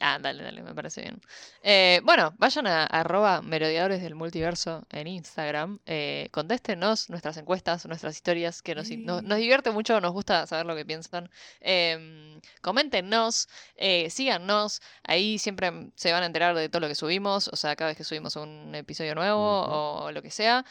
Ah, 0.00 0.18
dale, 0.20 0.42
dale, 0.42 0.62
me 0.62 0.74
parece 0.74 1.02
bien. 1.02 1.20
Eh, 1.62 2.00
bueno, 2.04 2.34
vayan 2.38 2.66
a, 2.66 2.84
arroba 2.84 3.40
merodeadores 3.40 4.02
del 4.02 4.14
multiverso 4.14 4.84
en 4.90 5.06
Instagram. 5.06 5.78
Eh, 5.86 6.28
contéstenos 6.32 7.08
nuestras 7.08 7.36
encuestas, 7.36 7.86
nuestras 7.86 8.16
historias, 8.16 8.62
que 8.62 8.74
nos, 8.74 8.90
nos, 8.90 9.38
divierte 9.38 9.70
mucho, 9.70 10.00
nos 10.00 10.12
gusta 10.12 10.46
saber 10.46 10.66
lo 10.66 10.74
que 10.74 10.84
piensan. 10.84 11.30
Eh, 11.60 12.40
coméntenos, 12.62 13.48
eh, 13.76 14.10
síganos, 14.10 14.82
ahí 15.04 15.38
siempre 15.38 15.70
se 15.94 16.12
van 16.12 16.24
a 16.24 16.26
enterar 16.26 16.56
de 16.56 16.68
todo 16.68 16.80
lo 16.80 16.88
que 16.88 16.94
subimos, 16.96 17.48
o 17.48 17.56
sea, 17.56 17.76
cada 17.76 17.90
vez 17.90 17.96
que 17.96 18.04
subimos 18.04 18.34
un 18.36 18.74
episodio 18.74 19.14
nuevo 19.14 19.40
o 19.40 20.10
lo 20.10 20.22
que 20.22 20.30
sea. 20.30 20.64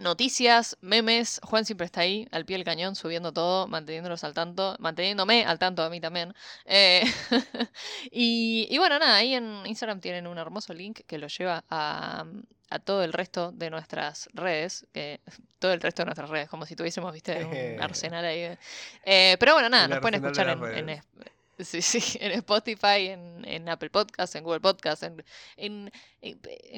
Noticias, 0.00 0.76
memes. 0.80 1.40
Juan 1.42 1.64
siempre 1.64 1.86
está 1.86 2.02
ahí, 2.02 2.28
al 2.30 2.44
pie 2.44 2.56
del 2.56 2.64
cañón, 2.64 2.94
subiendo 2.94 3.32
todo, 3.32 3.66
manteniéndolos 3.66 4.24
al 4.24 4.34
tanto, 4.34 4.76
manteniéndome 4.78 5.44
al 5.44 5.58
tanto 5.58 5.82
a 5.82 5.90
mí 5.90 6.00
también. 6.00 6.34
Eh, 6.64 7.02
y, 8.10 8.76
bueno, 8.78 8.98
nada, 8.98 9.16
ahí 9.16 9.34
en 9.34 9.66
Instagram 9.66 10.00
tienen 10.00 10.26
un 10.26 10.38
hermoso 10.38 10.72
link 10.72 11.00
que 11.06 11.18
lo 11.18 11.28
lleva 11.28 11.64
a, 11.70 12.24
todo 12.84 13.02
el 13.02 13.12
resto 13.12 13.50
de 13.52 13.70
nuestras 13.70 14.28
redes, 14.34 14.86
que 14.92 15.20
todo 15.58 15.72
el 15.72 15.80
resto 15.80 16.02
de 16.02 16.06
nuestras 16.06 16.30
redes, 16.30 16.48
como 16.48 16.66
si 16.66 16.76
tuviésemos, 16.76 17.12
viste, 17.12 17.44
un 17.44 17.82
arsenal 17.82 18.24
ahí. 18.24 18.56
Eh, 19.04 19.36
pero 19.38 19.54
bueno, 19.54 19.68
nada, 19.68 19.88
nos 19.88 20.00
pueden 20.00 20.22
escuchar 20.22 20.48
en, 20.48 20.88
en, 20.88 21.00
Sí, 21.58 21.82
sí, 21.82 22.18
en 22.20 22.32
Spotify, 22.32 23.08
en, 23.08 23.68
Apple 23.68 23.90
Podcasts, 23.90 24.36
en 24.36 24.44
Google 24.44 24.60
Podcasts, 24.60 25.04
en, 25.56 25.90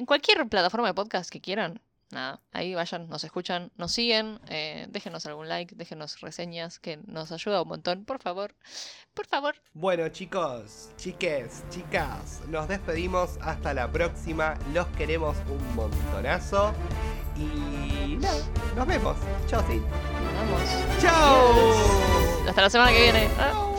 cualquier 0.07 0.47
plataforma 0.49 0.87
de 0.87 0.93
podcast 0.95 1.29
que 1.29 1.39
quieran 1.39 1.79
nada, 2.13 2.41
ahí 2.51 2.75
vayan, 2.75 3.07
nos 3.09 3.23
escuchan, 3.23 3.71
nos 3.77 3.91
siguen, 3.91 4.39
eh, 4.47 4.87
déjenos 4.89 5.25
algún 5.25 5.47
like, 5.47 5.75
déjenos 5.75 6.19
reseñas, 6.21 6.79
que 6.79 6.97
nos 7.05 7.31
ayuda 7.31 7.61
un 7.61 7.67
montón, 7.67 8.05
por 8.05 8.19
favor, 8.19 8.55
por 9.13 9.27
favor. 9.27 9.55
Bueno 9.73 10.07
chicos, 10.09 10.89
chiques, 10.97 11.63
chicas, 11.69 12.41
nos 12.47 12.67
despedimos 12.67 13.37
hasta 13.41 13.73
la 13.73 13.91
próxima, 13.91 14.57
los 14.73 14.87
queremos 14.89 15.37
un 15.49 15.75
montonazo 15.75 16.73
y 17.37 18.17
nada, 18.17 18.43
nos 18.75 18.87
vemos, 18.87 19.17
chao 19.47 19.63
sí. 19.67 19.77
Nos 19.77 20.59
vemos. 20.59 21.01
Chao. 21.01 22.47
Hasta 22.47 22.61
la 22.61 22.69
semana 22.69 22.91
que 22.91 23.01
viene. 23.01 23.70